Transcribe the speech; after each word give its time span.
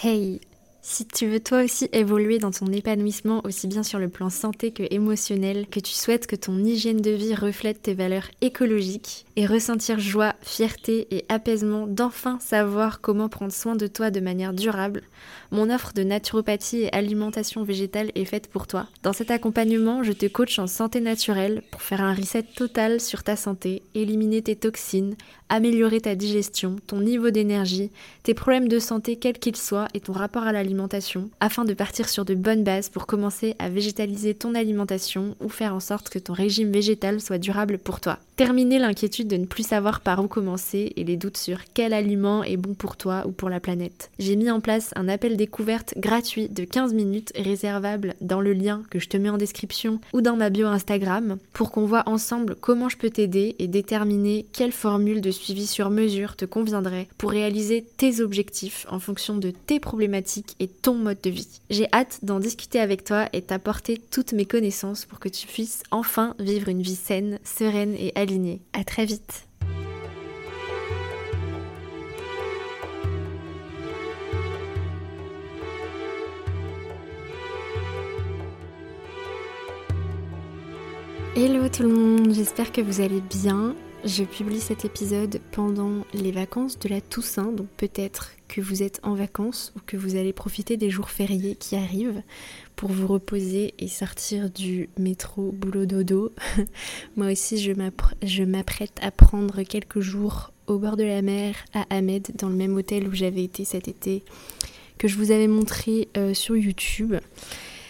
Hey, 0.00 0.40
si 0.80 1.04
tu 1.08 1.26
veux 1.26 1.40
toi 1.40 1.64
aussi 1.64 1.88
évoluer 1.92 2.38
dans 2.38 2.52
ton 2.52 2.66
épanouissement 2.66 3.40
aussi 3.44 3.66
bien 3.66 3.82
sur 3.82 3.98
le 3.98 4.08
plan 4.08 4.30
santé 4.30 4.70
que 4.70 4.84
émotionnel, 4.90 5.66
que 5.66 5.80
tu 5.80 5.92
souhaites 5.92 6.28
que 6.28 6.36
ton 6.36 6.56
hygiène 6.62 7.00
de 7.00 7.10
vie 7.10 7.34
reflète 7.34 7.82
tes 7.82 7.94
valeurs 7.94 8.30
écologiques 8.40 9.26
et 9.34 9.44
ressentir 9.44 9.98
joie, 9.98 10.36
fierté 10.40 11.08
et 11.10 11.24
apaisement 11.28 11.88
d'enfin 11.88 12.38
savoir 12.38 13.00
comment 13.00 13.28
prendre 13.28 13.52
soin 13.52 13.74
de 13.74 13.88
toi 13.88 14.12
de 14.12 14.20
manière 14.20 14.52
durable, 14.52 15.02
mon 15.50 15.68
offre 15.68 15.92
de 15.94 16.04
naturopathie 16.04 16.82
et 16.82 16.92
alimentation 16.92 17.64
végétale 17.64 18.12
est 18.14 18.24
faite 18.24 18.48
pour 18.48 18.68
toi. 18.68 18.86
Dans 19.02 19.12
cet 19.12 19.32
accompagnement, 19.32 20.04
je 20.04 20.12
te 20.12 20.26
coach 20.26 20.60
en 20.60 20.68
santé 20.68 21.00
naturelle 21.00 21.62
pour 21.72 21.82
faire 21.82 22.02
un 22.02 22.14
reset 22.14 22.44
total 22.44 23.00
sur 23.00 23.24
ta 23.24 23.34
santé, 23.34 23.82
éliminer 23.94 24.42
tes 24.42 24.56
toxines, 24.56 25.16
améliorer 25.48 26.00
ta 26.00 26.14
digestion, 26.14 26.76
ton 26.86 27.00
niveau 27.00 27.30
d'énergie, 27.30 27.90
tes 28.22 28.34
problèmes 28.34 28.68
de 28.68 28.78
santé 28.78 29.16
quels 29.16 29.38
qu'ils 29.38 29.56
soient 29.56 29.88
et 29.94 30.00
ton 30.00 30.12
rapport 30.12 30.44
à 30.44 30.52
l'alimentation, 30.52 31.30
afin 31.40 31.64
de 31.64 31.74
partir 31.74 32.08
sur 32.08 32.24
de 32.24 32.34
bonnes 32.34 32.64
bases 32.64 32.88
pour 32.88 33.06
commencer 33.06 33.54
à 33.58 33.68
végétaliser 33.68 34.34
ton 34.34 34.54
alimentation 34.54 35.36
ou 35.40 35.48
faire 35.48 35.74
en 35.74 35.80
sorte 35.80 36.08
que 36.08 36.18
ton 36.18 36.32
régime 36.32 36.72
végétal 36.72 37.20
soit 37.20 37.38
durable 37.38 37.78
pour 37.78 38.00
toi. 38.00 38.18
Terminer 38.38 38.78
l'inquiétude 38.78 39.26
de 39.26 39.36
ne 39.36 39.46
plus 39.46 39.66
savoir 39.66 40.00
par 40.00 40.22
où 40.22 40.28
commencer 40.28 40.92
et 40.94 41.02
les 41.02 41.16
doutes 41.16 41.36
sur 41.36 41.58
quel 41.74 41.92
aliment 41.92 42.44
est 42.44 42.56
bon 42.56 42.72
pour 42.72 42.96
toi 42.96 43.24
ou 43.26 43.32
pour 43.32 43.50
la 43.50 43.58
planète. 43.58 44.12
J'ai 44.20 44.36
mis 44.36 44.48
en 44.48 44.60
place 44.60 44.92
un 44.94 45.08
appel 45.08 45.36
découverte 45.36 45.94
gratuit 45.96 46.48
de 46.48 46.62
15 46.62 46.94
minutes 46.94 47.32
réservable 47.34 48.14
dans 48.20 48.40
le 48.40 48.52
lien 48.52 48.84
que 48.90 49.00
je 49.00 49.08
te 49.08 49.16
mets 49.16 49.28
en 49.28 49.38
description 49.38 49.98
ou 50.12 50.20
dans 50.20 50.36
ma 50.36 50.50
bio 50.50 50.68
Instagram 50.68 51.38
pour 51.52 51.72
qu'on 51.72 51.84
voit 51.84 52.08
ensemble 52.08 52.54
comment 52.54 52.88
je 52.88 52.96
peux 52.96 53.10
t'aider 53.10 53.56
et 53.58 53.66
déterminer 53.66 54.46
quelle 54.52 54.70
formule 54.70 55.20
de 55.20 55.32
suivi 55.32 55.66
sur 55.66 55.90
mesure 55.90 56.36
te 56.36 56.44
conviendrait 56.44 57.08
pour 57.18 57.32
réaliser 57.32 57.84
tes 57.96 58.20
objectifs 58.20 58.86
en 58.88 59.00
fonction 59.00 59.36
de 59.36 59.50
tes 59.50 59.80
problématiques 59.80 60.54
et 60.60 60.68
ton 60.68 60.94
mode 60.94 61.20
de 61.24 61.30
vie. 61.30 61.58
J'ai 61.70 61.88
hâte 61.92 62.20
d'en 62.22 62.38
discuter 62.38 62.78
avec 62.78 63.02
toi 63.02 63.28
et 63.32 63.42
t'apporter 63.42 64.00
toutes 64.12 64.32
mes 64.32 64.46
connaissances 64.46 65.06
pour 65.06 65.18
que 65.18 65.28
tu 65.28 65.48
puisses 65.48 65.82
enfin 65.90 66.36
vivre 66.38 66.68
une 66.68 66.82
vie 66.82 66.94
saine, 66.94 67.40
sereine 67.42 67.96
et 67.98 68.12
alignée 68.14 68.27
à 68.74 68.84
très 68.84 69.06
vite. 69.06 69.48
Hello 81.36 81.68
tout 81.68 81.84
le 81.84 81.88
monde, 81.88 82.34
j'espère 82.34 82.72
que 82.72 82.80
vous 82.80 83.00
allez 83.00 83.20
bien. 83.20 83.74
Je 84.04 84.22
publie 84.22 84.60
cet 84.60 84.84
épisode 84.84 85.40
pendant 85.50 86.04
les 86.14 86.30
vacances 86.30 86.78
de 86.78 86.88
la 86.88 87.00
Toussaint, 87.00 87.50
donc 87.50 87.66
peut-être 87.76 88.32
que 88.46 88.60
vous 88.60 88.82
êtes 88.84 89.00
en 89.02 89.14
vacances 89.14 89.72
ou 89.76 89.80
que 89.84 89.96
vous 89.96 90.14
allez 90.14 90.32
profiter 90.32 90.76
des 90.76 90.88
jours 90.88 91.10
fériés 91.10 91.56
qui 91.56 91.74
arrivent 91.74 92.22
pour 92.76 92.90
vous 92.90 93.08
reposer 93.08 93.74
et 93.78 93.88
sortir 93.88 94.50
du 94.50 94.88
métro 94.98 95.50
boulot 95.50 95.84
dodo. 95.84 96.32
Moi 97.16 97.32
aussi, 97.32 97.58
je 97.58 98.42
m'apprête 98.44 98.98
à 99.02 99.10
prendre 99.10 99.62
quelques 99.64 100.00
jours 100.00 100.52
au 100.68 100.78
bord 100.78 100.96
de 100.96 101.04
la 101.04 101.20
mer 101.20 101.56
à 101.74 101.84
Ahmed, 101.90 102.28
dans 102.36 102.48
le 102.48 102.54
même 102.54 102.76
hôtel 102.76 103.08
où 103.08 103.14
j'avais 103.14 103.42
été 103.42 103.64
cet 103.64 103.88
été, 103.88 104.22
que 104.96 105.08
je 105.08 105.16
vous 105.16 105.32
avais 105.32 105.48
montré 105.48 106.08
euh, 106.16 106.34
sur 106.34 106.56
YouTube. 106.56 107.16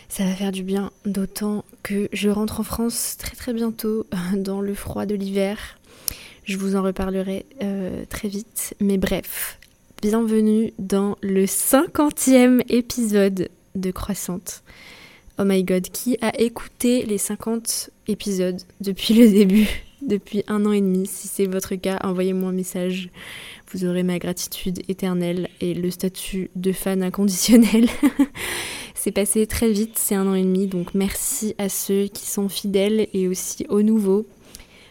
Ça 0.09 0.25
va 0.25 0.34
faire 0.34 0.53
du 0.53 0.62
bien, 0.62 0.91
d'autant 1.05 1.67
que 1.83 2.09
je 2.15 2.31
rentre 2.31 2.61
en 2.61 2.62
France 2.62 3.17
très 3.19 3.37
très 3.37 3.53
bientôt 3.53 4.06
dans 4.34 4.62
le 4.62 4.72
froid 4.75 5.05
de 5.05 5.15
l'hiver. 5.15 5.78
Je 6.48 6.56
vous 6.56 6.77
en 6.77 6.82
reparlerai 6.82 7.44
euh, 7.62 8.06
très 8.08 8.28
vite. 8.28 8.74
Mais 8.80 8.96
bref, 8.96 9.58
bienvenue 10.00 10.72
dans 10.78 11.18
le 11.20 11.46
cinquantième 11.46 12.62
épisode 12.70 13.50
de 13.74 13.91
Croissante. 13.91 14.62
Oh 15.38 15.44
my 15.44 15.62
god, 15.62 15.91
qui 15.91 16.16
a 16.22 16.41
écouté 16.41 17.04
les 17.04 17.19
50 17.19 17.91
épisodes 18.06 18.62
depuis 18.80 19.12
le 19.12 19.28
début, 19.28 19.69
depuis 20.00 20.42
un 20.48 20.64
an 20.64 20.72
et 20.72 20.81
demi? 20.81 21.06
Si 21.06 21.28
c'est 21.28 21.44
votre 21.44 21.75
cas, 21.75 21.98
envoyez-moi 22.03 22.48
un 22.48 22.54
message. 22.54 23.10
Vous 23.70 23.84
aurez 23.84 24.03
ma 24.03 24.19
gratitude 24.19 24.81
éternelle 24.88 25.50
et 25.60 25.75
le 25.75 25.91
statut 25.91 26.48
de 26.56 26.72
fan 26.72 27.03
inconditionnel. 27.03 27.91
c'est 28.94 29.12
passé 29.12 29.47
très 29.47 29.70
vite, 29.70 29.98
c'est 29.98 30.14
un 30.14 30.26
an 30.26 30.34
et 30.34 30.44
demi, 30.44 30.66
donc 30.66 30.94
merci 30.94 31.54
à 31.58 31.69
ceux 31.69 32.06
qui 32.06 32.25
sont 32.25 32.48
fidèles 32.48 33.06
et 33.12 33.28
aussi 33.28 33.66
aux 33.69 33.82
nouveaux. 33.82 34.26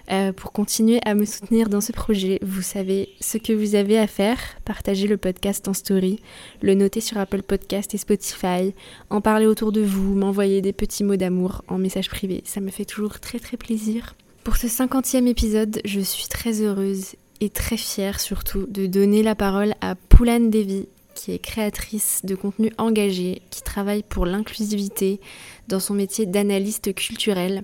Euh, 0.10 0.32
pour 0.32 0.54
continuer 0.54 1.00
à 1.06 1.16
me 1.16 1.26
soutenir 1.26 1.68
dans 1.68 1.82
ce 1.82 1.92
projet, 1.92 2.40
vous 2.42 2.62
savez 2.62 3.10
ce 3.20 3.38
que 3.38 3.52
vous 3.52 3.76
avez 3.76 3.98
à 3.98 4.08
faire. 4.08 4.40
Partagez 4.64 5.06
le 5.06 5.18
podcast 5.18 5.68
en 5.68 5.74
story, 5.74 6.22
le 6.62 6.76
noter 6.76 7.02
sur 7.02 7.18
Apple 7.18 7.42
Podcast 7.42 7.94
et 7.94 7.98
Spotify, 7.98 8.74
en 9.10 9.20
parler 9.20 9.48
autour 9.48 9.74
de 9.74 9.82
vous, 9.82 10.16
m'envoyer 10.16 10.62
des 10.62 10.72
petits 10.72 11.04
mots 11.04 11.18
d'amour 11.18 11.64
en 11.68 11.78
message 11.78 12.10
privé. 12.10 12.42
Ça 12.46 12.62
me 12.62 12.70
fait 12.70 12.86
toujours 12.86 13.20
très 13.20 13.40
très 13.40 13.58
plaisir. 13.58 14.16
Pour 14.46 14.56
ce 14.56 14.70
cinquantième 14.70 15.28
épisode, 15.28 15.82
je 15.84 16.00
suis 16.00 16.28
très 16.28 16.62
heureuse 16.62 17.16
et 17.42 17.50
très 17.50 17.78
fière 17.78 18.22
surtout 18.22 18.66
de 18.68 18.86
donner 18.86 19.24
la 19.24 19.36
parole 19.36 19.74
à 19.82 19.96
Poulane 19.96 20.50
Devi, 20.50 20.88
qui 21.16 21.34
est 21.34 21.40
créatrice 21.40 22.22
de 22.24 22.36
contenu 22.36 22.72
engagé, 22.78 23.42
qui 23.50 23.62
travaille 23.62 24.04
pour 24.04 24.26
l'inclusivité 24.26 25.20
dans 25.68 25.82
son 25.82 25.96
métier 25.96 26.26
d'analyste 26.26 26.94
culturel. 26.96 27.64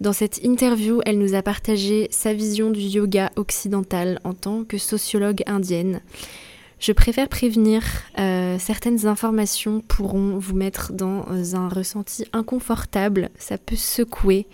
Dans 0.00 0.14
cette 0.14 0.42
interview, 0.42 1.02
elle 1.04 1.18
nous 1.18 1.34
a 1.34 1.42
partagé 1.42 2.08
sa 2.10 2.32
vision 2.32 2.70
du 2.70 2.80
yoga 2.80 3.30
occidental 3.36 4.18
en 4.24 4.32
tant 4.32 4.64
que 4.64 4.78
sociologue 4.78 5.42
indienne. 5.46 6.00
Je 6.78 6.92
préfère 6.92 7.28
prévenir, 7.28 7.82
euh, 8.18 8.56
certaines 8.58 9.06
informations 9.06 9.82
pourront 9.86 10.38
vous 10.38 10.56
mettre 10.56 10.94
dans 10.94 11.26
un 11.54 11.68
ressenti 11.68 12.24
inconfortable, 12.32 13.28
ça 13.38 13.58
peut 13.58 13.76
secouer, 13.76 14.46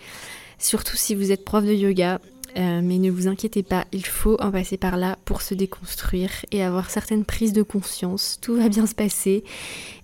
surtout 0.59 0.97
si 0.97 1.15
vous 1.15 1.31
êtes 1.31 1.45
prof 1.45 1.63
de 1.63 1.71
yoga. 1.71 2.19
Euh, 2.55 2.81
mais 2.83 2.97
ne 2.97 3.11
vous 3.11 3.27
inquiétez 3.27 3.61
pas, 3.61 3.85
il 3.91 4.05
faut 4.05 4.37
en 4.39 4.51
passer 4.51 4.77
par 4.77 4.97
là 4.97 5.17
pour 5.25 5.41
se 5.41 5.53
déconstruire 5.53 6.31
et 6.51 6.63
avoir 6.63 6.89
certaines 6.89 7.25
prises 7.25 7.53
de 7.53 7.61
conscience. 7.61 8.39
Tout 8.41 8.55
va 8.55 8.69
bien 8.69 8.87
se 8.87 8.95
passer. 8.95 9.43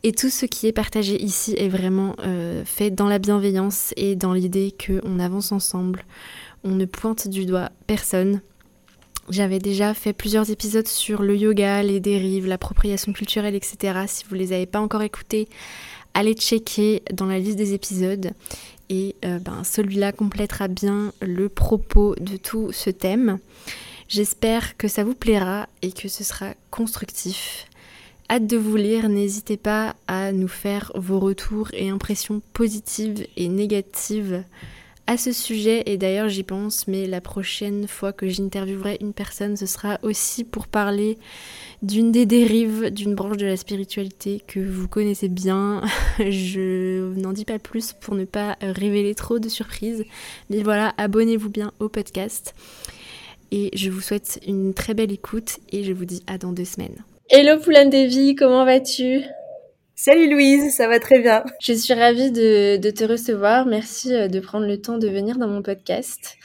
Et 0.04 0.12
tout 0.12 0.30
ce 0.30 0.46
qui 0.46 0.68
est 0.68 0.74
partagé 0.74 1.22
ici 1.22 1.56
est 1.58 1.70
vraiment 1.70 2.16
euh, 2.20 2.64
fait 2.66 2.92
dans 2.92 3.08
la 3.08 3.20
bienveillance 3.20 3.94
et 3.98 4.16
dans 4.16 4.34
l'idée 4.34 4.76
qu'on 4.86 5.20
avance 5.20 5.52
ensemble. 5.52 6.06
On 6.64 6.72
ne 6.72 6.86
pointe 6.86 7.28
du 7.28 7.46
doigt 7.46 7.72
personne. 7.88 8.42
J'avais 9.30 9.60
déjà 9.60 9.94
fait 9.94 10.14
plusieurs 10.14 10.50
épisodes 10.52 10.88
sur 10.88 11.22
le 11.22 11.36
yoga, 11.38 11.82
les 11.82 12.02
dérives, 12.02 12.46
l'appropriation 12.46 13.14
culturelle, 13.14 13.56
etc. 13.56 14.02
Si 14.06 14.26
vous 14.28 14.36
ne 14.36 14.40
les 14.40 14.52
avez 14.52 14.66
pas 14.66 14.82
encore 14.82 15.02
écoutés, 15.02 15.48
allez 16.14 16.34
checker 16.34 17.04
dans 17.14 17.26
la 17.26 17.40
liste 17.40 17.58
des 17.58 17.74
épisodes 17.74 18.32
et 18.90 19.16
euh, 19.26 19.40
ben, 19.40 19.64
celui-là 19.64 20.12
complétera 20.12 20.68
bien 20.68 21.14
le 21.22 21.50
propos 21.50 22.16
de 22.20 22.38
tout 22.38 22.72
ce 22.72 22.90
thème. 22.90 23.40
J'espère 24.08 24.78
que 24.78 24.88
ça 24.88 25.04
vous 25.04 25.16
plaira 25.16 25.68
et 25.82 25.92
que 25.92 26.08
ce 26.08 26.24
sera 26.24 26.54
constructif. 26.70 27.68
Hâte 28.30 28.48
de 28.48 28.58
vous 28.58 28.76
lire, 28.76 29.10
n'hésitez 29.10 29.58
pas 29.58 29.96
à 30.08 30.32
nous 30.32 30.48
faire 30.48 30.92
vos 30.96 31.20
retours 31.20 31.70
et 31.74 31.90
impressions 31.90 32.42
positives 32.54 33.28
et 33.36 33.48
négatives 33.48 34.44
à 35.06 35.18
ce 35.18 35.32
sujet 35.32 35.84
et 35.86 35.98
d'ailleurs 35.98 36.30
j'y 36.30 36.44
pense 36.44 36.88
mais 36.88 37.08
la 37.08 37.20
prochaine 37.20 37.88
fois 37.88 38.14
que 38.14 38.28
j'interviewerai 38.28 38.98
une 39.02 39.14
personne 39.14 39.58
ce 39.58 39.66
sera 39.66 40.00
aussi 40.02 40.44
pour 40.44 40.68
parler 40.68 41.18
d'une 41.82 42.12
des 42.12 42.26
dérives 42.26 42.90
d'une 42.90 43.14
branche 43.14 43.38
de 43.38 43.46
la 43.46 43.58
spiritualité 43.58 44.42
que 44.48 44.62
vous 44.62 44.88
connaissez 44.88 45.28
bien. 45.28 45.82
Je 46.20 47.14
n'en 47.20 47.34
dis 47.34 47.46
pas 47.46 47.60
plus 47.60 47.94
pour 47.94 48.16
ne 48.16 48.26
pas 48.26 48.56
révéler 48.62 49.14
trop 49.16 49.40
de 49.40 49.50
surprises 49.50 50.06
mais 50.50 50.64
voilà 50.64 50.94
abonnez-vous 50.98 51.50
bien 51.50 51.72
au 51.80 51.90
podcast 51.90 52.56
et 53.52 53.70
je 53.76 53.92
vous 53.92 54.02
souhaite 54.02 54.40
une 54.48 54.74
très 54.74 54.96
belle 54.96 55.12
écoute 55.12 55.60
et 55.72 55.84
je 55.84 55.94
vous 55.94 56.06
dis 56.06 56.24
à 56.26 56.40
dans 56.40 56.52
deux 56.52 56.66
semaines. 56.66 57.04
Hello 57.30 57.60
Poulain 57.60 57.86
Devi, 57.86 58.36
comment 58.36 58.66
vas-tu? 58.66 59.22
Salut 60.06 60.30
Louise, 60.30 60.76
ça 60.76 60.90
va 60.90 61.00
très 61.00 61.22
bien. 61.22 61.46
Je 61.62 61.72
suis 61.72 61.94
ravie 61.94 62.30
de, 62.30 62.90
te 62.90 63.06
recevoir. 63.06 63.66
Merci 63.66 64.14
euh, 64.14 64.28
de 64.28 64.42
prendre 64.42 64.68
le 64.68 64.82
temps 64.82 64.98
de 64.98 65.08
venir 65.08 65.38
dans 65.38 65.48
mon 65.48 65.62
podcast. 65.62 66.36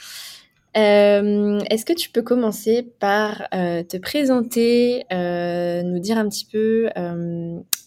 Euh, 0.77 1.59
est-ce 1.69 1.83
que 1.83 1.91
tu 1.91 2.09
peux 2.09 2.21
commencer 2.21 2.87
par 3.01 3.49
euh, 3.53 3.83
te 3.83 3.97
présenter, 3.97 5.03
nous 5.11 5.99
dire 5.99 6.17
un 6.17 6.29
petit 6.29 6.45
peu 6.45 6.87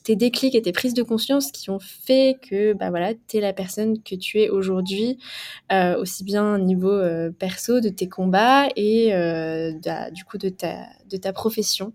tes 0.05 0.15
déclics 0.15 0.55
et 0.55 0.61
tes 0.61 0.73
prises 0.73 0.93
de 0.93 1.03
conscience 1.03 1.51
qui 1.51 1.71
ont 1.71 1.81
fait 1.81 2.37
que 2.47 2.75
bah 2.75 2.91
voilà, 2.91 3.15
tu 3.15 3.39
es 3.39 3.41
la 3.41 3.55
personne 3.55 4.03
que 4.03 4.15
tu 4.15 4.41
es 4.41 4.51
aujourd'hui, 4.51 5.17
aussi 5.71 6.23
bien 6.23 6.57
au 6.57 6.59
niveau 6.59 7.01
perso 7.39 7.81
de 7.81 7.89
tes 7.89 8.11
combats 8.11 8.69
et 8.77 9.07
du 10.13 10.25
coup 10.27 10.37
de 10.37 10.51
ta, 10.51 10.85
de 11.09 11.17
ta 11.17 11.33
profession? 11.33 11.95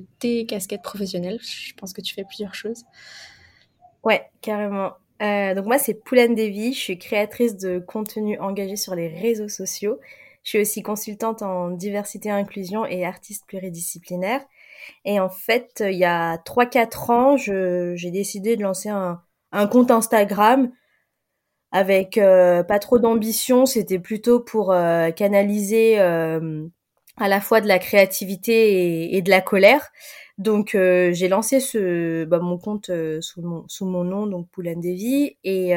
De 0.00 0.06
tes 0.18 0.46
casquettes 0.46 0.82
professionnelles. 0.82 1.38
Je 1.42 1.72
pense 1.74 1.92
que 1.92 2.00
tu 2.00 2.14
fais 2.14 2.24
plusieurs 2.24 2.54
choses. 2.54 2.84
Ouais, 4.04 4.30
carrément. 4.40 4.92
Euh, 5.22 5.54
donc 5.54 5.66
moi, 5.66 5.78
c'est 5.78 5.94
Poulane 5.94 6.34
Devi. 6.34 6.72
Je 6.72 6.78
suis 6.78 6.98
créatrice 6.98 7.56
de 7.56 7.78
contenu 7.78 8.38
engagé 8.38 8.76
sur 8.76 8.94
les 8.94 9.08
réseaux 9.08 9.48
sociaux. 9.48 9.98
Je 10.42 10.50
suis 10.50 10.60
aussi 10.60 10.82
consultante 10.82 11.42
en 11.42 11.70
diversité 11.70 12.30
inclusion 12.30 12.86
et 12.86 13.04
artiste 13.04 13.44
pluridisciplinaire. 13.48 14.42
Et 15.04 15.18
en 15.18 15.28
fait, 15.28 15.82
il 15.84 15.98
y 15.98 16.04
a 16.04 16.36
3-4 16.38 17.10
ans, 17.10 17.36
j'ai 17.36 18.10
décidé 18.12 18.56
de 18.56 18.62
lancer 18.62 18.88
un, 18.88 19.20
compte 19.72 19.90
Instagram 19.90 20.70
avec 21.72 22.16
euh, 22.18 22.62
pas 22.62 22.78
trop 22.78 22.98
d'ambition. 22.98 23.66
C'était 23.66 23.98
plutôt 23.98 24.38
pour 24.40 24.72
euh, 24.72 25.10
canaliser 25.10 25.98
euh, 26.00 26.66
à 27.16 27.28
la 27.28 27.40
fois 27.40 27.60
de 27.60 27.68
la 27.68 27.78
créativité 27.78 29.16
et, 29.16 29.22
de 29.22 29.30
la 29.30 29.40
colère. 29.40 29.90
Donc 30.38 30.70
j'ai 30.72 31.28
lancé 31.28 31.60
ce 31.60 32.24
bah, 32.24 32.38
mon 32.40 32.58
compte 32.58 32.90
sous 33.20 33.42
mon 33.42 33.64
sous 33.68 33.86
mon 33.86 34.04
nom 34.04 34.26
donc 34.26 34.48
Poulain 34.50 34.76
Devi 34.76 35.36
et 35.44 35.72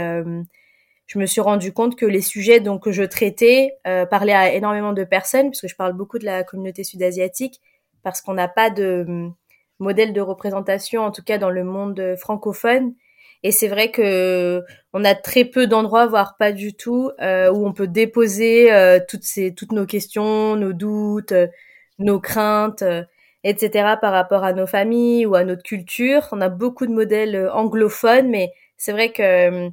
je 1.07 1.17
me 1.17 1.25
suis 1.25 1.39
rendu 1.41 1.71
compte 1.71 1.95
que 1.95 2.05
les 2.05 2.21
sujets 2.21 2.59
donc 2.59 2.83
que 2.83 2.91
je 2.91 3.03
traitais 3.03 3.77
parlaient 4.11 4.33
à 4.33 4.53
énormément 4.53 4.91
de 4.91 5.05
personnes 5.05 5.51
parce 5.51 5.61
que 5.61 5.69
je 5.69 5.77
parle 5.77 5.93
beaucoup 5.93 6.19
de 6.19 6.25
la 6.25 6.43
communauté 6.43 6.83
sud-asiatique 6.83 7.61
parce 8.03 8.21
qu'on 8.21 8.33
n'a 8.33 8.49
pas 8.49 8.69
de 8.69 9.05
hum, 9.07 9.33
modèle 9.79 10.11
de 10.11 10.21
représentation 10.21 11.03
en 11.03 11.11
tout 11.11 11.23
cas 11.23 11.37
dans 11.37 11.49
le 11.49 11.63
monde 11.63 12.15
francophone 12.17 12.93
et 13.43 13.51
c'est 13.51 13.67
vrai 13.69 13.91
que 13.91 14.63
on 14.93 15.05
a 15.05 15.15
très 15.15 15.45
peu 15.45 15.67
d'endroits, 15.67 16.07
voire 16.07 16.35
pas 16.37 16.51
du 16.51 16.73
tout, 16.73 17.11
euh, 17.21 17.51
où 17.51 17.65
on 17.65 17.73
peut 17.73 17.87
déposer 17.87 18.71
euh, 18.73 18.99
toutes 19.07 19.23
ces 19.23 19.53
toutes 19.53 19.71
nos 19.71 19.85
questions, 19.85 20.55
nos 20.55 20.73
doutes, 20.73 21.31
euh, 21.31 21.47
nos 21.99 22.19
craintes, 22.19 22.83
etc. 23.43 23.95
par 24.01 24.13
rapport 24.13 24.43
à 24.43 24.53
nos 24.53 24.67
familles 24.67 25.25
ou 25.25 25.35
à 25.35 25.43
notre 25.43 25.63
culture. 25.63 26.27
On 26.31 26.41
a 26.41 26.49
beaucoup 26.49 26.85
de 26.87 26.91
modèles 26.93 27.49
anglophones, 27.53 28.29
mais 28.29 28.51
c'est 28.77 28.91
vrai 28.91 29.11
que 29.11 29.69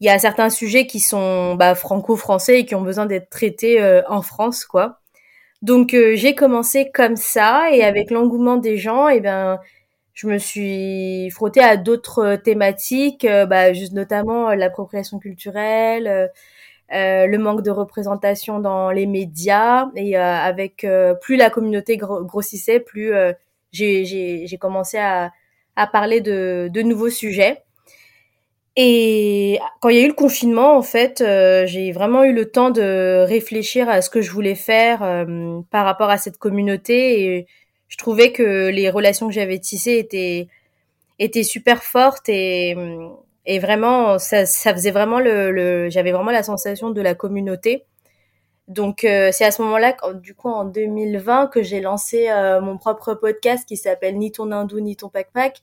il 0.00 0.06
y 0.06 0.10
a 0.10 0.18
certains 0.18 0.50
sujets 0.50 0.86
qui 0.86 1.00
sont 1.00 1.56
bah, 1.56 1.74
franco-français 1.74 2.60
et 2.60 2.66
qui 2.66 2.74
ont 2.74 2.82
besoin 2.82 3.06
d'être 3.06 3.30
traités 3.30 4.02
en 4.08 4.22
France, 4.22 4.64
quoi. 4.64 5.00
Donc 5.62 5.90
j'ai 6.14 6.34
commencé 6.34 6.90
comme 6.92 7.16
ça 7.16 7.70
et 7.72 7.82
avec 7.82 8.10
l'engouement 8.10 8.56
des 8.58 8.76
gens, 8.78 9.08
et 9.08 9.16
eh 9.16 9.20
ben 9.20 9.58
je 10.18 10.26
me 10.26 10.38
suis 10.38 11.30
frottée 11.30 11.60
à 11.60 11.76
d'autres 11.76 12.18
euh, 12.18 12.36
thématiques, 12.36 13.24
euh, 13.24 13.46
bah, 13.46 13.72
juste 13.72 13.92
notamment 13.92 14.50
euh, 14.50 14.56
l'appropriation 14.56 15.20
culturelle, 15.20 16.28
le 16.90 17.36
manque 17.36 17.62
de 17.62 17.70
représentation 17.70 18.58
dans 18.58 18.90
les 18.90 19.06
médias. 19.06 19.90
Et 19.94 20.16
avec 20.16 20.86
plus 21.20 21.36
la 21.36 21.50
communauté 21.50 21.96
grossissait, 21.98 22.80
plus 22.80 23.12
j'ai 23.70 24.58
commencé 24.58 24.98
à, 24.98 25.30
à 25.76 25.86
parler 25.86 26.20
de, 26.20 26.68
de 26.72 26.82
nouveaux 26.82 27.10
sujets. 27.10 27.62
Et 28.74 29.60
quand 29.80 29.90
il 29.90 29.96
y 29.96 30.00
a 30.00 30.04
eu 30.04 30.08
le 30.08 30.14
confinement, 30.14 30.76
en 30.76 30.82
fait, 30.82 31.22
j'ai 31.66 31.92
vraiment 31.92 32.24
eu 32.24 32.32
le 32.32 32.50
temps 32.50 32.70
de 32.70 33.24
réfléchir 33.28 33.88
à 33.90 34.00
ce 34.00 34.08
que 34.08 34.22
je 34.22 34.30
voulais 34.30 34.54
faire 34.54 35.26
par 35.70 35.84
rapport 35.84 36.08
à 36.08 36.16
cette 36.16 36.38
communauté. 36.38 37.36
Et 37.36 37.46
je 37.88 37.96
trouvais 37.96 38.32
que 38.32 38.68
les 38.68 38.90
relations 38.90 39.28
que 39.28 39.34
j'avais 39.34 39.58
tissées 39.58 39.98
étaient 39.98 40.48
étaient 41.18 41.42
super 41.42 41.82
fortes 41.82 42.28
et 42.28 42.76
et 43.46 43.58
vraiment 43.58 44.18
ça, 44.18 44.46
ça 44.46 44.72
faisait 44.74 44.90
vraiment 44.90 45.20
le, 45.20 45.50
le 45.50 45.90
j'avais 45.90 46.12
vraiment 46.12 46.30
la 46.30 46.42
sensation 46.42 46.90
de 46.90 47.00
la 47.00 47.14
communauté. 47.14 47.84
Donc 48.68 49.04
euh, 49.04 49.30
c'est 49.32 49.46
à 49.46 49.50
ce 49.50 49.62
moment-là, 49.62 49.96
du 50.14 50.34
coup 50.34 50.50
en 50.50 50.66
2020, 50.66 51.46
que 51.46 51.62
j'ai 51.62 51.80
lancé 51.80 52.28
euh, 52.28 52.60
mon 52.60 52.76
propre 52.76 53.14
podcast 53.14 53.66
qui 53.66 53.78
s'appelle 53.78 54.18
Ni 54.18 54.30
ton 54.30 54.52
hindou 54.52 54.80
ni 54.80 54.94
ton 54.96 55.08
pack 55.08 55.62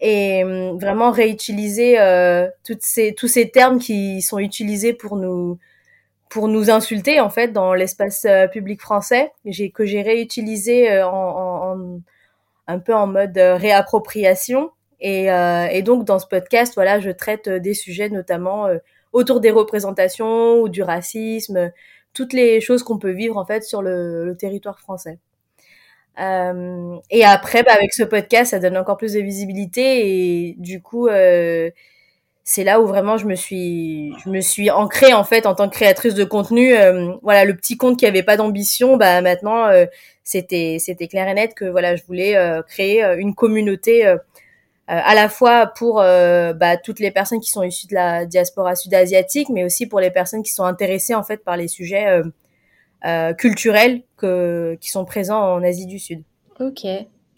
et 0.00 0.42
vraiment 0.74 1.12
réutiliser 1.12 2.00
euh, 2.00 2.48
toutes 2.64 2.82
ces 2.82 3.14
tous 3.14 3.28
ces 3.28 3.50
termes 3.50 3.78
qui 3.78 4.20
sont 4.22 4.40
utilisés 4.40 4.92
pour 4.92 5.16
nous 5.16 5.58
pour 6.28 6.48
nous 6.48 6.70
insulter 6.70 7.20
en 7.20 7.30
fait 7.30 7.48
dans 7.48 7.74
l'espace 7.74 8.24
euh, 8.24 8.48
public 8.48 8.80
français 8.80 9.32
que 9.74 9.84
j'ai 9.84 10.02
réutilisé 10.02 10.90
euh, 10.90 11.06
en, 11.06 11.74
en, 11.74 12.00
un 12.66 12.78
peu 12.78 12.94
en 12.94 13.06
mode 13.06 13.36
euh, 13.38 13.56
réappropriation. 13.56 14.70
Et, 15.00 15.26
et, 15.26 15.82
donc 15.82 16.04
dans 16.04 16.18
ce 16.18 16.26
podcast 16.26 16.72
voilà 16.76 16.98
je 16.98 17.10
traite 17.10 17.48
des 17.48 17.74
sujets 17.74 18.08
notamment 18.08 18.68
autour 19.12 19.40
des 19.40 19.50
représentations 19.50 20.60
ou 20.60 20.70
du 20.70 20.82
racisme 20.82 21.72
toutes 22.14 22.32
les 22.32 22.62
choses 22.62 22.82
qu'on 22.82 22.98
peut 22.98 23.10
vivre 23.10 23.36
en 23.36 23.44
fait 23.44 23.64
sur 23.64 23.82
le, 23.82 24.24
le 24.24 24.36
territoire 24.36 24.80
français. 24.80 25.18
Euh, 26.20 26.96
et 27.10 27.24
après 27.24 27.64
bah, 27.64 27.72
avec 27.74 27.92
ce 27.92 28.04
podcast 28.04 28.52
ça 28.52 28.60
donne 28.60 28.76
encore 28.76 28.96
plus 28.96 29.14
de 29.14 29.20
visibilité 29.20 30.48
et 30.48 30.54
du 30.58 30.80
coup 30.80 31.08
euh, 31.08 31.70
c'est 32.46 32.62
là 32.62 32.80
où 32.80 32.86
vraiment 32.86 33.16
je 33.16 33.26
me 33.26 33.34
suis 33.34 34.12
je 34.22 34.28
me 34.28 34.42
suis 34.42 34.70
ancrée 34.70 35.14
en 35.14 35.24
fait 35.24 35.46
en 35.46 35.54
tant 35.54 35.68
que 35.68 35.74
créatrice 35.74 36.14
de 36.14 36.24
contenu 36.24 36.76
euh, 36.76 37.14
voilà 37.22 37.46
le 37.46 37.56
petit 37.56 37.78
compte 37.78 37.98
qui 37.98 38.04
avait 38.04 38.22
pas 38.22 38.36
d'ambition 38.36 38.98
bah 38.98 39.22
maintenant 39.22 39.66
euh, 39.66 39.86
c'était 40.22 40.76
c'était 40.78 41.08
clair 41.08 41.26
et 41.26 41.34
net 41.34 41.54
que 41.54 41.64
voilà 41.64 41.96
je 41.96 42.04
voulais 42.04 42.36
euh, 42.36 42.60
créer 42.62 43.02
une 43.16 43.34
communauté 43.34 44.06
à 44.86 45.14
la 45.14 45.30
fois 45.30 45.66
pour 45.66 45.94
bah, 45.94 46.76
toutes 46.76 47.00
les 47.00 47.10
personnes 47.10 47.40
qui 47.40 47.50
sont 47.50 47.62
issues 47.62 47.86
de 47.86 47.94
la 47.94 48.26
diaspora 48.26 48.76
sud-asiatique 48.76 49.48
mais 49.48 49.64
aussi 49.64 49.86
pour 49.86 49.98
les 49.98 50.10
personnes 50.10 50.42
qui 50.42 50.52
sont 50.52 50.64
intéressées 50.64 51.14
en 51.14 51.22
fait 51.22 51.38
par 51.38 51.56
les 51.56 51.68
sujets 51.68 52.20
culturels 53.38 54.02
que 54.18 54.76
qui 54.82 54.90
sont 54.90 55.06
présents 55.06 55.54
en 55.54 55.62
Asie 55.62 55.86
du 55.86 55.98
Sud. 55.98 56.22
OK, 56.60 56.86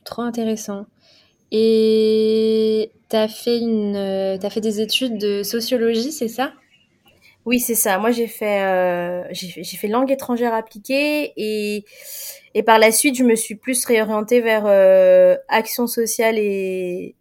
trop 0.05 0.23
intéressant. 0.23 0.87
Et 1.59 2.91
tu 3.09 3.17
as 3.17 3.29
fait 3.29 3.59
une 3.59 3.97
euh, 3.97 4.37
as 4.43 4.51
fait 4.51 4.61
des 4.61 4.83
études 4.83 5.17
de 5.17 5.43
sociologie, 5.43 6.13
c'est 6.13 6.29
ça? 6.29 6.53
Oui, 7.47 7.61
c'est 7.61 7.75
ça. 7.75 7.99
Moi, 7.99 8.11
j'ai 8.11 8.27
fait 8.27 8.63
euh, 8.63 9.23
j'ai 9.33 9.77
fait 9.79 9.89
langue 9.89 10.11
étrangère 10.11 10.53
appliquée 10.53 11.33
et 11.37 11.85
et 12.55 12.63
par 12.63 12.79
la 12.79 12.93
suite, 12.93 13.17
je 13.17 13.25
me 13.25 13.37
suis 13.37 13.55
plus 13.55 13.87
réorientée 13.87 14.43
vers 14.43 14.65
euh, 14.67 15.37
action 15.49 15.87
sociale 15.87 16.37
et 16.39 17.15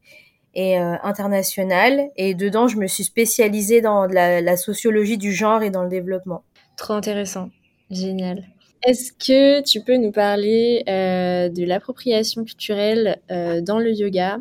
et 0.57 0.77
internationale 0.77 2.11
et 2.15 2.33
dedans, 2.33 2.67
je 2.69 2.77
me 2.77 2.87
suis 2.87 3.03
spécialisée 3.03 3.81
dans 3.81 4.05
la, 4.05 4.39
la 4.39 4.57
sociologie 4.57 5.17
du 5.17 5.33
genre 5.33 5.63
et 5.63 5.69
dans 5.69 5.83
le 5.83 5.89
développement. 5.89 6.43
Trop 6.77 6.93
intéressant. 6.93 7.49
Génial. 7.89 8.45
Est-ce 8.85 9.13
que 9.13 9.63
tu 9.63 9.81
peux 9.81 9.97
nous 9.97 10.11
parler 10.11 10.83
euh, 10.87 11.49
de 11.49 11.65
l'appropriation 11.65 12.43
culturelle 12.43 13.19
euh, 13.31 13.59
dans 13.59 13.79
le 13.79 13.91
yoga? 13.91 14.37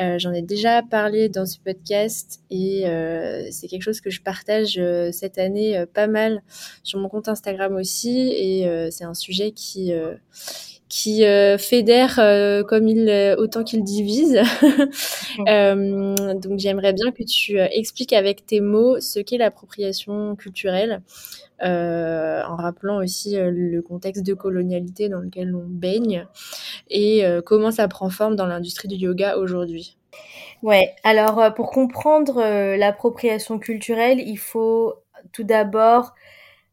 Euh, 0.00 0.18
J'en 0.18 0.32
ai 0.32 0.42
déjà 0.42 0.82
parlé 0.82 1.28
dans 1.28 1.46
ce 1.46 1.58
podcast 1.60 2.40
et 2.50 2.82
c'est 3.52 3.68
quelque 3.68 3.82
chose 3.82 4.00
que 4.00 4.10
je 4.10 4.20
partage 4.20 4.80
cette 5.12 5.38
année 5.38 5.84
pas 5.94 6.08
mal 6.08 6.42
sur 6.82 6.98
mon 6.98 7.08
compte 7.08 7.28
Instagram 7.28 7.76
aussi 7.76 8.32
et 8.32 8.90
c'est 8.90 9.04
un 9.04 9.14
sujet 9.14 9.52
qui 9.52 9.92
qui 10.88 11.24
fédère 11.58 12.16
comme 12.68 12.88
il 12.88 13.34
autant 13.38 13.64
qu'il 13.64 13.82
divise. 13.82 14.40
donc 15.38 16.58
j'aimerais 16.58 16.92
bien 16.92 17.10
que 17.12 17.24
tu 17.24 17.58
expliques 17.58 18.12
avec 18.12 18.46
tes 18.46 18.60
mots 18.60 19.00
ce 19.00 19.20
qu'est 19.20 19.38
l'appropriation 19.38 20.36
culturelle. 20.36 21.02
Euh, 21.62 22.42
en 22.44 22.56
rappelant 22.56 22.98
aussi 22.98 23.38
euh, 23.38 23.50
le 23.50 23.80
contexte 23.80 24.22
de 24.22 24.34
colonialité 24.34 25.08
dans 25.08 25.20
lequel 25.20 25.54
on 25.54 25.64
baigne 25.66 26.26
et 26.90 27.24
euh, 27.24 27.40
comment 27.40 27.70
ça 27.70 27.88
prend 27.88 28.10
forme 28.10 28.36
dans 28.36 28.44
l'industrie 28.44 28.88
du 28.88 28.96
yoga 28.96 29.38
aujourd'hui. 29.38 29.96
Ouais, 30.62 30.94
alors 31.02 31.54
pour 31.54 31.70
comprendre 31.70 32.42
l'appropriation 32.76 33.58
culturelle, 33.58 34.20
il 34.20 34.38
faut 34.38 34.94
tout 35.32 35.44
d'abord 35.44 36.14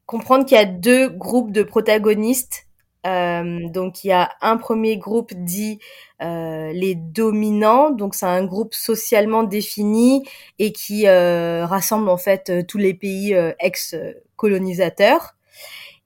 comprendre 0.06 0.46
qu'il 0.46 0.58
y 0.58 0.62
a 0.62 0.66
deux 0.66 1.10
groupes 1.10 1.52
de 1.52 1.64
protagonistes. 1.64 2.66
Donc 3.04 4.04
il 4.04 4.08
y 4.08 4.12
a 4.12 4.32
un 4.42 4.58
premier 4.58 4.98
groupe 4.98 5.34
dit 5.34 5.80
les 6.20 6.96
dominants, 6.96 7.90
donc 7.90 8.16
c'est 8.16 8.26
un 8.26 8.46
groupe 8.46 8.74
socialement 8.74 9.44
défini 9.44 10.24
et 10.60 10.72
qui 10.72 11.08
rassemble 11.08 12.10
en 12.10 12.18
fait 12.18 12.66
tous 12.68 12.78
les 12.78 12.94
pays 12.94 13.36
ex 13.60 13.96
colonisateurs. 14.36 15.36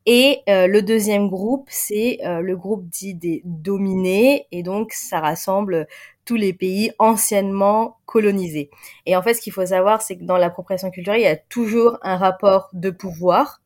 Et 0.09 0.39
euh, 0.47 0.67
le 0.67 0.81
deuxième 0.81 1.27
groupe, 1.27 1.67
c'est 1.69 2.19
euh, 2.25 2.39
le 2.39 2.55
groupe 2.55 2.87
dit 2.87 3.13
des 3.13 3.41
dominés, 3.43 4.47
et 4.53 4.63
donc 4.63 4.93
ça 4.93 5.19
rassemble 5.19 5.85
tous 6.23 6.37
les 6.37 6.53
pays 6.53 6.93
anciennement 6.97 7.97
colonisés. 8.05 8.69
Et 9.05 9.17
en 9.17 9.21
fait, 9.21 9.33
ce 9.33 9.41
qu'il 9.41 9.51
faut 9.51 9.65
savoir, 9.65 10.01
c'est 10.01 10.15
que 10.17 10.23
dans 10.23 10.37
l'appropriation 10.37 10.91
culturelle, 10.91 11.19
il 11.19 11.25
y 11.25 11.27
a 11.27 11.35
toujours 11.35 11.97
un 12.03 12.15
rapport 12.15 12.69
de 12.71 12.89
pouvoir. 12.89 13.59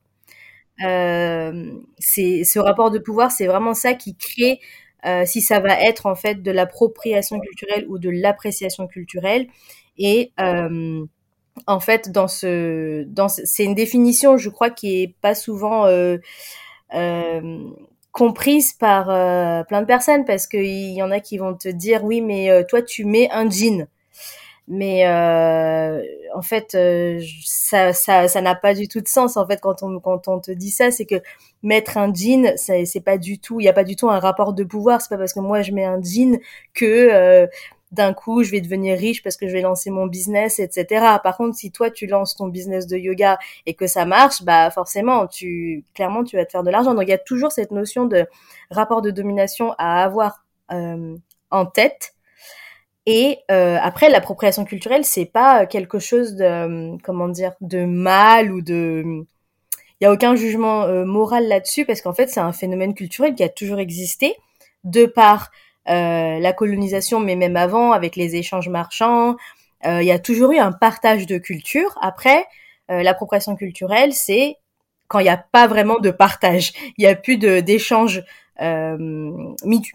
Euh, 0.83 1.71
c'est 1.99 2.43
ce 2.43 2.59
rapport 2.59 2.91
de 2.91 2.99
pouvoir, 2.99 3.31
c'est 3.31 3.45
vraiment 3.47 3.73
ça 3.73 3.93
qui 3.93 4.15
crée 4.15 4.59
euh, 5.05 5.25
si 5.25 5.41
ça 5.41 5.59
va 5.59 5.79
être 5.81 6.05
en 6.05 6.15
fait 6.15 6.41
de 6.41 6.51
l'appropriation 6.51 7.39
culturelle 7.39 7.85
ou 7.87 7.99
de 7.99 8.09
l'appréciation 8.09 8.87
culturelle. 8.87 9.47
Et 9.97 10.31
euh, 10.39 11.05
en 11.67 11.79
fait, 11.79 12.11
dans 12.11 12.27
ce, 12.27 13.03
dans 13.03 13.27
c'est 13.29 13.65
une 13.65 13.75
définition, 13.75 14.37
je 14.37 14.49
crois, 14.49 14.69
qui 14.69 15.03
est 15.03 15.15
pas 15.21 15.35
souvent 15.35 15.85
comprise 18.11 18.73
par 18.73 19.05
plein 19.67 19.81
de 19.81 19.85
personnes 19.85 20.25
parce 20.25 20.47
qu'il 20.47 20.91
y 20.93 21.01
en 21.01 21.11
a 21.11 21.19
qui 21.19 21.37
vont 21.37 21.53
te 21.55 21.69
dire 21.69 22.03
oui, 22.03 22.21
mais 22.21 22.65
toi 22.67 22.81
tu 22.81 23.05
mets 23.05 23.29
un 23.31 23.49
jean. 23.49 23.87
Mais 24.67 25.07
euh, 25.07 26.01
en 26.35 26.41
fait 26.41 26.75
euh, 26.75 27.21
ça 27.43 27.93
ça 27.93 28.27
ça 28.27 28.41
n'a 28.41 28.55
pas 28.55 28.73
du 28.73 28.87
tout 28.87 29.01
de 29.01 29.07
sens 29.07 29.35
en 29.37 29.45
fait 29.47 29.59
quand 29.61 29.83
on 29.83 29.99
quand 29.99 30.27
on 30.27 30.39
te 30.39 30.51
dit 30.51 30.71
ça. 30.71 30.91
C'est 30.91 31.05
que 31.05 31.15
mettre 31.63 31.97
un 31.97 32.13
jean 32.13 32.53
c'est 32.57 32.85
c'est 32.85 33.01
pas 33.01 33.17
du 33.17 33.39
tout 33.39 33.59
il 33.59 33.65
y 33.65 33.69
a 33.69 33.73
pas 33.73 33.83
du 33.83 33.95
tout 33.95 34.09
un 34.09 34.19
rapport 34.19 34.53
de 34.53 34.63
pouvoir. 34.63 35.01
C'est 35.01 35.09
pas 35.09 35.17
parce 35.17 35.33
que 35.33 35.39
moi 35.39 35.61
je 35.61 35.71
mets 35.71 35.85
un 35.85 36.01
jean 36.01 36.39
que 36.73 36.85
euh, 36.85 37.47
d'un 37.91 38.13
coup 38.13 38.43
je 38.43 38.51
vais 38.51 38.61
devenir 38.61 38.97
riche 38.97 39.23
parce 39.23 39.35
que 39.37 39.47
je 39.47 39.53
vais 39.53 39.61
lancer 39.61 39.89
mon 39.91 40.07
business 40.07 40.59
etc 40.59 40.85
par 41.21 41.35
contre 41.35 41.57
si 41.57 41.71
toi 41.71 41.91
tu 41.91 42.07
lances 42.07 42.35
ton 42.35 42.47
business 42.47 42.87
de 42.87 42.95
yoga 42.97 43.37
et 43.65 43.73
que 43.73 43.85
ça 43.87 44.05
marche 44.05 44.43
bah 44.43 44.71
forcément 44.71 45.27
tu 45.27 45.83
clairement 45.93 46.23
tu 46.23 46.37
vas 46.37 46.45
te 46.45 46.51
faire 46.51 46.63
de 46.63 46.71
l'argent. 46.71 46.93
Donc 46.93 47.03
il 47.03 47.09
y 47.09 47.13
a 47.13 47.17
toujours 47.17 47.51
cette 47.51 47.71
notion 47.71 48.05
de 48.05 48.25
rapport 48.69 49.01
de 49.01 49.11
domination 49.11 49.73
à 49.77 50.03
avoir 50.03 50.45
euh, 50.71 51.17
en 51.49 51.65
tête 51.65 52.13
et 53.05 53.39
euh, 53.49 53.77
après, 53.81 54.09
l'appropriation 54.09 54.65
culturelle, 54.65 55.05
c'est 55.05 55.25
pas 55.25 55.65
quelque 55.65 55.99
chose 55.99 56.35
de 56.35 56.97
comment 57.03 57.29
dire 57.29 57.53
de 57.61 57.85
mal 57.85 58.51
ou 58.51 58.61
de 58.61 59.25
il 59.99 60.05
y 60.05 60.07
a 60.07 60.11
aucun 60.11 60.35
jugement 60.35 60.83
euh, 60.83 61.05
moral 61.05 61.47
là-dessus 61.47 61.85
parce 61.85 62.01
qu'en 62.01 62.13
fait, 62.13 62.27
c'est 62.27 62.39
un 62.39 62.53
phénomène 62.53 62.95
culturel 62.95 63.35
qui 63.35 63.43
a 63.43 63.49
toujours 63.49 63.79
existé 63.79 64.35
de 64.83 65.05
par 65.05 65.51
euh, 65.89 66.39
la 66.39 66.53
colonisation, 66.53 67.19
mais 67.19 67.35
même 67.35 67.55
avant 67.55 67.91
avec 67.91 68.15
les 68.15 68.35
échanges 68.35 68.69
marchands. 68.69 69.35
Euh, 69.85 70.01
il 70.01 70.07
y 70.07 70.11
a 70.11 70.19
toujours 70.19 70.51
eu 70.51 70.57
un 70.57 70.71
partage 70.71 71.25
de 71.25 71.37
culture. 71.37 71.97
Après, 72.01 72.45
euh, 72.89 73.03
l'appropriation 73.03 73.55
culturelle, 73.55 74.13
c'est 74.13 74.57
quand 75.07 75.19
il 75.19 75.23
n'y 75.23 75.29
a 75.29 75.37
pas 75.37 75.67
vraiment 75.67 75.99
de 75.99 76.11
partage. 76.11 76.71
Il 76.97 77.05
n'y 77.05 77.07
a 77.07 77.15
plus 77.15 77.37
d'échange 77.37 78.19
euh, 78.19 78.21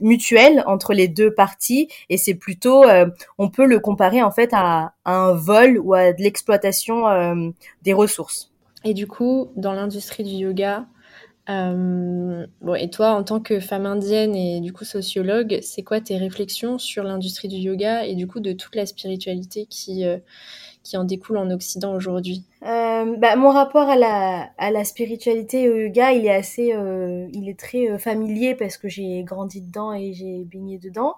mutuelle 0.00 0.62
entre 0.66 0.92
les 0.92 1.08
deux 1.08 1.32
parties 1.32 1.88
et 2.08 2.16
c'est 2.16 2.34
plutôt 2.34 2.84
euh, 2.84 3.06
on 3.38 3.48
peut 3.48 3.66
le 3.66 3.78
comparer 3.78 4.22
en 4.22 4.30
fait 4.30 4.50
à, 4.52 4.94
un 5.04 5.32
vol 5.34 5.78
ou 5.78 5.94
à 5.94 6.12
de 6.12 6.22
l'exploitation 6.22 7.08
euh, 7.08 7.50
des 7.82 7.92
ressources. 7.92 8.50
Et 8.84 8.94
du 8.94 9.06
coup, 9.06 9.50
dans 9.56 9.72
l'industrie 9.72 10.24
du 10.24 10.30
yoga, 10.30 10.86
bon, 11.48 12.74
et 12.76 12.90
toi, 12.90 13.12
en 13.12 13.22
tant 13.22 13.40
que 13.40 13.60
femme 13.60 13.86
indienne 13.86 14.34
et 14.34 14.60
du 14.60 14.72
coup 14.72 14.84
sociologue, 14.84 15.58
c'est 15.62 15.82
quoi 15.82 16.00
tes 16.00 16.16
réflexions 16.16 16.78
sur 16.78 17.04
l'industrie 17.04 17.48
du 17.48 17.56
yoga 17.56 18.04
et 18.04 18.14
du 18.14 18.26
coup 18.26 18.40
de 18.40 18.52
toute 18.52 18.74
la 18.74 18.86
spiritualité 18.86 19.66
qui, 19.66 20.04
qui 20.86 20.96
en 20.96 21.04
découle 21.04 21.36
en 21.38 21.50
Occident 21.50 21.94
aujourd'hui 21.94 22.44
euh, 22.62 23.16
bah, 23.16 23.34
Mon 23.34 23.50
rapport 23.50 23.88
à 23.88 23.96
la, 23.96 24.50
à 24.56 24.70
la 24.70 24.84
spiritualité 24.84 25.62
et 25.62 25.68
au 25.68 25.76
yoga, 25.76 26.12
il 26.12 26.26
est 26.26 26.34
assez, 26.34 26.72
euh, 26.72 27.26
il 27.32 27.48
est 27.48 27.58
très 27.58 27.90
euh, 27.90 27.98
familier 27.98 28.54
parce 28.54 28.76
que 28.76 28.88
j'ai 28.88 29.24
grandi 29.24 29.60
dedans 29.60 29.92
et 29.92 30.12
j'ai 30.12 30.44
baigné 30.44 30.78
dedans. 30.78 31.16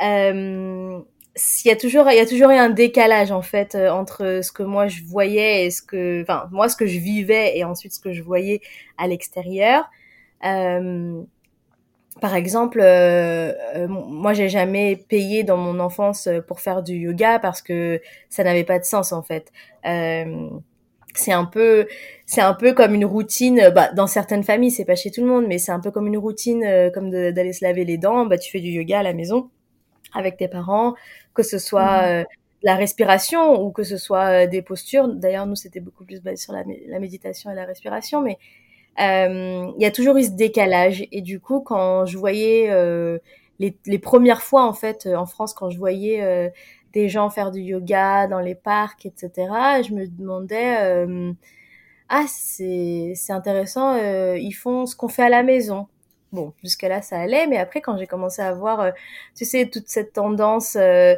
Il 0.00 1.68
y 1.68 1.70
a 1.70 1.76
toujours, 1.76 2.10
y 2.10 2.18
a 2.18 2.26
toujours 2.26 2.50
eu 2.50 2.56
un 2.56 2.70
décalage 2.70 3.30
en 3.30 3.42
fait 3.42 3.74
entre 3.76 4.40
ce 4.42 4.50
que 4.50 4.62
moi 4.62 4.88
je 4.88 5.04
voyais 5.04 5.66
et 5.66 5.70
ce 5.70 5.82
que, 5.82 6.22
enfin 6.22 6.48
moi 6.50 6.68
ce 6.68 6.76
que 6.76 6.86
je 6.86 6.98
vivais 6.98 7.56
et 7.56 7.64
ensuite 7.64 7.92
ce 7.92 8.00
que 8.00 8.12
je 8.12 8.22
voyais 8.22 8.60
à 8.96 9.06
l'extérieur. 9.06 9.88
Par 12.20 12.34
exemple, 12.34 12.80
euh, 12.80 13.52
euh, 13.76 13.88
moi 13.88 14.32
j'ai 14.32 14.48
jamais 14.48 14.96
payé 14.96 15.44
dans 15.44 15.56
mon 15.56 15.78
enfance 15.80 16.26
euh, 16.26 16.40
pour 16.40 16.60
faire 16.60 16.82
du 16.82 16.94
yoga 16.94 17.38
parce 17.38 17.62
que 17.62 18.00
ça 18.28 18.44
n'avait 18.44 18.64
pas 18.64 18.78
de 18.78 18.84
sens 18.84 19.12
en 19.12 19.22
fait. 19.22 19.52
Euh, 19.86 20.50
c'est 21.14 21.32
un 21.32 21.44
peu, 21.44 21.86
c'est 22.26 22.40
un 22.40 22.54
peu 22.54 22.74
comme 22.74 22.94
une 22.94 23.04
routine. 23.04 23.70
Bah, 23.74 23.90
dans 23.92 24.06
certaines 24.06 24.44
familles, 24.44 24.70
c'est 24.70 24.84
pas 24.84 24.94
chez 24.96 25.10
tout 25.10 25.20
le 25.22 25.26
monde, 25.28 25.46
mais 25.48 25.58
c'est 25.58 25.72
un 25.72 25.80
peu 25.80 25.90
comme 25.90 26.06
une 26.06 26.18
routine, 26.18 26.64
euh, 26.64 26.90
comme 26.90 27.10
d'aller 27.10 27.52
se 27.52 27.64
laver 27.64 27.84
les 27.84 27.98
dents. 27.98 28.26
Bah, 28.26 28.38
tu 28.38 28.50
fais 28.50 28.60
du 28.60 28.70
yoga 28.70 29.00
à 29.00 29.02
la 29.02 29.12
maison 29.14 29.50
avec 30.14 30.36
tes 30.36 30.48
parents, 30.48 30.94
que 31.34 31.42
ce 31.42 31.58
soit 31.58 32.22
mmh. 32.22 32.26
la 32.62 32.76
respiration 32.76 33.62
ou 33.62 33.70
que 33.72 33.82
ce 33.84 33.96
soit 33.96 34.46
des 34.46 34.62
postures. 34.62 35.08
D'ailleurs, 35.08 35.46
nous 35.46 35.56
c'était 35.56 35.80
beaucoup 35.80 36.04
plus 36.04 36.22
basé 36.22 36.36
sur 36.36 36.52
la, 36.52 36.64
la 36.88 36.98
méditation 36.98 37.50
et 37.50 37.54
la 37.54 37.64
respiration, 37.64 38.22
mais 38.22 38.32
euh, 38.32 38.67
il 38.98 39.82
y 39.82 39.84
a 39.84 39.90
toujours 39.90 40.16
eu 40.16 40.24
ce 40.24 40.30
décalage. 40.30 41.06
Et 41.12 41.22
du 41.22 41.40
coup, 41.40 41.60
quand 41.60 42.06
je 42.06 42.18
voyais 42.18 42.70
euh, 42.70 43.18
les, 43.58 43.76
les, 43.86 43.98
premières 43.98 44.42
fois 44.42 44.64
en 44.64 44.72
fait 44.72 45.06
en 45.06 45.26
France, 45.26 45.54
quand 45.54 45.70
je 45.70 45.78
voyais 45.78 46.22
euh, 46.22 46.48
des 46.92 47.08
gens 47.08 47.30
faire 47.30 47.50
du 47.50 47.60
yoga 47.60 48.26
dans 48.26 48.40
les 48.40 48.54
parcs, 48.54 49.06
etc., 49.06 49.32
je 49.86 49.94
me 49.94 50.06
demandais 50.06 51.06
ah 52.10 52.24
c'est 52.26 53.12
c'est 53.14 53.32
intéressant, 53.32 53.96
ils 54.34 54.52
font 54.52 54.86
ce 54.86 54.96
qu'on 54.96 55.08
fait 55.08 55.22
à 55.24 55.28
la 55.28 55.42
maison. 55.42 55.88
Bon, 56.30 56.52
jusque-là, 56.62 57.00
ça 57.00 57.18
allait, 57.18 57.46
mais 57.46 57.56
après, 57.56 57.80
quand 57.80 57.96
j'ai 57.96 58.06
commencé 58.06 58.42
à 58.42 58.52
voir, 58.52 58.80
euh, 58.80 58.90
tu 59.34 59.46
sais, 59.46 59.66
toute 59.70 59.88
cette 59.88 60.12
tendance 60.12 60.76
euh, 60.76 61.14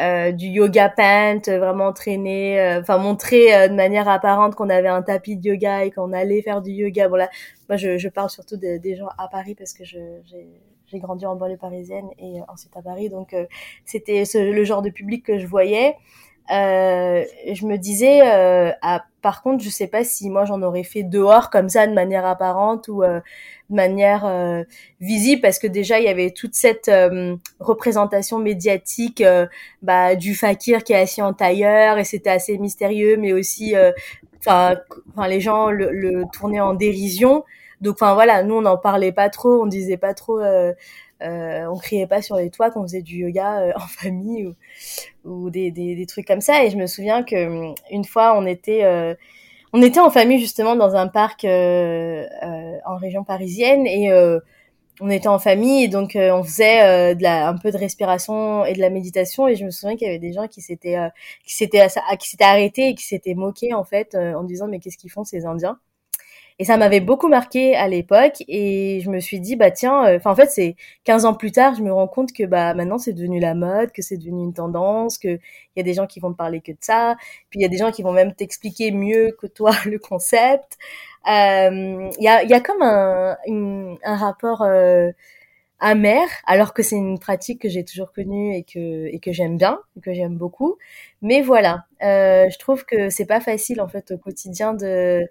euh, 0.00 0.32
du 0.32 0.46
yoga 0.46 0.88
pant, 0.88 1.40
vraiment 1.46 1.88
entraîné, 1.88 2.78
enfin 2.80 2.96
montrer 2.96 3.68
de 3.68 3.74
manière 3.74 4.08
apparente 4.08 4.54
qu'on 4.54 4.70
avait 4.70 4.88
un 4.88 5.02
tapis 5.02 5.36
de 5.36 5.50
yoga 5.50 5.84
et 5.84 5.90
qu'on 5.90 6.14
allait 6.14 6.40
faire 6.40 6.62
du 6.62 6.70
yoga. 6.70 7.08
Bon 7.08 7.16
là, 7.16 7.28
moi, 7.68 7.76
je, 7.76 7.98
je 7.98 8.08
parle 8.08 8.30
surtout 8.30 8.56
de, 8.56 8.78
des 8.78 8.96
gens 8.96 9.08
à 9.18 9.28
Paris 9.28 9.54
parce 9.54 9.74
que 9.74 9.84
j'ai 9.84 10.98
grandi 10.98 11.26
en 11.26 11.34
banlieue 11.36 11.56
parisienne 11.56 12.06
et 12.18 12.40
ensuite 12.48 12.74
à 12.76 12.80
Paris, 12.82 13.08
donc 13.08 13.34
c'était 13.84 14.22
le 14.32 14.64
genre 14.64 14.80
de 14.80 14.90
public 14.90 15.26
que 15.26 15.38
je 15.38 15.46
voyais. 15.46 15.96
Euh, 16.50 17.24
je 17.52 17.66
me 17.66 17.76
disais, 17.78 18.20
euh, 18.22 18.70
ah, 18.82 19.04
par 19.22 19.42
contre, 19.42 19.64
je 19.64 19.70
sais 19.70 19.86
pas 19.86 20.04
si 20.04 20.28
moi 20.28 20.44
j'en 20.44 20.60
aurais 20.60 20.82
fait 20.84 21.02
dehors 21.02 21.48
comme 21.48 21.70
ça 21.70 21.86
de 21.86 21.94
manière 21.94 22.26
apparente 22.26 22.88
ou 22.88 23.02
euh, 23.02 23.20
de 23.70 23.74
manière 23.76 24.26
euh, 24.26 24.62
visible, 25.00 25.40
parce 25.40 25.58
que 25.58 25.66
déjà 25.66 25.98
il 25.98 26.04
y 26.04 26.08
avait 26.08 26.30
toute 26.30 26.54
cette 26.54 26.88
euh, 26.88 27.34
représentation 27.60 28.38
médiatique 28.38 29.22
bah, 29.80 30.14
du 30.16 30.34
fakir 30.34 30.84
qui 30.84 30.92
est 30.92 30.96
assis 31.00 31.22
en 31.22 31.32
tailleur 31.32 31.96
et 31.96 32.04
c'était 32.04 32.30
assez 32.30 32.58
mystérieux, 32.58 33.16
mais 33.16 33.32
aussi, 33.32 33.74
enfin, 34.40 34.76
les 35.26 35.40
gens 35.40 35.70
le, 35.70 35.90
le, 35.90 36.24
tournaient 36.30 36.60
en 36.60 36.74
dérision. 36.74 37.44
Donc, 37.80 37.94
enfin 37.94 38.14
voilà, 38.14 38.42
nous 38.42 38.56
on 38.56 38.62
n'en 38.62 38.76
parlait 38.76 39.12
pas 39.12 39.30
trop, 39.30 39.62
on 39.62 39.66
disait 39.66 39.96
pas 39.96 40.12
trop. 40.14 40.40
Euh, 41.24 41.66
on 41.66 41.78
criait 41.78 42.06
pas 42.06 42.22
sur 42.22 42.36
les 42.36 42.50
toits 42.50 42.70
qu'on 42.70 42.82
faisait 42.82 43.02
du 43.02 43.16
yoga 43.16 43.60
euh, 43.60 43.72
en 43.76 43.86
famille 43.86 44.54
ou, 45.24 45.50
des, 45.50 46.06
trucs 46.08 46.26
comme 46.26 46.40
ça. 46.40 46.64
Et 46.64 46.70
je 46.70 46.76
me 46.76 46.86
souviens 46.86 47.22
que 47.22 47.46
hum, 47.46 47.74
une 47.90 48.04
fois, 48.04 48.36
on 48.36 48.46
était 48.46 48.84
euh, 48.84 49.14
on 49.72 49.82
était 49.82 50.00
en 50.00 50.10
famille 50.10 50.38
justement 50.38 50.76
dans 50.76 50.94
un 50.94 51.08
parc 51.08 51.44
euh, 51.44 52.26
en 52.86 52.96
région 52.96 53.24
parisienne. 53.24 53.86
Et 53.86 54.10
on 55.00 55.10
était 55.10 55.28
en 55.28 55.38
famille. 55.38 55.84
Et 55.84 55.88
donc 55.88 56.12
on 56.16 56.44
faisait 56.44 56.80
un 56.80 57.56
peu 57.56 57.70
de 57.72 57.78
respiration 57.78 58.64
et 58.64 58.74
de 58.74 58.80
la 58.80 58.90
méditation. 58.90 59.48
Et 59.48 59.56
je 59.56 59.64
me 59.64 59.70
souviens 59.70 59.96
qu'il 59.96 60.06
y 60.06 60.10
avait 60.10 60.18
des 60.20 60.32
gens 60.32 60.46
qui 60.46 60.60
s'étaient 60.60 60.96
arrêtés 62.40 62.88
et 62.90 62.94
qui 62.94 63.04
s'étaient 63.04 63.34
moqués 63.34 63.74
en 63.74 63.84
fait 63.84 64.14
en 64.14 64.44
disant 64.44 64.68
mais 64.68 64.78
qu'est-ce 64.78 64.98
qu'ils 64.98 65.10
font 65.10 65.24
ces 65.24 65.44
Indiens? 65.46 65.78
Et 66.58 66.64
ça 66.64 66.76
m'avait 66.76 67.00
beaucoup 67.00 67.28
marqué 67.28 67.74
à 67.74 67.88
l'époque 67.88 68.42
et 68.48 69.00
je 69.04 69.10
me 69.10 69.18
suis 69.20 69.40
dit 69.40 69.56
bah 69.56 69.70
tiens 69.72 70.06
euh, 70.06 70.16
enfin 70.18 70.30
en 70.30 70.36
fait 70.36 70.50
c'est 70.50 70.76
15 71.04 71.24
ans 71.24 71.34
plus 71.34 71.50
tard, 71.52 71.74
je 71.74 71.82
me 71.82 71.92
rends 71.92 72.06
compte 72.08 72.32
que 72.32 72.44
bah 72.44 72.74
maintenant 72.74 72.98
c'est 72.98 73.12
devenu 73.12 73.40
la 73.40 73.54
mode, 73.54 73.90
que 73.92 74.02
c'est 74.02 74.16
devenu 74.16 74.44
une 74.44 74.54
tendance, 74.54 75.18
que 75.18 75.28
il 75.28 75.40
y 75.76 75.80
a 75.80 75.82
des 75.82 75.94
gens 75.94 76.06
qui 76.06 76.20
vont 76.20 76.32
te 76.32 76.36
parler 76.36 76.60
que 76.60 76.72
de 76.72 76.78
ça, 76.80 77.16
puis 77.50 77.60
il 77.60 77.62
y 77.62 77.66
a 77.66 77.68
des 77.68 77.78
gens 77.78 77.90
qui 77.90 78.02
vont 78.02 78.12
même 78.12 78.34
t'expliquer 78.34 78.92
mieux 78.92 79.36
que 79.40 79.46
toi 79.46 79.72
le 79.86 79.98
concept. 79.98 80.78
Euh, 81.28 82.10
il 82.18 82.24
y 82.24 82.28
a 82.28 82.44
y 82.44 82.52
a 82.54 82.60
comme 82.60 82.82
un 82.82 83.36
un 84.04 84.16
rapport 84.16 84.62
euh, 84.62 85.10
amer 85.80 86.26
alors 86.46 86.72
que 86.74 86.82
c'est 86.82 86.96
une 86.96 87.18
pratique 87.18 87.60
que 87.62 87.68
j'ai 87.68 87.84
toujours 87.84 88.12
connue 88.12 88.54
et 88.56 88.62
que 88.64 89.06
et 89.06 89.18
que 89.20 89.32
j'aime 89.32 89.58
bien, 89.58 89.80
que 90.02 90.14
j'aime 90.14 90.36
beaucoup. 90.36 90.78
Mais 91.22 91.42
voilà, 91.42 91.86
euh, 92.02 92.48
je 92.50 92.58
trouve 92.58 92.84
que 92.84 93.10
c'est 93.10 93.26
pas 93.26 93.40
facile 93.40 93.80
en 93.80 93.88
fait 93.88 94.12
au 94.12 94.18
quotidien 94.18 94.74
de 94.74 95.28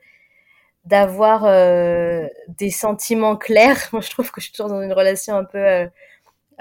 d'avoir 0.85 1.45
euh, 1.45 2.27
des 2.47 2.69
sentiments 2.69 3.37
clairs. 3.37 3.89
Moi, 3.93 4.01
je 4.01 4.09
trouve 4.09 4.31
que 4.31 4.41
je 4.41 4.45
suis 4.45 4.53
toujours 4.53 4.69
dans 4.69 4.81
une 4.81 4.93
relation 4.93 5.35
un 5.35 5.45
peu 5.45 5.57
euh, 5.57 5.87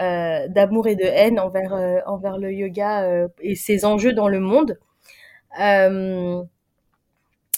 euh, 0.01 0.49
d'amour 0.49 0.87
et 0.89 0.97
de 0.97 1.05
haine 1.05 1.39
envers 1.39 2.03
envers 2.07 2.39
le 2.39 2.53
yoga 2.53 3.29
et 3.41 3.55
ses 3.57 3.85
enjeux 3.85 4.13
dans 4.13 4.29
le 4.29 4.41
monde. 4.41 4.79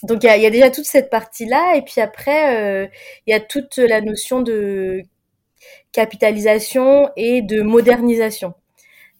donc 0.03 0.23
il 0.23 0.27
y 0.27 0.47
a, 0.47 0.51
déjà 0.51 0.71
toute 0.71 0.85
cette 0.85 1.11
partie-là, 1.11 1.77
et 1.77 1.83
puis 1.83 2.01
après 2.01 2.91
il 3.27 3.31
y 3.31 3.35
a 3.35 3.41
toute 3.41 3.77
la 3.79 4.01
notion 4.01 4.43
de 4.43 5.03
capitalisation 5.93 7.11
et 7.17 7.41
de 7.43 7.63
modernisation. 7.63 8.55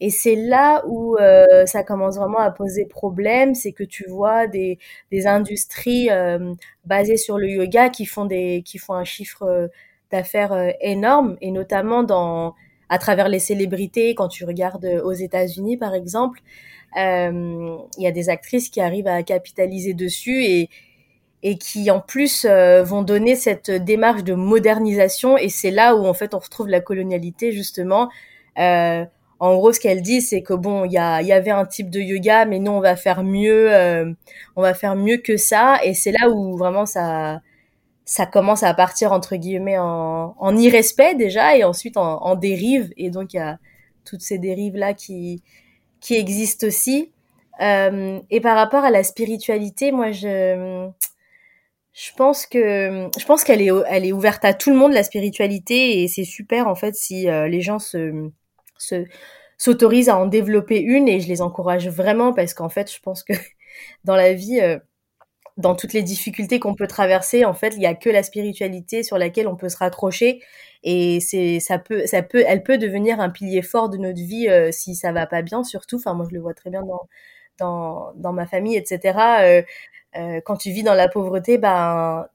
Et 0.01 0.09
c'est 0.09 0.35
là 0.35 0.83
où 0.87 1.15
euh, 1.17 1.65
ça 1.65 1.83
commence 1.83 2.17
vraiment 2.17 2.39
à 2.39 2.51
poser 2.51 2.85
problème, 2.85 3.55
c'est 3.55 3.71
que 3.71 3.83
tu 3.83 4.05
vois 4.09 4.45
des, 4.47 4.77
des 5.11 5.25
industries 5.27 6.09
euh, 6.11 6.53
basées 6.85 7.15
sur 7.17 7.37
le 7.37 7.47
yoga 7.49 7.89
qui 7.89 8.05
font 8.05 8.25
des 8.25 8.61
qui 8.65 8.77
font 8.77 8.93
un 8.93 9.05
chiffre 9.05 9.43
euh, 9.43 9.67
d'affaires 10.11 10.51
euh, 10.53 10.71
énorme. 10.81 11.37
Et 11.41 11.51
notamment 11.51 12.03
dans 12.03 12.55
à 12.89 12.97
travers 12.99 13.29
les 13.29 13.39
célébrités 13.39 14.13
quand 14.15 14.27
tu 14.27 14.43
regardes 14.45 14.85
aux 15.03 15.13
États-Unis 15.13 15.77
par 15.77 15.93
exemple, 15.95 16.41
il 16.97 17.79
y 17.97 18.07
a 18.07 18.11
des 18.11 18.29
actrices 18.29 18.69
qui 18.69 18.79
arrivent 18.81 19.07
à 19.07 19.21
capitaliser 19.23 19.93
dessus 19.93 20.43
et 20.45 20.69
et 21.43 21.57
qui 21.57 21.91
en 21.91 21.99
plus 21.99 22.45
vont 22.45 23.03
donner 23.03 23.35
cette 23.35 23.69
démarche 23.71 24.23
de 24.23 24.33
modernisation. 24.33 25.37
Et 25.37 25.49
c'est 25.49 25.71
là 25.71 25.95
où 25.95 26.05
en 26.05 26.13
fait 26.13 26.33
on 26.33 26.39
retrouve 26.39 26.67
la 26.69 26.81
colonialité 26.81 27.51
justement. 27.51 28.09
Euh, 28.57 29.05
en 29.39 29.55
gros, 29.55 29.73
ce 29.73 29.79
qu'elle 29.79 30.01
dit, 30.01 30.21
c'est 30.21 30.41
que 30.41 30.53
bon, 30.53 30.85
il 30.85 30.93
y, 30.93 30.97
a, 30.97 31.21
y 31.21 31.31
avait 31.31 31.51
un 31.51 31.65
type 31.65 31.89
de 31.89 31.99
yoga, 31.99 32.45
mais 32.45 32.59
nous, 32.59 32.71
on 32.71 32.79
va 32.79 32.95
faire 32.95 33.23
mieux, 33.23 33.73
euh, 33.73 34.11
on 34.55 34.61
va 34.61 34.73
faire 34.73 34.95
mieux 34.95 35.17
que 35.17 35.37
ça. 35.37 35.79
Et 35.83 35.93
c'est 35.93 36.11
là 36.11 36.29
où 36.29 36.57
vraiment 36.57 36.85
ça, 36.85 37.41
ça 38.05 38.25
commence 38.25 38.63
à 38.63 38.73
partir 38.73 39.11
entre 39.13 39.35
guillemets 39.35 39.77
en, 39.79 40.35
en 40.39 40.57
irrespect 40.57 41.15
déjà, 41.15 41.57
et 41.57 41.63
ensuite 41.63 41.97
en, 41.97 42.23
en 42.23 42.35
dérive. 42.35 42.91
Et 42.97 43.09
donc 43.09 43.33
il 43.33 43.37
y 43.37 43.39
a 43.39 43.59
toutes 44.05 44.21
ces 44.21 44.37
dérives 44.39 44.75
là 44.77 44.93
qui 44.93 45.43
qui 46.01 46.15
existent 46.15 46.67
aussi. 46.67 47.11
Euh, 47.61 48.19
et 48.29 48.41
par 48.41 48.55
rapport 48.57 48.83
à 48.83 48.91
la 48.91 49.03
spiritualité, 49.03 49.91
moi, 49.91 50.11
je 50.11 50.89
je 51.93 52.11
pense 52.17 52.45
que 52.45 53.09
je 53.17 53.25
pense 53.25 53.43
qu'elle 53.43 53.61
est 53.61 53.71
elle 53.87 54.05
est 54.05 54.11
ouverte 54.11 54.43
à 54.45 54.53
tout 54.53 54.69
le 54.69 54.75
monde 54.75 54.91
la 54.93 55.03
spiritualité 55.03 56.03
et 56.03 56.07
c'est 56.09 56.25
super 56.25 56.67
en 56.67 56.75
fait 56.75 56.93
si 56.95 57.29
euh, 57.29 57.47
les 57.47 57.61
gens 57.61 57.79
se 57.79 58.29
se 58.77 59.05
s'autorisent 59.57 60.09
à 60.09 60.17
en 60.17 60.25
développer 60.27 60.79
une 60.81 61.07
et 61.07 61.21
je 61.21 61.27
les 61.29 61.41
encourage 61.41 61.87
vraiment 61.87 62.33
parce 62.33 62.53
qu'en 62.53 62.69
fait 62.69 62.91
je 62.93 62.99
pense 62.99 63.23
que 63.23 63.33
dans 64.05 64.15
la 64.15 64.33
vie 64.33 64.59
euh, 64.61 64.77
dans 65.57 65.75
toutes 65.75 65.93
les 65.93 66.03
difficultés 66.03 66.59
qu'on 66.59 66.75
peut 66.75 66.87
traverser 66.87 67.45
en 67.45 67.53
fait 67.53 67.73
il 67.75 67.81
y 67.81 67.85
a 67.85 67.95
que 67.95 68.09
la 68.09 68.23
spiritualité 68.23 69.03
sur 69.03 69.17
laquelle 69.17 69.47
on 69.47 69.55
peut 69.55 69.69
se 69.69 69.77
raccrocher 69.77 70.41
et 70.83 71.19
c'est 71.21 71.59
ça 71.61 71.79
peut 71.79 72.05
ça 72.07 72.21
peut 72.23 72.43
elle 72.47 72.63
peut 72.63 72.77
devenir 72.77 73.19
un 73.21 73.29
pilier 73.29 73.61
fort 73.61 73.89
de 73.89 73.97
notre 73.97 74.19
vie 74.21 74.49
euh, 74.49 74.71
si 74.71 74.95
ça 74.95 75.11
va 75.13 75.25
pas 75.27 75.41
bien 75.41 75.63
surtout. 75.63 75.97
Enfin 75.97 76.13
moi 76.13 76.27
je 76.29 76.35
le 76.35 76.41
vois 76.41 76.53
très 76.53 76.69
bien 76.69 76.83
dans 76.83 77.07
dans, 77.59 78.13
dans 78.15 78.33
ma 78.33 78.45
famille 78.47 78.75
etc 78.77 79.63
euh, 80.17 80.41
quand 80.45 80.57
tu 80.57 80.71
vis 80.71 80.83
dans 80.83 80.93
la 80.93 81.09
pauvreté 81.09 81.57
ben 81.57 82.27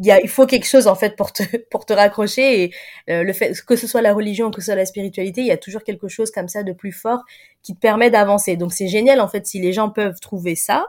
il, 0.00 0.06
y 0.06 0.10
a, 0.10 0.20
il 0.20 0.28
faut 0.28 0.46
quelque 0.46 0.66
chose 0.66 0.86
en 0.86 0.94
fait 0.94 1.16
pour 1.16 1.32
te 1.32 1.42
pour 1.70 1.86
te 1.86 1.92
raccrocher 1.92 2.64
et 2.64 2.74
euh, 3.10 3.22
le 3.22 3.32
fait 3.32 3.52
que 3.64 3.76
ce 3.76 3.86
soit 3.86 4.02
la 4.02 4.12
religion 4.12 4.50
que 4.50 4.60
ce 4.60 4.66
soit 4.66 4.74
la 4.74 4.86
spiritualité 4.86 5.42
il 5.42 5.46
y 5.46 5.52
a 5.52 5.56
toujours 5.56 5.84
quelque 5.84 6.08
chose 6.08 6.30
comme 6.30 6.48
ça 6.48 6.62
de 6.62 6.72
plus 6.72 6.92
fort 6.92 7.20
qui 7.62 7.74
te 7.74 7.80
permet 7.80 8.10
d'avancer. 8.10 8.56
Donc 8.56 8.72
c'est 8.72 8.88
génial 8.88 9.20
en 9.20 9.28
fait 9.28 9.46
si 9.46 9.60
les 9.60 9.72
gens 9.72 9.90
peuvent 9.90 10.18
trouver 10.20 10.54
ça. 10.54 10.86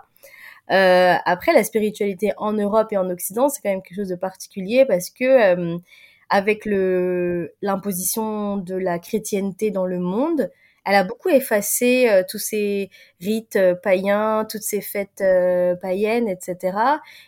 Euh, 0.72 1.15
après 1.25 1.53
la 1.53 1.63
spiritualité 1.63 2.32
en 2.38 2.53
Europe 2.53 2.88
et 2.91 2.98
en 2.98 3.10
Occident 3.10 3.50
c'est 3.50 3.62
quand 3.62 3.70
même 3.70 3.82
quelque 3.82 3.98
chose 3.98 4.10
de 4.10 4.15
particulier 4.15 4.86
parce 4.86 5.10
que 5.10 5.25
euh, 5.25 5.77
avec 6.30 6.65
le 6.65 7.53
l'imposition 7.62 8.58
de 8.58 8.75
la 8.75 9.00
chrétienté 9.00 9.72
dans 9.72 9.86
le 9.86 10.00
monde 10.00 10.50
elle 10.86 10.96
a 10.96 11.04
beaucoup 11.04 11.30
effacé 11.30 12.10
euh, 12.10 12.24
tous 12.28 12.40
ces 12.40 12.90
rites 13.20 13.56
euh, 13.56 13.76
païens, 13.76 14.46
toutes 14.50 14.64
ces 14.64 14.82
fêtes 14.82 15.22
euh, 15.22 15.76
païennes, 15.76 16.28
etc. 16.28 16.78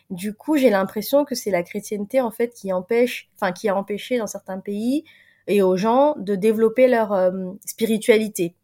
Du 0.10 0.34
coup, 0.34 0.58
j'ai 0.58 0.70
l'impression 0.70 1.26
que 1.26 1.36
c'est 1.36 1.52
la 1.52 1.64
chrétienté 1.64 2.20
en 2.20 2.32
fait 2.32 2.50
qui 2.50 2.74
empêche, 2.74 3.30
enfin 3.36 3.52
qui 3.52 3.70
a 3.70 3.76
empêché 3.76 4.18
dans 4.18 4.28
certains 4.28 4.60
pays 4.60 5.04
et 5.48 5.62
aux 5.62 5.78
gens 5.78 6.16
de 6.18 6.36
développer 6.36 6.88
leur 6.88 7.32
spiritualité. 7.66 8.56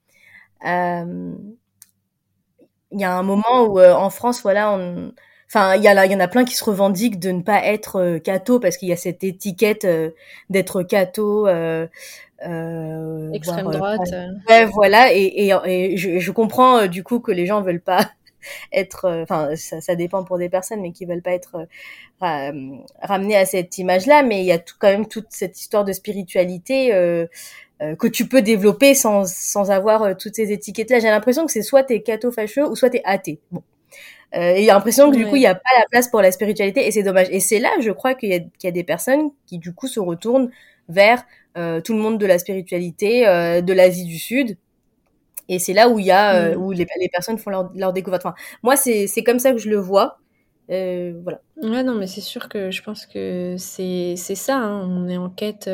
Il 0.64 1.36
y 2.94 3.04
a 3.04 3.18
un 3.18 3.24
moment 3.24 3.64
où 3.64 3.82
en 3.82 4.10
France, 4.10 4.42
voilà, 4.42 4.72
on, 4.72 5.12
enfin 5.50 5.76
il 5.76 5.84
y 5.84 5.90
en 5.90 6.20
a 6.20 6.28
plein 6.28 6.46
qui 6.46 6.56
se 6.56 6.64
revendiquent 6.64 7.20
de 7.20 7.32
ne 7.32 7.42
pas 7.42 7.66
être 7.66 8.20
catho 8.20 8.60
parce 8.60 8.78
qu'il 8.78 8.88
y 8.88 8.94
a 8.94 8.98
cette 8.98 9.24
étiquette 9.24 9.86
d'être 10.50 10.84
catho 10.84 11.48
euh, 11.48 11.88
euh, 12.46 13.32
Extrême 13.32 13.68
euh, 13.68 13.72
droite. 13.72 14.14
Ouais, 14.50 14.66
voilà. 14.66 15.14
Et, 15.14 15.24
et, 15.24 15.54
et 15.66 15.98
je, 15.98 16.20
je, 16.20 16.32
comprends 16.32 16.80
euh, 16.80 16.88
du 16.88 17.04
coup 17.04 17.20
que 17.20 17.32
les 17.32 17.46
gens 17.46 17.62
veulent 17.62 17.82
pas 17.82 18.12
être, 18.72 19.06
euh, 19.06 19.24
enfin, 19.24 19.56
ça, 19.56 19.82
ça, 19.82 19.96
dépend 19.96 20.24
pour 20.24 20.38
des 20.38 20.50
personnes, 20.50 20.82
mais 20.82 20.92
qui 20.92 21.06
veulent 21.06 21.22
pas 21.22 21.34
être 21.34 21.68
ramenés 22.20 23.38
à 23.38 23.46
cette 23.46 23.78
image-là. 23.78 24.24
Mais 24.24 24.42
il 24.42 24.46
y 24.46 24.52
a 24.52 24.60
tout, 24.60 24.76
quand 24.80 24.90
même 24.90 25.08
toute 25.08 25.28
cette 25.30 25.60
histoire 25.60 25.86
de 25.86 25.94
spiritualité 25.94 26.94
euh, 26.94 27.28
que 27.96 28.08
tu 28.08 28.28
peux 28.28 28.42
développer 28.42 28.94
sans, 28.94 29.26
sans 29.26 29.72
avoir 29.72 30.18
toutes 30.18 30.36
ces 30.36 30.52
étiquettes-là. 30.52 31.00
J'ai 31.00 31.10
l'impression 31.10 31.46
que 31.46 31.52
c'est 31.52 31.62
soit 31.62 31.84
t'es 31.84 32.02
catho-fâcheux 32.02 32.68
ou 32.68 32.76
soit 32.76 32.90
t'es 32.90 33.02
athée. 33.06 33.40
Bon. 33.52 33.64
Euh, 34.36 34.54
et 34.56 34.60
il 34.60 34.66
y 34.66 34.70
a 34.70 34.74
l'impression 34.76 35.10
que 35.10 35.16
du 35.16 35.26
coup, 35.26 35.36
il 35.36 35.40
n'y 35.40 35.48
a 35.48 35.56
pas 35.56 35.70
la 35.78 35.86
place 35.90 36.08
pour 36.08 36.22
la 36.22 36.32
spiritualité 36.32 36.86
et 36.86 36.92
c'est 36.92 37.04
dommage. 37.04 37.28
Et 37.32 37.40
c'est 37.40 37.60
là, 37.60 37.70
je 37.82 37.92
crois, 37.92 38.14
qu'il 38.14 38.32
y, 38.32 38.50
y, 38.64 38.68
a 38.68 38.72
des 38.72 38.84
personnes 38.84 39.32
qui 39.48 39.58
du 39.58 39.74
coup 39.74 39.88
se 39.88 40.00
retournent 40.00 40.52
vers 40.88 41.20
euh, 41.20 41.24
tout 41.56 41.94
le 41.94 42.00
monde 42.00 42.18
de 42.18 42.26
la 42.26 42.40
spiritualité, 42.40 43.28
euh, 43.28 43.62
de 43.62 43.74
l'Asie 43.74 44.06
du 44.06 44.18
Sud. 44.18 44.58
Et 45.48 45.58
c'est 45.60 45.74
là 45.74 45.90
où 45.90 46.00
il 46.00 46.06
y 46.06 46.12
a 46.12 46.36
euh, 46.36 46.56
mm. 46.56 46.62
où 46.62 46.72
les, 46.72 46.86
les, 47.00 47.10
personnes 47.10 47.38
font 47.38 47.50
leur, 47.50 47.72
leur 47.76 47.94
découverte. 47.94 48.26
Enfin, 48.26 48.36
moi, 48.64 48.76
c'est 48.76 49.08
c'est 49.08 49.24
comme 49.24 49.40
ça 49.40 49.52
que 49.52 49.58
je 49.58 49.70
le 49.70 49.78
vois. 49.78 50.20
voilà. 50.68 51.42
Ouais, 51.62 51.84
non, 51.84 51.96
mais 51.96 52.08
c'est 52.08 52.22
sûr 52.22 52.50
que 52.50 52.72
je 52.72 52.84
pense 52.84 53.06
que 53.06 53.56
c'est 53.58 54.16
c'est 54.16 54.36
ça. 54.36 54.58
Hein. 54.58 54.88
On 54.88 55.08
est 55.08 55.18
en 55.18 55.30
quête. 55.30 55.70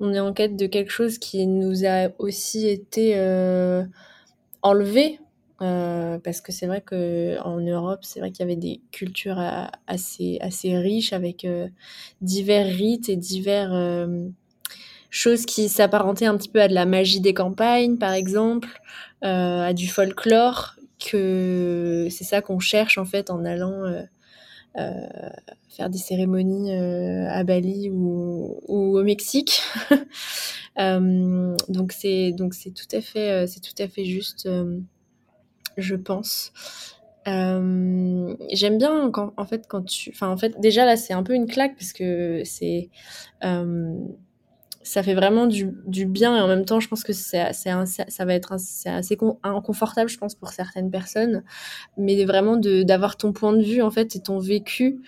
on 0.00 0.12
est 0.12 0.20
en 0.20 0.32
quête 0.32 0.56
de 0.56 0.66
quelque 0.66 0.90
chose 0.90 1.18
qui 1.18 1.46
nous 1.46 1.84
a 1.84 2.08
aussi 2.18 2.68
été 2.68 3.14
enlevé 4.62 5.20
euh, 5.62 6.18
parce 6.18 6.40
que 6.40 6.52
c'est 6.52 6.66
vrai 6.66 6.80
que 6.80 7.38
en 7.42 7.60
Europe, 7.60 8.00
c'est 8.02 8.20
vrai 8.20 8.30
qu'il 8.30 8.40
y 8.40 8.42
avait 8.44 8.56
des 8.56 8.80
cultures 8.92 9.38
assez 9.86 10.38
assez 10.40 10.76
riches 10.78 11.12
avec 11.12 11.44
euh, 11.44 11.68
divers 12.22 12.66
rites 12.66 13.10
et 13.10 13.16
divers 13.16 13.72
euh, 15.10 15.16
choses 15.18 15.46
qui 15.46 15.68
s'apparentaient 15.68 16.26
un 16.26 16.36
petit 16.36 16.48
peu 16.48 16.60
à 16.60 16.68
de 16.68 16.74
la 16.74 16.86
magie 16.86 17.20
des 17.20 17.34
campagnes, 17.34 17.96
par 17.98 18.12
exemple, 18.12 18.68
à 19.22 19.72
du 19.72 19.88
folklore. 19.88 20.76
Que 20.98 22.08
c'est 22.10 22.24
ça 22.24 22.42
qu'on 22.42 22.58
cherche 22.58 22.98
en 22.98 23.06
fait 23.06 23.30
en 23.30 23.46
allant 23.46 23.90
faire 24.74 25.88
des 25.88 25.98
cérémonies 25.98 26.74
à 26.74 27.42
Bali 27.42 27.88
ou, 27.90 28.58
au 28.68 29.02
Mexique. 29.02 29.62
donc 30.76 31.92
c'est 31.92 32.32
donc 32.32 32.52
c'est 32.52 32.72
tout 32.72 32.88
à 32.92 33.00
fait 33.00 33.46
c'est 33.46 33.60
tout 33.60 33.82
à 33.82 33.88
fait 33.88 34.04
juste 34.04 34.46
je 35.76 35.94
pense. 35.94 36.52
Euh, 37.28 38.34
j'aime 38.52 38.78
bien 38.78 39.10
quand, 39.10 39.32
en 39.36 39.44
fait, 39.44 39.66
quand 39.68 39.82
tu. 39.82 40.10
Enfin, 40.10 40.28
en 40.28 40.36
fait, 40.36 40.58
déjà 40.60 40.84
là, 40.84 40.96
c'est 40.96 41.12
un 41.12 41.22
peu 41.22 41.34
une 41.34 41.46
claque 41.46 41.76
parce 41.76 41.92
que 41.92 42.42
c'est. 42.44 42.88
Euh, 43.44 43.94
ça 44.82 45.02
fait 45.02 45.14
vraiment 45.14 45.46
du, 45.46 45.66
bien 46.06 46.36
et 46.36 46.40
en 46.40 46.48
même 46.48 46.64
temps, 46.64 46.80
je 46.80 46.88
pense 46.88 47.04
que 47.04 47.12
c'est, 47.12 47.52
ça, 47.52 48.24
va 48.24 48.34
être 48.34 48.52
assez 48.52 48.88
inconfortable, 49.42 50.08
je 50.08 50.18
pense, 50.18 50.34
pour 50.34 50.50
certaines 50.50 50.90
personnes. 50.90 51.42
Mais 51.96 52.24
vraiment 52.24 52.56
d'avoir 52.56 53.16
ton 53.16 53.32
point 53.32 53.52
de 53.52 53.62
vue, 53.62 53.82
en 53.82 53.90
fait, 53.90 54.16
et 54.16 54.20
ton 54.20 54.38
vécu. 54.38 55.00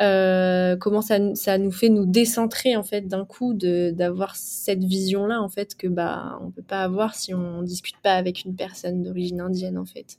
Euh, 0.00 0.76
comment 0.76 1.02
ça, 1.02 1.18
nous 1.18 1.70
fait 1.70 1.88
nous 1.88 2.04
décentrer 2.04 2.74
en 2.74 2.82
fait 2.82 3.02
d'un 3.02 3.24
coup 3.24 3.54
d'avoir 3.54 4.34
cette 4.34 4.82
vision 4.82 5.28
là 5.28 5.40
en 5.40 5.48
fait 5.48 5.76
que 5.76 5.86
bah 5.86 6.36
on 6.42 6.50
peut 6.50 6.64
pas 6.64 6.82
avoir 6.82 7.14
si 7.14 7.32
on 7.32 7.62
discute 7.62 7.98
pas 8.02 8.14
avec 8.14 8.44
une 8.44 8.56
personne 8.56 9.04
d'origine 9.04 9.40
indienne 9.40 9.78
en 9.78 9.84
fait 9.84 10.18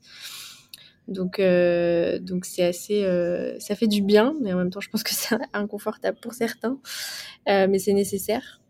donc 1.09 1.39
euh, 1.39 2.19
donc 2.19 2.45
c'est 2.45 2.63
assez 2.63 3.03
euh, 3.03 3.59
ça 3.59 3.75
fait 3.75 3.87
du 3.87 4.01
bien 4.01 4.33
mais 4.41 4.53
en 4.53 4.57
même 4.57 4.69
temps 4.69 4.79
je 4.79 4.89
pense 4.89 5.03
que 5.03 5.13
c'est 5.13 5.35
inconfortable 5.53 6.17
pour 6.21 6.33
certains 6.33 6.79
euh, 7.49 7.67
mais 7.69 7.79
c'est 7.79 7.93
nécessaire 7.93 8.61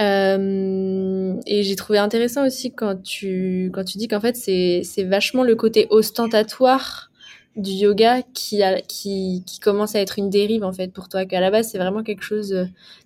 euh, 0.00 1.34
et 1.46 1.62
j'ai 1.62 1.76
trouvé 1.76 1.98
intéressant 1.98 2.46
aussi 2.46 2.72
quand 2.72 3.02
tu 3.02 3.70
quand 3.72 3.84
tu 3.84 3.98
dis 3.98 4.08
qu'en 4.08 4.20
fait 4.20 4.36
c'est 4.36 4.82
c'est 4.84 5.02
vachement 5.04 5.42
le 5.42 5.56
côté 5.56 5.86
ostentatoire 5.90 7.10
du 7.56 7.72
yoga 7.72 8.22
qui, 8.34 8.62
a, 8.62 8.80
qui, 8.80 9.42
qui, 9.44 9.58
commence 9.58 9.96
à 9.96 10.00
être 10.00 10.18
une 10.18 10.30
dérive 10.30 10.64
en 10.64 10.72
fait 10.72 10.92
pour 10.92 11.08
toi, 11.08 11.24
qu'à 11.26 11.40
la 11.40 11.50
base 11.50 11.68
c'est 11.68 11.78
vraiment 11.78 12.02
quelque 12.04 12.22
chose 12.22 12.50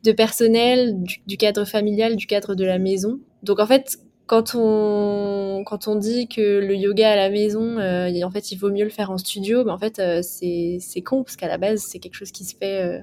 de 0.05 0.13
personnel, 0.13 1.03
du, 1.27 1.37
cadre 1.39 1.65
familial, 1.65 2.17
du 2.17 2.27
cadre 2.27 2.55
de 2.55 2.65
la 2.65 2.79
maison. 2.79 3.19
Donc 3.43 3.61
en 3.61 3.67
fait, 3.67 3.99
quand 4.27 4.55
on, 4.55 5.63
quand 5.67 5.89
on 5.89 5.97
dit 5.97 6.29
que 6.29 6.61
le 6.61 6.75
yoga 6.75 7.13
à 7.13 7.17
la 7.17 7.31
maison, 7.31 7.79
euh, 7.79 8.23
en 8.23 8.31
fait 8.31 8.53
il 8.53 8.57
vaut 8.57 8.71
mieux 8.71 8.85
le 8.85 8.91
faire 8.91 9.11
en 9.11 9.19
studio, 9.19 9.65
mais 9.65 9.73
en 9.73 9.79
fait 9.79 9.99
euh, 9.99 10.21
c'est, 10.23 10.79
c'est 10.81 11.03
con 11.03 11.23
parce 11.25 11.37
qu'à 11.37 11.49
la 11.49 11.59
base 11.59 11.81
c'est 11.81 11.99
quelque 11.99 12.15
chose 12.15 12.33
qui 12.33 12.45
se 12.45 12.55
fait, 12.57 12.83
euh, 12.83 13.01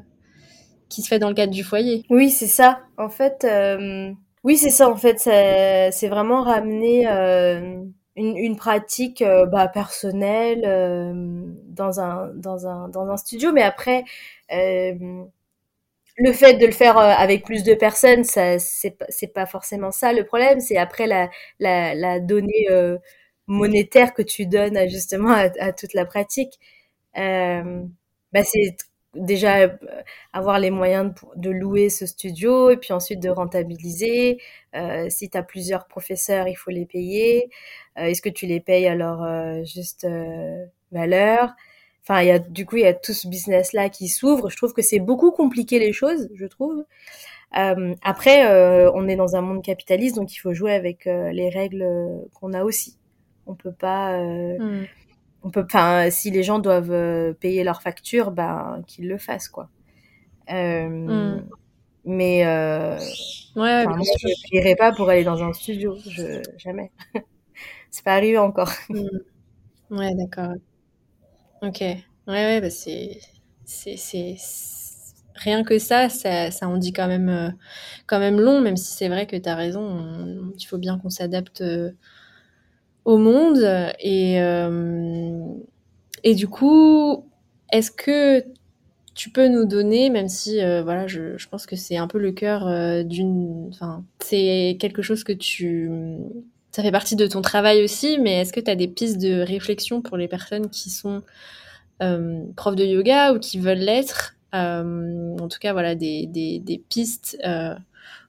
qui 0.89 1.01
se 1.01 1.07
fait 1.07 1.19
dans 1.19 1.29
le 1.29 1.35
cadre 1.35 1.53
du 1.53 1.63
foyer. 1.63 2.03
Oui, 2.09 2.29
c'est 2.29 2.47
ça. 2.47 2.79
En 2.97 3.09
fait, 3.09 3.45
oui, 4.43 4.57
c'est 4.57 4.69
ça. 4.69 4.89
En 4.89 4.95
fait, 4.95 5.19
c'est 5.19 6.07
vraiment 6.07 6.43
ramener 6.43 7.05
une, 8.15 8.37
une 8.37 8.55
pratique 8.55 9.21
euh, 9.21 9.45
bah, 9.45 9.67
personnelle 9.67 10.63
euh, 10.65 11.13
dans 11.67 11.99
un 11.99 12.27
dans 12.35 12.67
un 12.67 12.89
dans 12.89 13.09
un 13.09 13.17
studio 13.17 13.51
mais 13.51 13.61
après 13.63 14.03
euh, 14.51 15.23
le 16.17 16.33
fait 16.33 16.55
de 16.55 16.65
le 16.65 16.71
faire 16.73 16.97
avec 16.97 17.45
plus 17.45 17.63
de 17.63 17.73
personnes 17.73 18.23
ça 18.23 18.59
c'est 18.59 19.33
pas 19.33 19.45
forcément 19.45 19.91
ça 19.91 20.13
le 20.13 20.25
problème 20.25 20.59
c'est 20.59 20.77
après 20.77 21.07
la 21.07 21.29
la 21.59 22.19
donnée 22.19 22.67
monétaire 23.47 24.13
que 24.13 24.21
tu 24.21 24.45
donnes 24.45 24.89
justement 24.89 25.31
à, 25.31 25.49
à, 25.59 25.73
toute 25.73 25.93
la 25.93 26.05
pratique 26.05 26.59
bah 27.15 28.43
c'est 28.43 28.75
déjà 29.15 29.59
euh, 29.61 29.69
avoir 30.33 30.59
les 30.59 30.71
moyens 30.71 31.13
de, 31.35 31.49
louer 31.49 31.89
ce 31.89 32.05
studio 32.05 32.69
et 32.69 32.77
puis 32.77 32.93
ensuite 32.93 33.19
de 33.19 33.29
rentabiliser. 33.29 34.39
Euh, 34.75 35.07
si 35.09 35.29
tu 35.29 35.37
as 35.37 35.43
plusieurs 35.43 35.87
professeurs, 35.87 36.47
il 36.47 36.55
faut 36.55 36.71
les 36.71 36.85
payer. 36.85 37.49
Euh, 37.97 38.03
Est-ce 38.03 38.21
que 38.21 38.29
tu 38.29 38.45
les 38.45 38.59
payes 38.59 38.87
leur 38.95 39.23
euh, 39.23 39.63
juste 39.63 40.07
valeur? 40.91 41.53
Enfin, 42.03 42.23
y 42.23 42.31
a 42.31 42.39
du 42.39 42.65
coup 42.65 42.77
il 42.77 42.83
y 42.83 42.87
a 42.87 42.93
tout 42.93 43.13
ce 43.13 43.27
business 43.27 43.73
là 43.73 43.89
qui 43.89 44.07
s'ouvre. 44.07 44.49
Je 44.49 44.57
trouve 44.57 44.73
que 44.73 44.81
c'est 44.81 44.99
beaucoup 44.99 45.31
compliqué 45.31 45.79
les 45.79 45.93
choses, 45.93 46.29
je 46.33 46.45
trouve. 46.45 46.85
après, 47.51 48.47
on 48.93 49.07
est 49.07 49.15
dans 49.15 49.35
un 49.35 49.41
monde 49.41 49.63
capitaliste, 49.63 50.15
donc 50.15 50.33
il 50.33 50.39
faut 50.39 50.53
jouer 50.53 50.73
avec 50.73 51.05
les 51.05 51.49
règles 51.49 51.85
qu'on 52.33 52.53
a 52.53 52.63
aussi. 52.63 52.97
On 53.45 53.55
peut 53.55 53.73
pas, 53.73 54.17
mmh. 54.23 54.87
On 55.43 55.51
peut, 55.51 55.65
enfin, 55.65 56.09
si 56.11 56.31
les 56.31 56.43
gens 56.43 56.59
doivent 56.59 57.33
payer 57.35 57.63
leurs 57.63 57.81
factures, 57.81 58.31
ben 58.31 58.83
qu'ils 58.87 59.07
le 59.07 59.17
fassent, 59.17 59.49
quoi. 59.49 59.69
Mmh. 60.49 61.41
Mais 62.05 62.45
euh, 62.45 62.97
ouais, 63.55 63.85
moi, 63.85 63.97
je 64.21 64.27
ne 64.27 64.49
paierais 64.49 64.75
pas 64.75 64.91
pour 64.91 65.09
aller 65.09 65.23
dans 65.23 65.43
un 65.43 65.53
studio, 65.53 65.97
je, 66.09 66.41
jamais. 66.57 66.91
c'est 67.91 68.03
pas 68.03 68.15
arrivé 68.15 68.37
encore. 68.37 68.71
Mmh. 68.89 69.05
Ouais, 69.91 70.15
d'accord. 70.15 70.53
Ok. 71.61 71.81
Ouais, 71.81 72.01
ouais, 72.27 72.61
bah 72.61 72.69
c'est, 72.69 73.19
c'est, 73.65 73.97
c'est, 73.97 74.37
rien 75.35 75.63
que 75.63 75.77
ça, 75.79 76.09
ça, 76.09 76.51
ça 76.51 76.67
en 76.67 76.77
dit 76.77 76.93
quand 76.93 77.07
même, 77.07 77.29
euh, 77.29 77.49
quand 78.07 78.19
même 78.19 78.39
long, 78.39 78.61
même 78.61 78.77
si 78.77 78.95
c'est 78.95 79.09
vrai 79.09 79.27
que 79.27 79.35
tu 79.35 79.49
as 79.49 79.55
raison, 79.55 80.51
il 80.57 80.65
faut 80.65 80.77
bien 80.77 80.99
qu'on 80.99 81.09
s'adapte 81.09 81.61
euh, 81.61 81.91
au 83.09 83.17
monde. 83.17 83.57
Et, 83.99 84.39
euh, 84.39 85.39
et 86.23 86.35
du 86.35 86.47
coup, 86.47 87.25
est-ce 87.71 87.89
que 87.89 88.43
tu 89.15 89.31
peux 89.31 89.47
nous 89.47 89.65
donner, 89.65 90.11
même 90.11 90.29
si 90.29 90.61
euh, 90.61 90.83
voilà, 90.83 91.07
je, 91.07 91.35
je, 91.37 91.49
pense 91.49 91.65
que 91.65 91.75
c'est 91.75 91.97
un 91.97 92.07
peu 92.07 92.19
le 92.19 92.31
cœur 92.31 92.67
euh, 92.67 93.03
d'une, 93.03 93.67
enfin, 93.69 94.05
c'est 94.19 94.77
quelque 94.79 95.01
chose 95.01 95.23
que 95.23 95.33
tu, 95.33 95.89
ça 96.71 96.83
fait 96.83 96.91
partie 96.91 97.15
de 97.15 97.25
ton 97.25 97.41
travail 97.41 97.83
aussi, 97.83 98.19
mais 98.19 98.41
est-ce 98.41 98.53
que 98.53 98.59
tu 98.59 98.69
as 98.69 98.75
des 98.75 98.87
pistes 98.87 99.17
de 99.17 99.41
réflexion 99.41 100.01
pour 100.01 100.15
les 100.15 100.27
personnes 100.27 100.69
qui 100.69 100.91
sont 100.91 101.23
euh, 102.03 102.43
profs 102.55 102.75
de 102.75 102.85
yoga 102.85 103.33
ou 103.33 103.39
qui 103.39 103.57
veulent 103.57 103.79
l'être, 103.79 104.35
en 104.53 105.47
tout 105.49 105.59
cas 105.59 105.73
voilà, 105.73 105.95
des, 105.95 106.27
des, 106.27 106.83
pistes 106.89 107.37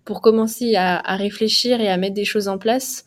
pour 0.05 0.23
commencer 0.23 0.75
à, 0.75 0.99
à, 0.99 1.16
réfléchir 1.16 1.81
et 1.81 1.88
à 1.88 1.97
mettre 1.99 2.14
des 2.14 2.25
choses 2.25 2.49
en 2.49 2.59
place 2.59 3.05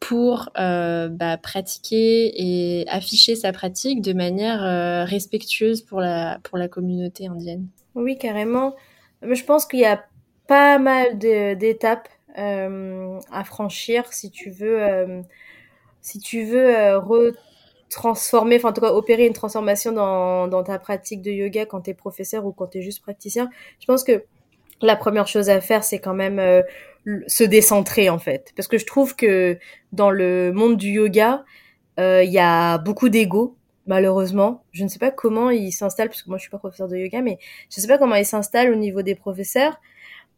pour 0.00 0.48
euh, 0.58 1.08
bah, 1.08 1.36
pratiquer 1.36 2.32
et 2.34 2.88
afficher 2.88 3.36
sa 3.36 3.52
pratique 3.52 4.00
de 4.00 4.14
manière 4.14 4.64
euh, 4.64 5.04
respectueuse 5.04 5.82
pour 5.82 6.00
la, 6.00 6.40
pour 6.42 6.58
la 6.58 6.68
communauté 6.68 7.28
indienne. 7.28 7.66
Oui, 7.94 8.16
carrément. 8.16 8.74
Je 9.22 9.44
pense 9.44 9.66
qu'il 9.66 9.80
y 9.80 9.84
a 9.84 10.02
pas 10.48 10.78
mal 10.78 11.18
d'étapes 11.18 12.08
euh, 12.38 13.18
à 13.30 13.44
franchir 13.44 14.12
si 14.12 14.30
tu 14.30 14.50
veux, 14.50 14.82
euh, 14.82 15.20
si 16.00 16.18
tu 16.18 16.44
veux 16.44 16.96
retransformer, 16.96 18.56
enfin 18.56 18.70
en 18.70 18.72
tout 18.72 18.80
cas 18.80 18.92
opérer 18.92 19.26
une 19.26 19.34
transformation 19.34 19.92
dans, 19.92 20.48
dans 20.48 20.64
ta 20.64 20.78
pratique 20.78 21.20
de 21.20 21.30
yoga 21.30 21.66
quand 21.66 21.82
tu 21.82 21.90
es 21.90 21.94
professeur 21.94 22.46
ou 22.46 22.52
quand 22.52 22.68
tu 22.68 22.78
es 22.78 22.82
juste 22.82 23.02
praticien. 23.02 23.50
Je 23.80 23.86
pense 23.86 24.02
que 24.02 24.24
la 24.80 24.96
première 24.96 25.28
chose 25.28 25.50
à 25.50 25.60
faire, 25.60 25.84
c'est 25.84 25.98
quand 25.98 26.14
même 26.14 26.64
se 27.26 27.44
décentrer 27.44 28.10
en 28.10 28.18
fait. 28.18 28.52
Parce 28.56 28.68
que 28.68 28.78
je 28.78 28.86
trouve 28.86 29.16
que 29.16 29.58
dans 29.92 30.10
le 30.10 30.52
monde 30.52 30.76
du 30.76 30.90
yoga, 30.90 31.44
euh, 31.98 32.22
il 32.24 32.30
y 32.30 32.38
a 32.38 32.78
beaucoup 32.78 33.08
d'ego, 33.08 33.56
malheureusement. 33.86 34.64
Je 34.72 34.84
ne 34.84 34.88
sais 34.88 34.98
pas 34.98 35.10
comment 35.10 35.50
il 35.50 35.72
s'installe, 35.72 36.08
parce 36.08 36.22
que 36.22 36.28
moi 36.28 36.38
je 36.38 36.42
suis 36.42 36.50
pas 36.50 36.58
professeur 36.58 36.88
de 36.88 36.96
yoga, 36.96 37.22
mais 37.22 37.38
je 37.70 37.78
ne 37.78 37.82
sais 37.82 37.88
pas 37.88 37.98
comment 37.98 38.14
il 38.16 38.26
s'installe 38.26 38.72
au 38.72 38.76
niveau 38.76 39.02
des 39.02 39.14
professeurs. 39.14 39.80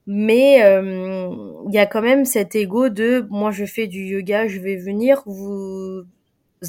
Mais 0.06 0.64
euh, 0.64 1.30
il 1.68 1.74
y 1.74 1.78
a 1.78 1.86
quand 1.86 2.02
même 2.02 2.24
cet 2.24 2.56
ego 2.56 2.88
de 2.88 3.24
moi 3.30 3.52
je 3.52 3.64
fais 3.64 3.86
du 3.86 4.04
yoga, 4.04 4.48
je 4.48 4.58
vais 4.58 4.76
venir 4.76 5.22
vous 5.26 6.04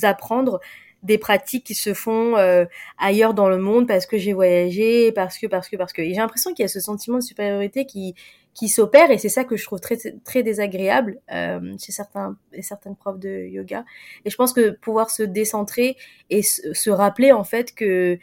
apprendre 0.04 0.60
des 1.04 1.18
pratiques 1.18 1.66
qui 1.66 1.76
se 1.76 1.94
font 1.94 2.38
euh, 2.38 2.66
ailleurs 2.98 3.34
dans 3.34 3.50
le 3.50 3.58
monde 3.58 3.88
parce 3.88 4.06
que 4.06 4.18
j'ai 4.18 4.34
voyagé, 4.34 5.12
parce 5.12 5.38
que, 5.38 5.48
parce 5.48 5.70
que, 5.70 5.76
parce 5.76 5.94
que. 5.94 6.02
Et 6.02 6.10
j'ai 6.14 6.20
l'impression 6.20 6.54
qu'il 6.54 6.64
y 6.64 6.66
a 6.66 6.70
ce 6.70 6.80
sentiment 6.80 7.18
de 7.18 7.24
supériorité 7.24 7.86
qui, 7.86 8.16
qui 8.54 8.70
s'opère 8.70 9.12
et 9.12 9.18
c'est 9.18 9.30
ça 9.30 9.44
que 9.44 9.58
je 9.58 9.66
trouve 9.66 9.80
très, 9.80 9.98
très 10.24 10.44
désagréable 10.44 11.20
euh, 11.32 11.76
chez 11.84 11.92
certains 11.92 12.38
et 12.52 12.62
certaines 12.62 12.96
profs 12.96 13.20
de 13.20 13.48
yoga. 13.48 13.86
Et 14.26 14.30
je 14.30 14.36
pense 14.36 14.54
que 14.54 14.72
pouvoir 14.72 15.10
se 15.10 15.24
décentrer 15.24 15.98
et 16.30 16.44
se, 16.44 16.90
rappeler 16.90 17.32
en 17.32 17.44
fait 17.44 17.74
que 17.74 18.20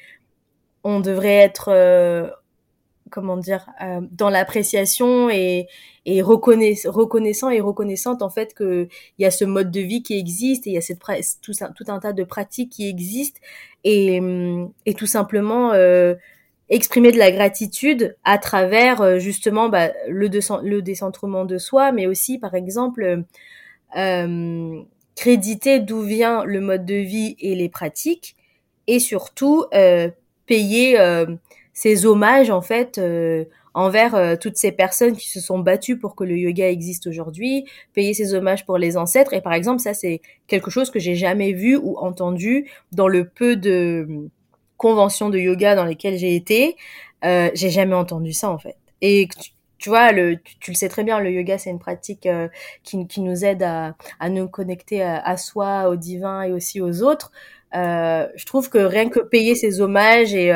on 0.84 1.00
devrait 1.00 1.34
être 1.34 1.68
euh, 1.68 2.30
comment 3.10 3.36
dire 3.36 3.66
euh, 3.82 4.00
dans 4.12 4.30
l'appréciation 4.30 5.28
et, 5.28 5.66
et 6.06 6.22
reconnaissant 6.22 7.50
et 7.50 7.60
reconnaissante 7.60 8.22
en 8.22 8.30
fait 8.30 8.54
que 8.54 8.88
il 9.18 9.22
y 9.22 9.26
a 9.26 9.30
ce 9.30 9.44
mode 9.44 9.70
de 9.70 9.80
vie 9.80 10.02
qui 10.02 10.16
existe 10.16 10.66
et 10.66 10.70
il 10.70 10.74
y 10.74 10.78
a 10.78 10.80
cette 10.80 11.00
tout, 11.42 11.52
tout 11.52 11.84
un 11.88 11.98
tas 11.98 12.12
de 12.12 12.24
pratiques 12.24 12.70
qui 12.70 12.88
existent 12.88 13.40
et, 13.84 14.20
et 14.86 14.94
tout 14.94 15.06
simplement 15.06 15.72
euh, 15.72 16.14
exprimer 16.70 17.12
de 17.12 17.18
la 17.18 17.30
gratitude 17.33 18.16
à 18.24 18.38
travers 18.38 19.00
euh, 19.02 19.18
justement 19.18 19.68
bah, 19.68 19.90
le, 20.09 20.28
le 20.62 20.83
décentrement 20.83 21.44
de 21.44 21.59
soi 21.59 21.92
mais 21.92 22.06
aussi 22.06 22.38
par 22.38 22.54
exemple 22.54 23.24
euh, 23.96 24.83
créditer 25.16 25.80
d'où 25.80 26.02
vient 26.02 26.44
le 26.44 26.61
mode 26.61 26.87
de 26.87 26.94
vie 26.94 27.37
et 27.40 27.54
les 27.54 27.68
pratiques 27.68 28.37
et 28.87 28.98
surtout 29.00 29.66
euh, 29.74 30.09
payer 30.46 30.96
ces 31.72 32.06
hommages 32.06 32.50
en 32.50 32.62
fait 32.62 32.98
euh, 32.98 33.44
envers 33.74 34.14
euh, 34.14 34.37
toutes 34.37 34.56
ces 34.56 34.72
personnes 34.72 35.16
qui 35.16 35.28
se 35.28 35.40
sont 35.40 35.59
battues 35.59 35.98
pour 35.98 36.16
que 36.16 36.24
le 36.24 36.37
yoga 36.37 36.68
existe 36.68 37.06
aujourd'hui, 37.06 37.64
payer 37.94 38.14
ces 38.14 38.35
hommages 38.35 38.66
pour 38.66 38.78
les 38.78 38.96
ancêtres. 38.96 39.33
Et 39.33 39.40
par 39.40 39.52
exemple, 39.52 39.80
ça 39.80 39.94
c'est 39.94 40.20
quelque 40.46 40.70
chose 40.70 40.90
que 40.90 40.98
j'ai 40.98 41.14
jamais 41.14 41.52
vu 41.52 41.76
ou 41.76 41.96
entendu 41.98 42.68
dans 42.92 43.09
le 43.09 43.28
peu 43.28 43.56
de 43.56 44.28
conventions 44.80 45.30
de 45.30 45.38
yoga 45.38 45.76
dans 45.76 45.84
lesquelles 45.84 46.18
j'ai 46.18 46.34
été. 46.34 46.76
Euh, 47.24 47.50
j'ai 47.54 47.70
jamais 47.70 47.94
entendu 47.94 48.32
ça 48.32 48.50
en 48.50 48.58
fait. 48.58 48.76
Et 49.02 49.28
tu, 49.78 49.88
vois, 49.90 50.12
le, 50.12 50.36
tu, 50.60 50.70
le 50.70 50.76
sais 50.76 50.88
très 50.88 51.04
bien, 51.04 51.20
le 51.20 51.30
yoga 51.30 51.58
c'est 51.58 51.70
une 51.70 51.78
pratique 51.78 52.26
euh, 52.26 52.48
qui, 52.82 53.06
qui, 53.06 53.20
nous 53.20 53.44
aide 53.44 53.62
à, 53.62 53.94
à 54.18 54.28
nous 54.30 54.48
connecter 54.48 55.02
à, 55.02 55.36
soi, 55.36 55.88
au 55.88 55.96
divin 55.96 56.42
et 56.42 56.52
aussi 56.52 56.80
aux 56.80 57.02
autres. 57.02 57.30
je 57.72 58.46
trouve 58.46 58.70
que 58.70 58.78
rien 58.78 59.08
que 59.08 59.20
payer 59.20 59.54
ces 59.54 59.80
hommages 59.80 60.34
et 60.34 60.50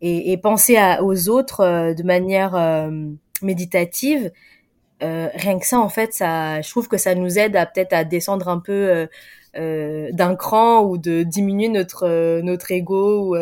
et, 0.00 0.36
penser 0.36 0.78
aux 1.00 1.28
autres 1.28 1.60
euh, 1.60 1.94
de 1.94 2.02
manière 2.02 2.54
euh, 2.54 2.90
méditative, 3.42 4.30
euh, 5.02 5.28
rien 5.34 5.58
que 5.58 5.66
ça, 5.66 5.78
en 5.78 5.88
fait, 5.88 6.12
ça, 6.12 6.60
je 6.62 6.70
trouve 6.70 6.88
que 6.88 6.96
ça 6.96 7.14
nous 7.14 7.38
aide 7.38 7.56
à 7.56 7.66
peut-être 7.66 7.92
à 7.92 8.04
descendre 8.04 8.48
un 8.48 8.58
peu 8.58 8.72
euh, 8.72 9.06
d'un 9.56 10.36
cran 10.36 10.84
ou 10.84 10.98
de 10.98 11.22
diminuer 11.22 11.68
notre 11.68 12.40
notre 12.42 12.70
ego 12.72 13.34
ou, 13.34 13.36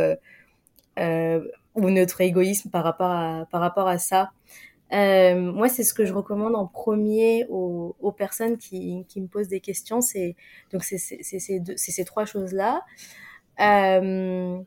ou 0.96 1.90
notre 1.90 2.20
égoïsme 2.20 2.70
par 2.70 2.84
rapport 2.84 3.10
à 3.10 3.46
par 3.50 3.60
rapport 3.60 3.88
à 3.88 3.98
ça. 3.98 4.30
moi, 4.92 5.68
c'est 5.68 5.84
ce 5.84 5.94
que 5.94 6.04
je 6.04 6.12
recommande 6.12 6.54
en 6.54 6.66
premier 6.66 7.46
aux, 7.48 8.14
personnes 8.16 8.58
qui, 8.58 9.04
qui 9.08 9.20
me 9.20 9.26
posent 9.26 9.48
des 9.48 9.60
questions. 9.60 10.00
C'est 10.00 10.36
donc 10.72 10.84
c'est 10.84 10.98
ces, 10.98 11.40
ces 11.76 12.04
trois 12.04 12.24
choses 12.24 12.52
là. 12.52 12.82
Euh, 13.60 14.58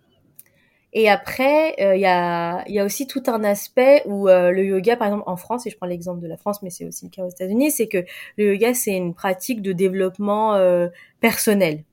et 0.93 1.09
après, 1.09 1.75
euh, 1.81 1.95
il 1.95 2.01
y, 2.01 2.05
a, 2.05 2.63
y 2.69 2.79
a 2.79 2.85
aussi 2.85 3.07
tout 3.07 3.23
un 3.27 3.43
aspect 3.43 4.03
où 4.05 4.29
euh, 4.29 4.51
le 4.51 4.63
yoga, 4.65 4.95
par 4.95 5.07
exemple 5.07 5.25
en 5.27 5.35
France, 5.35 5.67
et 5.67 5.69
je 5.69 5.77
prends 5.77 5.85
l'exemple 5.85 6.21
de 6.21 6.27
la 6.27 6.37
France, 6.37 6.61
mais 6.63 6.69
c'est 6.69 6.85
aussi 6.85 7.05
le 7.05 7.11
cas 7.11 7.23
aux 7.23 7.29
États-Unis, 7.29 7.71
c'est 7.71 7.87
que 7.87 8.05
le 8.37 8.53
yoga, 8.53 8.73
c'est 8.73 8.95
une 8.95 9.13
pratique 9.13 9.61
de 9.61 9.73
développement 9.73 10.55
euh, 10.55 10.87
personnel. 11.19 11.83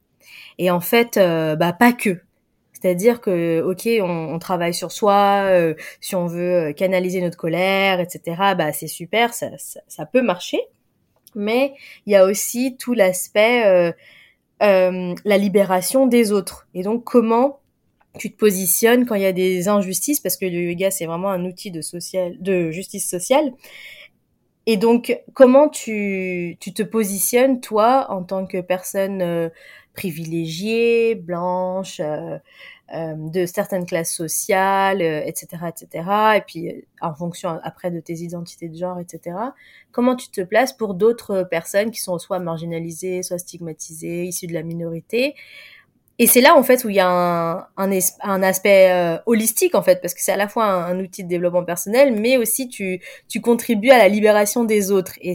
Et 0.59 0.70
en 0.70 0.80
fait, 0.80 1.18
bah 1.18 1.72
pas 1.72 1.92
que. 1.92 2.20
C'est-à-dire 2.72 3.20
que, 3.20 3.61
ok, 3.62 3.88
on, 4.00 4.35
on, 4.35 4.38
travaille 4.38 4.74
sur 4.74 4.92
soi, 4.92 5.48
si 6.00 6.14
on 6.14 6.26
veut 6.26 6.72
canaliser 6.72 7.20
notre 7.20 7.37
colère, 7.37 7.98
etc. 7.98 8.54
Bah 8.57 8.72
c'est 8.72 8.87
super, 8.87 9.35
ça, 9.35 9.50
ça, 9.59 9.80
ça, 9.88 10.07
peut 10.07 10.22
marcher. 10.22 10.61
Mais 11.35 11.74
il 12.07 12.12
y 12.12 12.16
a 12.16 12.24
aussi 12.24 12.76
tout 12.78 12.94
l'aspect 12.94 13.92
la 14.61 15.38
libération 15.38 16.07
des 16.07 16.30
autres. 16.30 16.68
Et 16.74 16.83
donc 16.83 17.04
comment 17.04 17.59
tu 18.18 18.33
te 18.33 18.37
positionnes 18.37 19.07
quand 19.07 19.14
il 19.14 19.22
y 19.22 19.27
a 19.27 19.33
des 19.33 19.68
injustices, 19.68 20.20
parce 20.20 20.37
que 20.37 20.46
le 20.46 20.70
yoga, 20.70 20.90
c'est 20.90 21.07
vraiment 21.07 21.31
un 21.31 21.44
outil 21.44 21.70
de, 21.70 22.70
justice 22.70 23.09
sociale. 23.09 23.53
Et 24.66 24.77
donc, 24.77 25.20
comment 25.35 25.68
tu, 25.68 26.57
tu 26.61 26.72
te 26.72 26.83
positionnes, 26.83 27.61
toi, 27.61 28.07
en 28.11 28.22
tant 28.22 28.46
que 28.46 28.61
personne 28.61 29.20
euh, 29.20 29.48
privilégiée, 29.94 31.14
blanche, 31.16 32.00
euh, 32.00 32.38
euh, 32.94 33.14
de 33.16 33.46
certaines 33.46 33.87
classes 33.87 34.14
sociales, 34.14 35.03
etc., 35.03 35.46
etc., 35.68 36.09
et 36.37 36.40
puis 36.46 36.85
en 37.00 37.14
fonction 37.14 37.59
après 37.62 37.90
de 37.90 38.00
tes 38.00 38.14
identités 38.14 38.68
de 38.68 38.77
genre, 38.77 38.98
etc., 39.00 39.37
comment 39.92 40.16
tu 40.16 40.29
te 40.31 40.40
places 40.42 40.72
pour 40.72 40.94
d'autres 40.94 41.42
personnes 41.50 41.90
qui 41.90 42.00
sont 42.00 42.18
soit 42.18 42.38
marginalisées, 42.38 43.22
soit 43.22 43.38
stigmatisées, 43.38 44.24
issues 44.24 44.46
de 44.46 44.55
la 44.55 44.62
minorité, 44.62 45.35
et 46.18 46.27
c'est 46.27 46.40
là 46.40 46.57
en 46.57 46.62
fait 46.62 46.85
où 46.85 46.88
il 46.88 46.96
y 46.96 47.00
a 47.00 47.09
un, 47.09 47.66
un, 47.77 47.90
un 48.22 48.42
aspect 48.42 48.90
euh, 48.92 49.18
holistique 49.27 49.74
en 49.74 49.83
fait 49.83 50.00
parce 50.00 50.14
que 50.14 50.20
c'est 50.20 50.33
à 50.33 50.37
la 50.37 50.48
fois 50.48 50.66
un, 50.66 51.00
outil 51.00 51.24
de 51.24 51.29
développement 51.29 51.64
personnel 51.64 52.14
mais 52.14 52.37
aussi 52.37 52.68
tu, 52.68 53.00
tu 53.29 53.40
contribues 53.40 53.90
à 53.90 53.98
la 53.98 54.09
libération 54.09 54.64
des 54.64 54.90
autres. 54.92 55.14
Et, 55.20 55.35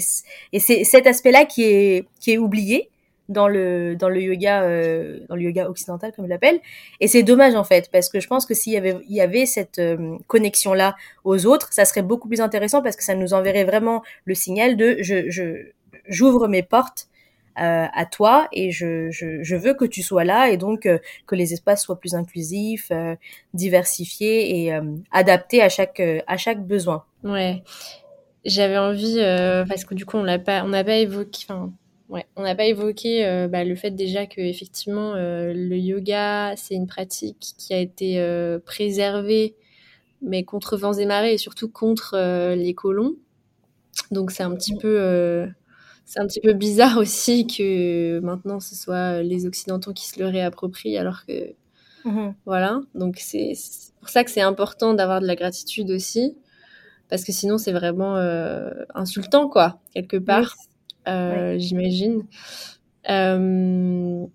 et 0.53 0.59
c'est 0.59 0.83
cet 0.85 1.05
aspect 1.05 1.31
là 1.31 1.45
qui 1.45 1.63
est, 1.63 2.05
qui 2.19 2.31
est 2.31 2.37
oublié 2.37 2.89
dans 3.27 3.47
le 3.47 3.95
dans 3.95 4.09
le 4.09 4.21
yoga 4.21 4.63
euh, 4.63 5.19
dans 5.29 5.35
le 5.35 5.43
yoga 5.43 5.69
occidental 5.69 6.13
comme 6.15 6.25
je 6.25 6.29
l'appelle. 6.29 6.59
Et 7.01 7.07
c'est 7.07 7.23
dommage 7.23 7.55
en 7.55 7.63
fait 7.65 7.89
parce 7.91 8.09
que 8.09 8.19
je 8.21 8.27
pense 8.27 8.45
que 8.45 8.53
s'il 8.53 8.73
y 8.73 8.77
avait 8.77 8.97
il 9.07 9.15
y 9.15 9.21
avait 9.21 9.45
cette 9.45 9.79
euh, 9.79 10.17
connexion 10.27 10.73
là 10.73 10.95
aux 11.25 11.45
autres 11.45 11.73
ça 11.73 11.85
serait 11.85 12.01
beaucoup 12.01 12.29
plus 12.29 12.41
intéressant 12.41 12.81
parce 12.81 12.95
que 12.95 13.03
ça 13.03 13.15
nous 13.15 13.33
enverrait 13.33 13.65
vraiment 13.65 14.01
le 14.25 14.33
signal 14.33 14.77
de 14.77 14.97
je 15.01 15.29
je 15.29 15.71
j'ouvre 16.07 16.47
mes 16.47 16.63
portes 16.63 17.08
à 17.59 18.05
toi 18.05 18.47
et 18.51 18.71
je, 18.71 19.55
veux 19.55 19.73
que 19.73 19.85
tu 19.85 20.01
sois 20.01 20.23
là 20.23 20.49
et 20.49 20.57
donc 20.57 20.85
euh, 20.85 20.97
que 21.27 21.35
les 21.35 21.53
espaces 21.53 21.83
soient 21.83 21.99
plus 21.99 22.15
inclusifs, 22.15 22.89
euh, 22.91 23.15
diversifiés 23.53 24.65
et 24.65 24.79
adaptés 25.11 25.61
à 25.61 25.69
chaque 25.69 26.01
à 26.27 26.37
chaque 26.37 26.65
besoin. 26.65 27.03
Ouais, 27.23 27.63
j'avais 28.45 28.77
envie 28.77 29.17
parce 29.67 29.85
que 29.85 29.93
du 29.93 30.05
coup 30.05 30.17
on 30.17 30.23
l'a 30.23 30.39
pas 30.39 30.63
n'a 30.63 30.83
pas 30.83 30.95
évoqué 30.95 31.45
ouais 32.09 32.25
on 32.35 32.43
n'a 32.43 32.55
pas 32.55 32.65
évoqué 32.65 33.47
bah, 33.49 33.63
le 33.63 33.75
fait 33.75 33.91
déjà 33.91 34.25
que 34.25 34.41
effectivement 34.41 35.13
le 35.15 35.75
yoga 35.77 36.55
c'est 36.55 36.75
une 36.75 36.87
pratique 36.87 37.53
qui 37.57 37.73
a 37.73 37.79
été 37.79 38.23
préservée 38.65 39.55
mais 40.21 40.43
contre 40.43 40.77
vents 40.77 40.93
et 40.93 41.05
marées 41.05 41.33
et 41.33 41.37
surtout 41.37 41.69
contre 41.69 42.15
les 42.55 42.73
colons 42.73 43.15
donc 44.11 44.31
c'est 44.31 44.43
un 44.43 44.55
petit 44.55 44.75
peu 44.75 45.47
c'est 46.09 46.19
un 46.19 46.25
petit 46.25 46.41
peu 46.41 46.53
bizarre 46.53 46.97
aussi 46.97 47.45
que 47.45 48.19
maintenant 48.19 48.59
ce 48.59 48.75
soit 48.75 49.21
les 49.21 49.45
Occidentaux 49.45 49.93
qui 49.93 50.07
se 50.07 50.19
le 50.19 50.27
réapproprient 50.27 50.97
alors 50.97 51.25
que. 51.25 51.53
Mhm. 52.03 52.33
Voilà. 52.45 52.81
Donc 52.95 53.17
c'est 53.19 53.53
pour 53.99 54.09
ça 54.09 54.23
que 54.23 54.31
c'est 54.31 54.41
important 54.41 54.93
d'avoir 54.93 55.21
de 55.21 55.27
la 55.27 55.35
gratitude 55.35 55.91
aussi. 55.91 56.35
Parce 57.09 57.23
que 57.23 57.31
sinon 57.31 57.57
c'est 57.57 57.71
vraiment 57.71 58.17
euh, 58.17 58.71
insultant, 58.95 59.47
quoi, 59.47 59.79
quelque 59.93 60.17
part, 60.17 60.55
euh, 61.07 61.57
j'imagine. 61.59 62.23
Euh, 63.09 64.25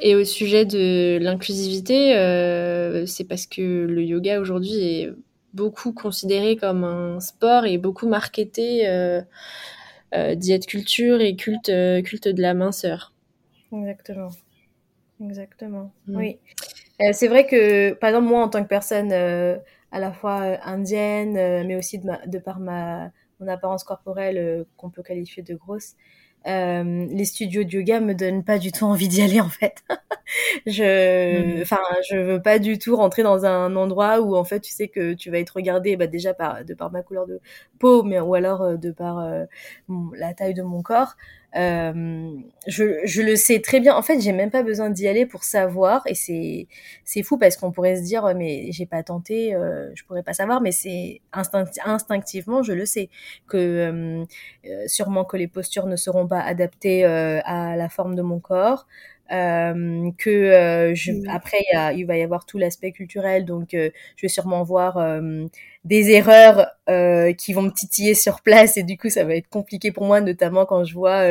et 0.00 0.16
au 0.16 0.24
sujet 0.24 0.64
de 0.64 1.18
l'inclusivité, 1.20 2.12
c'est 3.06 3.24
parce 3.24 3.46
que 3.46 3.86
le 3.86 4.02
yoga 4.02 4.40
aujourd'hui 4.40 4.74
est 4.74 5.12
beaucoup 5.52 5.92
considéré 5.92 6.56
comme 6.56 6.84
un 6.84 7.20
sport 7.20 7.64
et 7.64 7.78
beaucoup 7.78 8.08
marketé 8.08 8.86
diète 10.34 10.66
culture 10.66 11.20
et 11.20 11.36
culte, 11.36 11.68
euh, 11.68 12.02
culte 12.02 12.28
de 12.28 12.40
la 12.40 12.54
minceur. 12.54 13.12
Exactement. 13.72 14.30
Exactement. 15.20 15.92
Mm. 16.06 16.16
Oui. 16.16 16.38
Euh, 17.00 17.10
c'est 17.12 17.28
vrai 17.28 17.46
que, 17.46 17.92
par 17.94 18.10
exemple, 18.10 18.28
moi, 18.28 18.44
en 18.44 18.48
tant 18.48 18.62
que 18.62 18.68
personne 18.68 19.12
à 19.12 19.98
la 19.98 20.12
fois 20.12 20.58
indienne, 20.64 21.66
mais 21.66 21.76
aussi 21.76 21.98
de, 21.98 22.38
par 22.38 22.60
ma, 22.60 23.10
mon 23.40 23.48
apparence 23.48 23.84
corporelle 23.84 24.64
qu'on 24.76 24.90
peut 24.90 25.02
qualifier 25.02 25.42
de 25.42 25.54
grosse, 25.54 25.94
les 26.46 27.24
studios 27.24 27.64
de 27.64 27.70
yoga 27.70 28.00
me 28.00 28.14
donnent 28.14 28.44
pas 28.44 28.58
du 28.58 28.72
tout 28.72 28.84
envie 28.84 29.08
d'y 29.08 29.22
aller 29.22 29.40
en 29.40 29.48
fait. 29.48 29.82
je, 30.66 31.58
mm. 31.58 31.62
enfin, 31.62 31.80
je 32.10 32.16
veux 32.16 32.42
pas 32.42 32.58
du 32.58 32.78
tout 32.78 32.96
rentrer 32.96 33.22
dans 33.22 33.44
un 33.44 33.74
endroit 33.76 34.20
où 34.20 34.36
en 34.36 34.44
fait 34.44 34.60
tu 34.60 34.72
sais 34.72 34.88
que 34.88 35.14
tu 35.14 35.30
vas 35.30 35.38
être 35.38 35.50
regardé, 35.50 35.96
bah 35.96 36.06
déjà 36.06 36.34
par 36.34 36.64
de 36.64 36.74
par 36.74 36.90
ma 36.90 37.02
couleur 37.02 37.26
de 37.26 37.40
peau, 37.78 38.02
mais 38.02 38.20
ou 38.20 38.34
alors 38.34 38.62
euh, 38.62 38.76
de 38.76 38.90
par 38.90 39.18
euh, 39.18 39.44
la 40.16 40.34
taille 40.34 40.54
de 40.54 40.62
mon 40.62 40.82
corps. 40.82 41.16
Euh, 41.56 42.32
je, 42.66 43.00
je 43.04 43.22
le 43.22 43.36
sais 43.36 43.60
très 43.60 43.80
bien. 43.80 43.94
En 43.94 44.02
fait, 44.02 44.20
j'ai 44.20 44.32
même 44.32 44.50
pas 44.50 44.62
besoin 44.62 44.90
d'y 44.90 45.06
aller 45.06 45.26
pour 45.26 45.44
savoir. 45.44 46.02
Et 46.06 46.14
c'est 46.14 46.66
c'est 47.04 47.22
fou 47.22 47.38
parce 47.38 47.56
qu'on 47.56 47.70
pourrait 47.72 47.96
se 47.96 48.02
dire 48.02 48.32
mais 48.36 48.72
j'ai 48.72 48.86
pas 48.86 49.02
tenté, 49.02 49.54
euh, 49.54 49.90
je 49.94 50.04
pourrais 50.04 50.22
pas 50.22 50.34
savoir. 50.34 50.60
Mais 50.60 50.72
c'est 50.72 51.20
instinctivement, 51.32 52.62
je 52.62 52.72
le 52.72 52.86
sais 52.86 53.08
que 53.46 54.24
euh, 54.66 54.86
sûrement 54.86 55.24
que 55.24 55.36
les 55.36 55.48
postures 55.48 55.86
ne 55.86 55.96
seront 55.96 56.26
pas 56.26 56.40
adaptées 56.40 57.04
à 57.04 57.76
la 57.76 57.88
forme 57.88 58.14
de 58.14 58.22
mon 58.22 58.40
corps. 58.40 58.86
Euh, 59.32 60.10
que 60.18 60.28
euh, 60.28 60.94
je, 60.94 61.12
mmh. 61.12 61.30
après 61.30 61.56
il, 61.60 61.74
y 61.74 61.76
a, 61.78 61.92
il, 61.94 62.04
va 62.04 62.18
y 62.18 62.22
avoir 62.22 62.44
tout 62.44 62.58
l'aspect 62.58 62.92
culturel 62.92 63.46
donc 63.46 63.72
euh, 63.72 63.88
je 64.16 64.26
vais 64.26 64.28
sûrement 64.28 64.62
voir 64.64 64.98
des 65.84 66.10
erreurs 66.10 66.66
qui 66.86 67.52
vont 67.54 67.62
me 67.62 67.70
titiller 67.72 68.14
sur 68.14 68.40
place. 68.42 68.76
Et 68.76 68.82
du 68.84 68.96
coup 68.98 69.10
ça 69.10 69.24
va 69.24 69.34
être 69.36 69.48
compliqué 69.48 69.92
pour 69.92 70.04
moi 70.04 70.20
notamment 70.20 70.66
quand 70.66 70.84
je 70.84 70.94
vois 70.94 71.24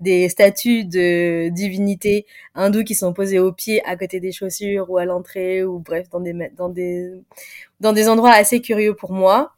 des 0.00 0.28
statues 0.28 0.84
de 0.84 1.48
divinités 1.50 2.26
hindoues 2.54 2.84
qui 2.84 2.94
sont 2.94 3.12
posées 3.12 3.38
au 3.38 3.52
pied 3.52 3.82
à 3.86 3.96
côté 3.96 4.20
des 4.20 4.32
chaussures 4.32 4.90
ou 4.90 4.98
à 4.98 5.04
l'entrée 5.04 5.64
ou 5.64 5.78
bref 5.80 6.08
dans 6.10 6.20
des 6.20 6.34
dans 6.56 6.68
des 6.68 7.10
dans 7.80 7.92
des 7.92 8.08
endroits 8.08 8.32
assez 8.32 8.60
curieux 8.62 8.94
pour 8.94 9.12
moi. 9.12 9.52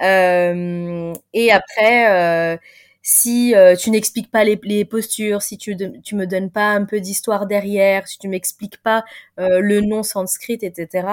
Et 0.00 1.50
après 1.52 2.58
si 3.08 3.54
euh, 3.54 3.76
tu 3.76 3.90
n'expliques 3.92 4.32
pas 4.32 4.42
les, 4.42 4.58
les, 4.64 4.84
postures, 4.84 5.40
si 5.40 5.56
tu, 5.56 5.76
tu 6.02 6.16
me 6.16 6.26
donnes 6.26 6.50
pas 6.50 6.70
un 6.72 6.84
peu 6.84 6.98
d'histoire 6.98 7.46
derrière, 7.46 8.08
si 8.08 8.18
tu 8.18 8.26
m'expliques 8.26 8.82
pas 8.82 9.04
euh, 9.38 9.60
le 9.60 9.80
nom 9.80 10.02
sanskrit, 10.02 10.58
etc. 10.60 11.06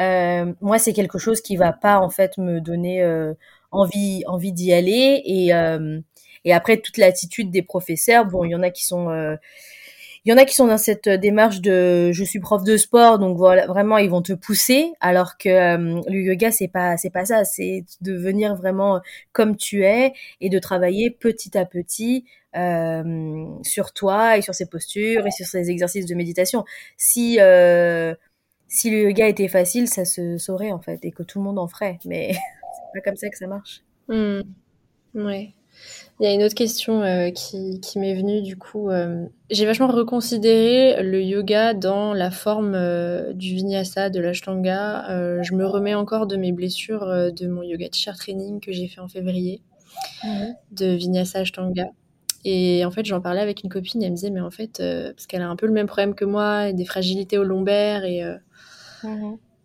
Euh, 0.00 0.52
moi, 0.60 0.80
c'est 0.80 0.92
quelque 0.92 1.18
chose 1.18 1.40
qui 1.40 1.56
va 1.56 1.72
pas 1.72 2.00
en 2.00 2.10
fait 2.10 2.36
me 2.36 2.60
donner 2.60 3.04
euh, 3.04 3.32
envie 3.70 4.24
envie 4.26 4.50
d'y 4.50 4.72
aller. 4.72 5.22
Et, 5.24 5.50
et 6.44 6.52
après 6.52 6.78
toute 6.78 6.96
l'attitude 6.98 7.52
des 7.52 7.62
professeurs, 7.62 8.24
bon, 8.26 8.42
il 8.42 8.50
y 8.50 8.54
en 8.56 8.64
a 8.64 8.70
qui 8.70 8.84
sont 8.84 9.36
il 10.24 10.30
y 10.30 10.34
en 10.34 10.36
a 10.36 10.44
qui 10.44 10.54
sont 10.54 10.66
dans 10.66 10.78
cette 10.78 11.06
euh, 11.06 11.16
démarche 11.16 11.60
de 11.60 12.12
je 12.12 12.24
suis 12.24 12.40
prof 12.40 12.62
de 12.64 12.76
sport, 12.76 13.18
donc 13.18 13.36
voilà, 13.36 13.66
vraiment 13.66 13.98
ils 13.98 14.10
vont 14.10 14.22
te 14.22 14.32
pousser, 14.32 14.92
alors 15.00 15.38
que 15.38 15.48
euh, 15.48 16.00
le 16.08 16.20
yoga 16.22 16.50
c'est 16.50 16.68
pas 16.68 16.96
c'est 16.96 17.10
pas 17.10 17.24
ça, 17.24 17.44
c'est 17.44 17.84
de 18.00 18.12
venir 18.12 18.54
vraiment 18.54 19.00
comme 19.32 19.56
tu 19.56 19.84
es 19.84 20.12
et 20.40 20.48
de 20.50 20.58
travailler 20.58 21.10
petit 21.10 21.56
à 21.56 21.64
petit 21.64 22.24
euh, 22.56 23.46
sur 23.62 23.92
toi 23.92 24.36
et 24.36 24.42
sur 24.42 24.54
ses 24.54 24.66
postures 24.66 25.26
et 25.26 25.30
sur 25.30 25.46
ses 25.46 25.70
exercices 25.70 26.06
de 26.06 26.14
méditation. 26.14 26.64
Si 26.96 27.38
euh, 27.40 28.14
si 28.68 28.90
le 28.90 29.02
yoga 29.02 29.26
était 29.28 29.48
facile, 29.48 29.88
ça 29.88 30.04
se 30.04 30.38
saurait 30.38 30.72
en 30.72 30.80
fait 30.80 31.04
et 31.04 31.12
que 31.12 31.22
tout 31.22 31.38
le 31.38 31.44
monde 31.44 31.58
en 31.58 31.68
ferait, 31.68 31.98
mais 32.04 32.32
c'est 32.32 33.00
pas 33.00 33.00
comme 33.04 33.16
ça 33.16 33.28
que 33.30 33.38
ça 33.38 33.46
marche. 33.46 33.82
Mmh. 34.08 34.40
Ouais. 35.14 35.54
Il 36.20 36.24
y 36.24 36.26
a 36.26 36.34
une 36.34 36.42
autre 36.42 36.54
question 36.54 37.02
euh, 37.02 37.30
qui, 37.30 37.80
qui 37.80 37.98
m'est 37.98 38.14
venue 38.14 38.42
du 38.42 38.58
coup. 38.58 38.90
Euh, 38.90 39.24
j'ai 39.48 39.64
vachement 39.64 39.88
reconsidéré 39.88 41.02
le 41.02 41.22
yoga 41.22 41.72
dans 41.72 42.12
la 42.12 42.30
forme 42.30 42.74
euh, 42.74 43.32
du 43.32 43.54
vinyasa, 43.54 44.10
de 44.10 44.20
l'ashtanga. 44.20 45.40
je 45.42 45.54
me 45.54 45.66
remets 45.66 45.94
encore 45.94 46.26
de 46.26 46.36
mes 46.36 46.52
blessures 46.52 47.06
de 47.32 47.46
mon 47.48 47.62
yoga 47.62 47.88
teacher 47.88 48.12
training 48.18 48.60
que 48.60 48.70
j'ai 48.70 48.86
fait 48.86 49.00
en 49.00 49.08
février, 49.08 49.62
de 50.72 50.94
vinyasa 50.94 51.40
ashtanga. 51.40 51.86
Et 52.44 52.84
en 52.84 52.90
fait, 52.90 53.06
j'en 53.06 53.22
parlais 53.22 53.40
avec 53.40 53.64
une 53.64 53.70
copine, 53.70 54.02
elle 54.02 54.10
me 54.10 54.16
disait, 54.16 54.30
mais 54.30 54.40
en 54.40 54.50
fait, 54.50 54.82
parce 55.14 55.26
qu'elle 55.26 55.42
a 55.42 55.48
un 55.48 55.56
peu 55.56 55.66
le 55.66 55.72
même 55.72 55.86
problème 55.86 56.14
que 56.14 56.26
moi, 56.26 56.72
des 56.72 56.84
fragilités 56.84 57.38
au 57.38 57.44
lombaire 57.44 58.04
et. 58.04 58.22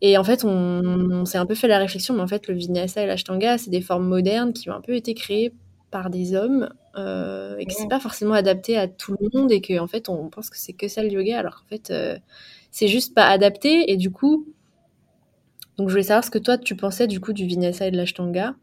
Et 0.01 0.17
en 0.17 0.23
fait, 0.23 0.43
on, 0.43 0.49
on 0.49 1.25
s'est 1.25 1.38
un 1.38 1.45
peu 1.45 1.56
fait 1.56 1.67
la 1.67 1.80
réflexion, 1.80 2.13
mais 2.13 2.21
en 2.21 2.28
fait, 2.28 2.47
le 2.47 2.54
vinyasa 2.54 3.01
et 3.01 3.08
l'ashtanga, 3.08 3.58
c'est 3.58 3.71
des 3.71 3.82
formes 3.82 4.06
modernes 4.06 4.54
qui 4.54 4.69
ont 4.69 4.73
un 4.73 4.82
peu 4.82 4.93
été 4.93 5.13
créées 5.13 5.54
par 5.91 6.10
des 6.10 6.36
hommes 6.36 6.69
euh, 6.98 7.58
et 7.58 7.65
que 7.65 7.74
c'est 7.74 7.88
pas 7.88 8.00
forcément 8.00 8.34
adapté 8.34 8.78
à 8.78 8.88
tout 8.88 9.15
le 9.19 9.30
monde 9.34 9.52
et 9.52 9.62
que 9.62 9.78
en 9.80 9.88
fait 9.88 10.10
on 10.10 10.30
pense 10.30 10.50
que 10.50 10.58
c'est 10.58 10.74
que 10.74 10.88
ça 10.88 11.04
le 11.04 11.12
yoga 11.12 11.39
alors 11.39 11.56
qu'en 11.56 11.67
fait 11.67 11.91
euh, 11.91 12.17
c'est 12.71 12.88
juste 12.88 13.13
pas 13.13 13.28
adapté. 13.28 13.91
Et 13.91 13.98
du 13.98 14.12
coup 14.12 14.45
donc 15.78 15.89
je 15.89 15.93
voulais 15.93 16.04
savoir 16.04 16.24
ce 16.24 16.32
que 16.32 16.38
toi 16.38 16.58
tu 16.58 16.76
pensais 16.76 17.08
du 17.08 17.19
coup 17.19 17.34
du 17.34 17.45
vinyasa 17.45 17.88
et 17.88 17.91
de 17.91 17.98
l'ashtanga. 17.98 18.56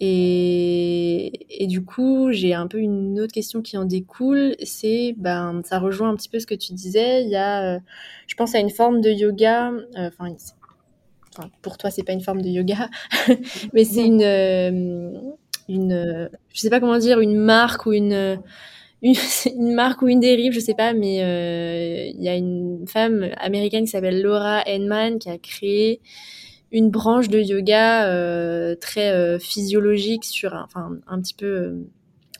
Et, 0.00 1.46
et 1.48 1.66
du 1.66 1.84
coup 1.84 2.30
j'ai 2.32 2.52
un 2.52 2.66
peu 2.66 2.78
une 2.78 3.18
autre 3.20 3.32
question 3.32 3.62
qui 3.62 3.76
en 3.76 3.84
découle. 3.84 4.56
C'est 4.62 5.14
ben 5.18 5.62
ça 5.64 5.78
rejoint 5.78 6.10
un 6.10 6.16
petit 6.16 6.28
peu 6.28 6.38
ce 6.40 6.46
que 6.46 6.54
tu 6.54 6.72
disais. 6.72 7.22
Il 7.24 7.30
y 7.30 7.36
a 7.36 7.76
euh, 7.76 7.78
je 8.26 8.34
pense 8.34 8.54
à 8.54 8.58
une 8.58 8.70
forme 8.70 9.00
de 9.00 9.10
yoga 9.10 9.72
enfin 9.96 10.34
pour 11.60 11.76
toi 11.76 11.90
c'est 11.90 12.02
pas 12.02 12.12
une 12.12 12.22
forme 12.22 12.40
de 12.40 12.48
yoga 12.48 12.88
mais 13.74 13.84
c'est 13.84 14.04
une 14.06 15.36
une, 15.68 16.30
je 16.52 16.60
sais 16.60 16.70
pas 16.70 16.80
comment 16.80 16.98
dire, 16.98 17.20
une 17.20 17.36
marque 17.36 17.86
ou 17.86 17.92
une, 17.92 18.38
une, 19.02 19.14
une 19.56 19.74
marque 19.74 20.02
ou 20.02 20.08
une 20.08 20.20
dérive, 20.20 20.52
je 20.52 20.60
sais 20.60 20.74
pas, 20.74 20.92
mais 20.92 21.22
euh, 21.22 22.10
il 22.14 22.22
y 22.22 22.28
a 22.28 22.36
une 22.36 22.86
femme 22.86 23.30
américaine 23.38 23.84
qui 23.84 23.90
s'appelle 23.90 24.22
Laura 24.22 24.62
Henman 24.66 25.18
qui 25.18 25.28
a 25.28 25.38
créé 25.38 26.00
une 26.72 26.90
branche 26.90 27.28
de 27.28 27.38
yoga 27.38 28.06
euh, 28.06 28.74
très 28.74 29.10
euh, 29.10 29.38
physiologique 29.38 30.24
sur, 30.24 30.52
enfin 30.54 30.90
un 31.06 31.20
petit 31.20 31.34
peu, 31.34 31.86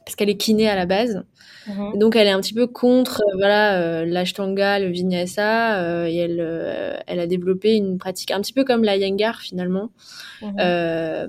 parce 0.05 0.17
qu'elle 0.17 0.31
est 0.31 0.37
kiné 0.37 0.69
à 0.69 0.75
la 0.77 0.87
base. 0.87 1.23
Mm-hmm. 1.69 1.99
Donc 1.99 2.17
elle 2.17 2.27
est 2.27 2.33
un 2.33 2.41
petit 2.41 2.55
peu 2.55 2.67
contre 2.67 3.23
voilà 3.35 4.05
l'ashtanga, 4.05 4.79
le 4.79 4.87
vinyasa 4.87 6.09
et 6.09 6.17
elle 6.17 7.03
elle 7.07 7.21
a 7.21 7.27
développé 7.27 7.75
une 7.75 7.99
pratique 7.99 8.31
un 8.31 8.41
petit 8.41 8.53
peu 8.53 8.65
comme 8.65 8.85
la 8.85 8.97
yangar 8.97 9.41
finalement. 9.41 9.91
Mm-hmm 10.43 11.29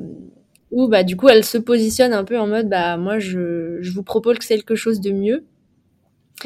où 0.72 0.88
bah 0.88 1.04
du 1.04 1.16
coup 1.16 1.30
elle 1.30 1.44
se 1.46 1.58
positionne 1.58 2.14
un 2.14 2.24
peu 2.24 2.38
en 2.40 2.48
mode 2.48 2.70
bah 2.70 2.98
moi 2.98 3.20
je, 3.20 3.78
je 3.82 3.92
vous 3.92 4.04
propose 4.04 4.40
quelque 4.40 4.76
chose 4.76 5.00
de 5.00 5.12
mieux 5.12 5.46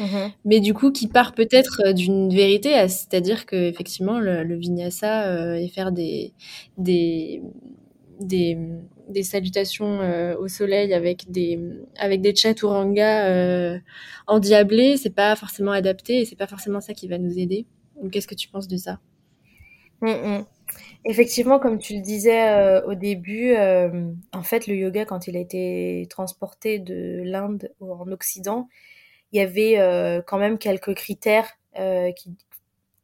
mhm. 0.00 0.30
mais 0.44 0.60
du 0.60 0.74
coup 0.74 0.92
qui 0.92 1.08
part 1.08 1.34
peut-être 1.34 1.80
euh, 1.86 1.92
d'une 1.92 2.32
vérité 2.32 2.70
c'est-à-dire 2.88 3.46
que 3.46 3.56
effectivement 3.56 4.20
le, 4.20 4.44
le 4.44 4.56
vinyasa 4.56 5.26
euh, 5.26 5.54
et 5.54 5.68
faire 5.68 5.92
des 5.92 6.32
des 6.78 7.42
des, 8.20 8.56
des 9.08 9.24
salutations 9.24 9.98
au 10.38 10.46
soleil 10.46 10.94
avec 10.94 11.28
des 11.32 11.58
avec 11.98 12.20
des 12.20 12.36
chaturanga 12.36 13.80
endiablés, 14.28 14.96
c'est 14.96 15.14
pas 15.14 15.34
forcément 15.36 15.72
adapté 15.72 16.20
et 16.20 16.24
c'est 16.24 16.36
pas 16.36 16.46
forcément 16.46 16.80
ça 16.80 16.94
qui 16.94 17.08
va 17.08 17.18
nous 17.18 17.38
aider. 17.38 17.66
Qu'est-ce 18.10 18.28
que 18.28 18.34
tu 18.34 18.48
penses 18.48 18.68
de 18.68 18.76
ça? 18.76 19.00
Mm. 20.00 20.44
Effectivement, 21.04 21.58
comme 21.58 21.78
tu 21.78 21.94
le 21.96 22.00
disais 22.00 22.48
euh, 22.50 22.86
au 22.86 22.94
début, 22.94 23.54
euh, 23.54 24.12
en 24.32 24.42
fait, 24.44 24.68
le 24.68 24.76
yoga, 24.76 25.04
quand 25.04 25.26
il 25.26 25.36
a 25.36 25.40
été 25.40 26.06
transporté 26.08 26.78
de 26.78 27.22
l'Inde 27.24 27.72
en 27.80 28.10
Occident, 28.12 28.68
il 29.32 29.38
y 29.38 29.40
avait 29.40 29.80
euh, 29.80 30.22
quand 30.24 30.38
même 30.38 30.58
quelques 30.58 30.94
critères 30.94 31.58
qui, 32.16 32.36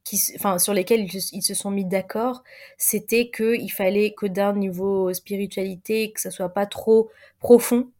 qui, 0.04 0.20
enfin, 0.36 0.58
sur 0.58 0.74
lesquels 0.74 1.08
ils, 1.12 1.42
se 1.42 1.54
sont 1.54 1.70
mis 1.70 1.84
d'accord. 1.86 2.44
C'était 2.76 3.30
qu'il 3.30 3.72
fallait 3.72 4.12
que 4.12 4.26
d'un 4.26 4.54
niveau 4.54 5.12
spiritualité, 5.14 6.12
que 6.12 6.20
ça 6.20 6.30
soit 6.30 6.50
pas 6.50 6.66
trop 6.66 7.10
profond, 7.40 7.90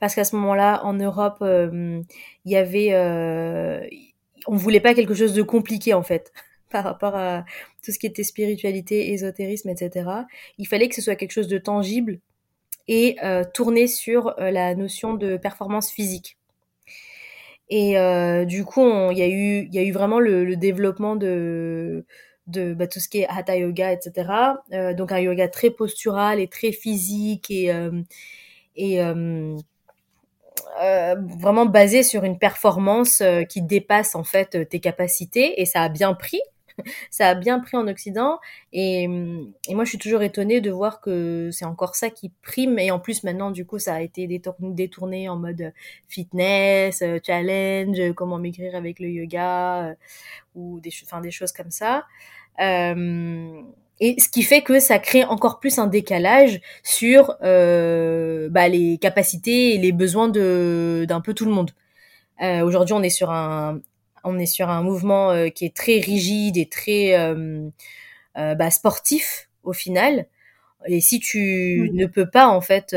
parce 0.00 0.14
qu'à 0.14 0.24
ce 0.24 0.34
moment-là, 0.36 0.80
en 0.84 0.94
Europe, 0.94 1.38
il 1.42 2.04
y 2.46 2.56
avait, 2.56 2.94
on 4.46 4.56
voulait 4.56 4.80
pas 4.80 4.94
quelque 4.94 5.14
chose 5.14 5.34
de 5.34 5.42
compliqué 5.42 5.94
en 5.94 6.02
fait 6.02 6.32
par 6.72 6.84
rapport 6.84 7.14
à 7.14 7.44
tout 7.84 7.92
ce 7.92 7.98
qui 7.98 8.06
était 8.06 8.24
spiritualité, 8.24 9.12
ésotérisme, 9.12 9.68
etc. 9.68 10.10
Il 10.58 10.66
fallait 10.66 10.88
que 10.88 10.94
ce 10.94 11.02
soit 11.02 11.16
quelque 11.16 11.32
chose 11.32 11.48
de 11.48 11.58
tangible 11.58 12.18
et 12.88 13.16
euh, 13.22 13.44
tourné 13.44 13.86
sur 13.86 14.34
euh, 14.38 14.50
la 14.50 14.74
notion 14.74 15.14
de 15.14 15.36
performance 15.36 15.90
physique. 15.90 16.36
Et 17.68 17.98
euh, 17.98 18.44
du 18.44 18.64
coup, 18.64 18.86
il 19.12 19.18
y, 19.18 19.22
a 19.22 19.82
eu, 19.82 19.92
vraiment 19.92 20.20
le, 20.20 20.56
développement 20.56 21.16
de, 21.16 22.04
bah, 22.46 22.86
tout 22.86 23.00
ce 23.00 23.08
qui 23.08 23.20
est 23.20 23.26
hatha 23.28 23.56
yoga, 23.56 23.92
etc. 23.92 24.28
donc 24.94 25.10
un 25.10 25.20
yoga 25.20 25.48
très 25.48 25.70
postural 25.70 26.38
et 26.38 26.48
très 26.48 26.72
physique 26.72 27.50
et 27.50 27.70
vraiment 30.76 31.64
basé 31.64 32.02
sur 32.02 32.24
une 32.24 32.38
performance 32.38 33.22
qui 33.48 33.62
dépasse 33.62 34.16
en 34.16 34.24
fait 34.24 34.68
tes 34.68 34.80
capacités 34.80 35.62
et 35.62 35.64
ça 35.64 35.80
a 35.80 35.88
bien 35.88 36.12
pris 36.12 36.42
ça 37.10 37.28
a 37.28 37.34
bien 37.34 37.60
pris 37.60 37.76
en 37.76 37.86
Occident. 37.88 38.38
Et, 38.72 39.04
et, 39.04 39.74
moi, 39.74 39.84
je 39.84 39.90
suis 39.90 39.98
toujours 39.98 40.22
étonnée 40.22 40.60
de 40.60 40.70
voir 40.70 41.00
que 41.00 41.50
c'est 41.52 41.64
encore 41.64 41.94
ça 41.94 42.10
qui 42.10 42.30
prime. 42.42 42.78
Et 42.78 42.90
en 42.90 42.98
plus, 42.98 43.24
maintenant, 43.24 43.50
du 43.50 43.66
coup, 43.66 43.78
ça 43.78 43.94
a 43.94 44.00
été 44.00 44.26
détourné 44.60 45.28
en 45.28 45.36
mode 45.36 45.72
fitness, 46.08 47.02
euh, 47.02 47.18
challenge, 47.24 48.12
comment 48.14 48.38
maigrir 48.38 48.74
avec 48.74 49.00
le 49.00 49.08
yoga, 49.08 49.90
euh, 49.90 49.94
ou 50.54 50.80
des, 50.80 50.90
enfin, 51.04 51.20
des 51.20 51.30
choses 51.30 51.52
comme 51.52 51.70
ça. 51.70 52.04
Euh, 52.60 53.62
et 54.00 54.18
ce 54.20 54.28
qui 54.28 54.42
fait 54.42 54.62
que 54.62 54.80
ça 54.80 54.98
crée 54.98 55.24
encore 55.24 55.60
plus 55.60 55.78
un 55.78 55.86
décalage 55.86 56.60
sur 56.82 57.36
euh, 57.42 58.48
bah, 58.50 58.68
les 58.68 58.98
capacités 58.98 59.74
et 59.74 59.78
les 59.78 59.92
besoins 59.92 60.28
d'un 60.28 61.20
peu 61.20 61.34
tout 61.34 61.44
le 61.44 61.52
monde. 61.52 61.70
Euh, 62.42 62.62
Aujourd'hui, 62.64 62.94
on 62.94 63.02
est 63.02 63.10
sur 63.10 63.30
un, 63.30 63.80
on 64.24 64.38
est 64.38 64.46
sur 64.46 64.68
un 64.68 64.82
mouvement 64.82 65.30
euh, 65.30 65.48
qui 65.48 65.64
est 65.64 65.76
très 65.76 65.98
rigide 65.98 66.56
et 66.56 66.68
très 66.68 67.14
euh, 67.18 67.68
euh, 68.38 68.54
bah, 68.54 68.70
sportif 68.70 69.48
au 69.62 69.72
final. 69.72 70.26
Et 70.86 71.00
si 71.00 71.20
tu 71.20 71.90
ne 71.92 72.06
peux 72.06 72.28
pas 72.28 72.48
en 72.48 72.60
fait 72.60 72.94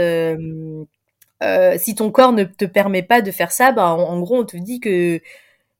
si 1.78 1.96
ton 1.96 2.12
corps 2.12 2.32
ne 2.32 2.44
te 2.44 2.66
permet 2.66 3.04
pas 3.04 3.22
de 3.22 3.32
faire 3.32 3.52
ça, 3.52 3.72
bah, 3.72 3.90
en, 3.90 4.20
gros, 4.20 4.38
on 4.40 4.46
te 4.46 4.58
dit 4.58 4.80
que, 4.80 5.22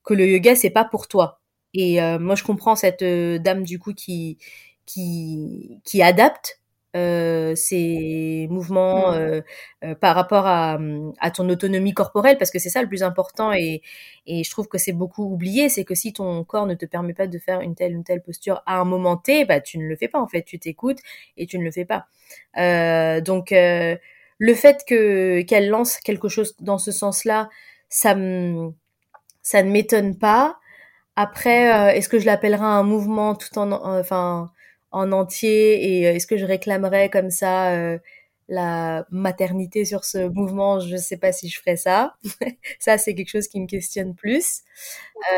que 0.04 0.14
le 0.14 0.28
yoga, 0.28 0.56
c'est 0.56 0.70
pas 0.70 0.86
pour 0.86 1.08
toi. 1.08 1.42
Et 1.74 2.00
moi, 2.20 2.36
je 2.36 2.44
comprends 2.44 2.76
cette 2.76 3.04
dame, 3.04 3.64
du 3.64 3.80
coup, 3.80 3.94
qui, 3.94 4.38
qui, 4.86 5.80
qui 5.84 6.02
adapte 6.04 6.60
euh, 6.96 7.56
ces 7.56 8.48
mouvements 8.50 9.12
mmh. 9.12 9.16
euh, 9.16 9.42
euh, 9.84 9.96
par 9.96 10.16
rapport 10.16 10.48
à, 10.48 10.80
à, 11.20 11.32
ton 11.32 11.50
autonomie 11.50 11.94
corporelle, 11.94 12.38
parce 12.38 12.52
que 12.52 12.60
c'est 12.60 12.70
ça 12.70 12.82
le 12.82 12.88
plus 12.88 13.04
important 13.04 13.52
et, 13.52 13.82
et 14.28 14.44
je 14.46 14.50
trouve 14.50 14.68
que 14.70 14.78
c'est 14.78 14.94
beaucoup 14.94 15.26
oublié, 15.26 15.68
c'est 15.68 15.84
que 15.84 15.94
si 15.94 16.14
ton 16.14 16.44
corps 16.46 16.66
ne 16.66 16.74
te 16.74 16.86
permet 16.86 17.14
pas 17.14 17.28
de 17.28 17.38
faire 17.38 17.60
une 17.60 17.76
telle 17.76 17.92
une 17.92 18.06
telle 18.06 18.22
posture 18.22 18.64
à 18.66 18.80
un 18.80 18.86
moment 18.86 19.18
T, 19.18 19.44
bah 19.44 19.60
tu 19.60 19.78
ne 19.78 19.84
le 19.86 19.96
fais 19.98 20.08
pas 20.08 20.20
en 20.22 20.28
fait, 20.28 20.44
tu 20.44 20.58
t'écoutes 20.58 21.00
et 21.36 21.48
tu 21.48 21.60
ne 21.60 21.64
le 21.66 21.72
fais 21.72 21.86
pas. 21.86 22.08
Euh, 22.58 23.20
donc 23.20 23.52
le 23.52 24.54
fait 24.54 24.84
que 24.88 25.42
qu'elle 25.42 25.70
lance 25.70 25.98
quelque 25.98 26.30
chose 26.30 26.56
dans 26.62 26.78
ce 26.78 26.92
sens-là, 26.92 27.50
ça 27.90 28.16
me 28.16 28.72
ça 29.42 29.64
ne 29.64 29.70
m'étonne 29.70 30.18
pas. 30.18 30.60
Après, 31.18 31.98
est-ce 31.98 32.10
que 32.10 32.20
je 32.20 32.26
l'appellerai 32.26 32.64
un 32.64 32.84
mouvement 32.84 33.36
tout 33.36 33.58
en, 33.58 33.72
enfin, 33.72 34.52
en 34.96 35.12
entier 35.12 36.00
et 36.00 36.08
euh, 36.08 36.14
est-ce 36.16 36.28
que 36.28 36.38
je 36.38 36.46
réclamerais 36.46 37.10
comme 37.10 37.30
ça 37.30 37.72
euh, 37.74 38.00
la 38.48 39.06
maternité 39.12 39.86
sur 39.86 40.06
ce 40.06 40.30
mouvement, 40.30 40.80
je 40.80 40.94
ne 40.94 40.98
sais 40.98 41.18
pas 41.18 41.32
si 41.34 41.50
je 41.50 41.60
ferais 41.60 41.76
ça. 41.78 42.16
ça, 42.80 42.98
c'est 42.98 43.16
quelque 43.16 43.30
chose 43.30 43.48
qui 43.48 43.60
me 43.60 43.68
questionne 43.68 44.16
plus. 44.16 44.62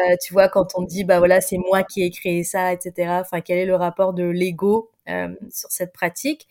Euh, 0.09 0.15
tu 0.25 0.33
vois, 0.33 0.49
quand 0.49 0.73
on 0.75 0.83
dit, 0.83 1.03
bah 1.05 1.19
voilà, 1.19 1.41
c'est 1.41 1.57
moi 1.57 1.83
qui 1.83 2.03
ai 2.03 2.11
créé 2.11 2.43
ça, 2.43 2.73
etc. 2.73 3.21
Enfin, 3.21 3.41
quel 3.41 3.57
est 3.59 3.65
le 3.65 3.75
rapport 3.75 4.13
de 4.13 4.23
l'ego 4.25 4.91
sur 5.51 5.71
cette 5.71 5.93
pratique? 5.93 6.47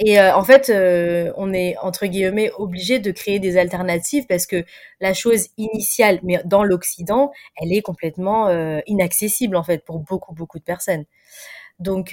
Et 0.00 0.20
euh, 0.20 0.34
en 0.34 0.42
fait, 0.42 0.70
euh, 0.70 1.32
on 1.36 1.52
est 1.52 1.76
entre 1.78 2.06
guillemets 2.06 2.50
obligé 2.58 2.98
de 2.98 3.12
créer 3.12 3.38
des 3.38 3.56
alternatives 3.56 4.26
parce 4.26 4.46
que 4.46 4.64
la 5.00 5.14
chose 5.14 5.48
initiale, 5.56 6.18
mais 6.24 6.40
dans 6.44 6.64
l'Occident, 6.64 7.30
elle 7.56 7.72
est 7.72 7.82
complètement 7.82 8.48
euh, 8.48 8.80
inaccessible 8.86 9.56
en 9.56 9.62
fait 9.62 9.84
pour 9.84 10.00
beaucoup 10.00 10.34
beaucoup 10.34 10.58
de 10.58 10.64
personnes. 10.64 11.04
Donc 11.78 12.10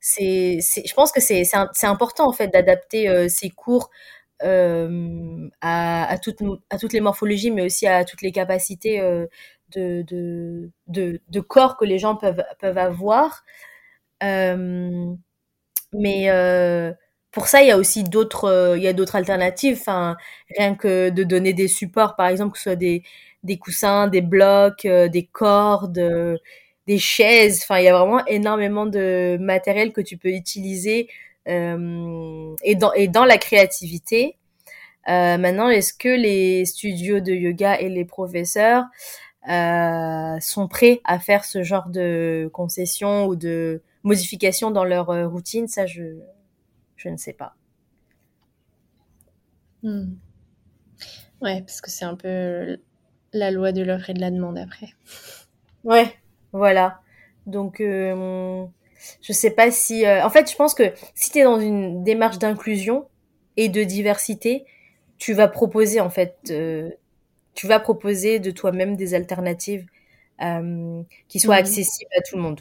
c'est, 0.00 0.58
je 0.60 0.94
pense 0.94 1.12
que 1.12 1.20
c'est 1.20 1.44
important 1.82 2.28
en 2.28 2.32
fait 2.32 2.48
d'adapter 2.48 3.28
ces 3.28 3.50
cours 3.50 3.90
à, 4.40 6.18
toutes, 6.22 6.92
les 6.92 7.00
morphologies, 7.00 7.50
mais 7.50 7.62
aussi 7.62 7.86
à 7.86 8.04
toutes 8.04 8.22
les 8.22 8.32
capacités 8.32 9.00
de, 9.72 10.04
de, 10.88 11.40
corps 11.40 11.76
que 11.76 11.84
les 11.84 11.98
gens 11.98 12.16
peuvent, 12.16 12.44
peuvent 12.60 12.78
avoir. 12.78 13.44
Euh, 15.94 15.98
mais 16.00 16.30
euh, 16.30 16.92
pour 17.32 17.46
ça, 17.48 17.62
il 17.62 17.68
y 17.68 17.70
a 17.70 17.78
aussi 17.78 18.04
d'autres, 18.04 18.44
euh, 18.46 18.76
il 18.76 18.82
y 18.82 18.88
a 18.88 18.92
d'autres 18.92 19.16
alternatives. 19.16 19.78
Enfin, 19.80 20.16
rien 20.56 20.74
que 20.74 21.10
de 21.10 21.24
donner 21.24 21.52
des 21.52 21.68
supports, 21.68 22.16
par 22.16 22.28
exemple, 22.28 22.52
que 22.52 22.58
ce 22.58 22.64
soit 22.64 22.76
des, 22.76 23.02
des 23.42 23.58
coussins, 23.58 24.08
des 24.08 24.20
blocs, 24.20 24.84
euh, 24.86 25.08
des 25.08 25.26
cordes, 25.26 26.00
des 26.86 26.98
chaises. 26.98 27.60
Enfin, 27.62 27.78
il 27.80 27.84
y 27.84 27.88
a 27.88 27.96
vraiment 27.98 28.24
énormément 28.26 28.86
de 28.86 29.36
matériel 29.40 29.92
que 29.92 30.00
tu 30.00 30.16
peux 30.18 30.30
utiliser 30.30 31.08
et 31.46 32.74
dans 32.74 32.92
et 32.94 33.08
dans 33.08 33.24
la 33.26 33.36
créativité. 33.38 34.36
maintenant, 35.06 35.68
est-ce 35.70 35.92
que 35.94 36.08
les 36.08 36.64
studios 36.66 37.20
de 37.20 37.32
yoga 37.32 37.80
et 37.80 37.88
les 37.88 38.04
professeurs 38.04 38.84
sont 40.40 40.68
prêts 40.68 41.00
à 41.04 41.18
faire 41.18 41.44
ce 41.44 41.62
genre 41.62 41.88
de 41.88 42.50
concessions 42.52 43.26
ou 43.26 43.36
de 43.36 43.82
modifications 44.04 44.70
dans 44.70 44.84
leur 44.84 45.10
euh, 45.10 45.26
routine, 45.26 45.66
ça, 45.66 45.86
je, 45.86 46.02
je 46.96 47.08
ne 47.08 47.16
sais 47.16 47.32
pas. 47.32 47.56
Hmm. 49.82 50.14
Ouais, 51.40 51.60
parce 51.62 51.80
que 51.80 51.90
c'est 51.90 52.04
un 52.04 52.14
peu 52.14 52.78
la 53.32 53.50
loi 53.50 53.72
de 53.72 53.82
l'offre 53.82 54.10
et 54.10 54.14
de 54.14 54.20
la 54.20 54.30
demande 54.30 54.58
après. 54.58 54.94
Ouais, 55.82 56.14
voilà. 56.52 57.00
Donc, 57.46 57.80
euh, 57.80 58.64
je 59.20 59.32
sais 59.32 59.50
pas 59.50 59.70
si. 59.70 60.06
Euh, 60.06 60.24
en 60.24 60.30
fait, 60.30 60.50
je 60.50 60.56
pense 60.56 60.74
que 60.74 60.94
si 61.14 61.30
tu 61.30 61.38
es 61.40 61.44
dans 61.44 61.60
une 61.60 62.04
démarche 62.04 62.38
d'inclusion 62.38 63.08
et 63.56 63.68
de 63.68 63.82
diversité, 63.82 64.64
tu 65.18 65.32
vas 65.34 65.48
proposer, 65.48 66.00
en 66.00 66.10
fait, 66.10 66.52
tu 67.54 67.66
vas 67.66 67.80
proposer 67.80 68.38
de 68.38 68.50
toi-même 68.50 68.96
des 68.96 69.14
alternatives 69.14 69.86
qui 71.28 71.40
soient 71.40 71.56
hmm. 71.56 71.58
accessibles 71.58 72.10
à 72.16 72.22
tout 72.22 72.36
le 72.36 72.42
monde. 72.42 72.60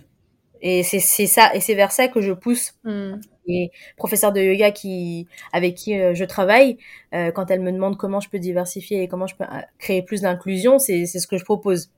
Et 0.65 0.81
c'est 0.81 0.99
ça, 0.99 1.53
et 1.53 1.59
c'est 1.59 1.75
vers 1.75 1.91
ça 1.91 2.07
que 2.07 2.21
je 2.21 2.31
pousse 2.31 2.75
mm. 2.85 3.15
les 3.47 3.69
professeurs 3.97 4.31
de 4.31 4.39
yoga 4.39 4.71
qui, 4.71 5.27
avec 5.51 5.75
qui 5.75 5.99
euh, 5.99 6.13
je 6.13 6.23
travaille, 6.23 6.77
euh, 7.13 7.31
quand 7.31 7.51
elles 7.51 7.59
me 7.59 7.71
demandent 7.73 7.97
comment 7.97 8.21
je 8.21 8.29
peux 8.29 8.39
diversifier 8.39 9.03
et 9.03 9.09
comment 9.09 9.27
je 9.27 9.35
peux 9.35 9.43
euh, 9.43 9.59
créer 9.77 10.01
plus 10.01 10.21
d'inclusion, 10.21 10.79
c'est 10.79 11.05
ce 11.05 11.27
que 11.27 11.37
je 11.37 11.43
propose. 11.43 11.91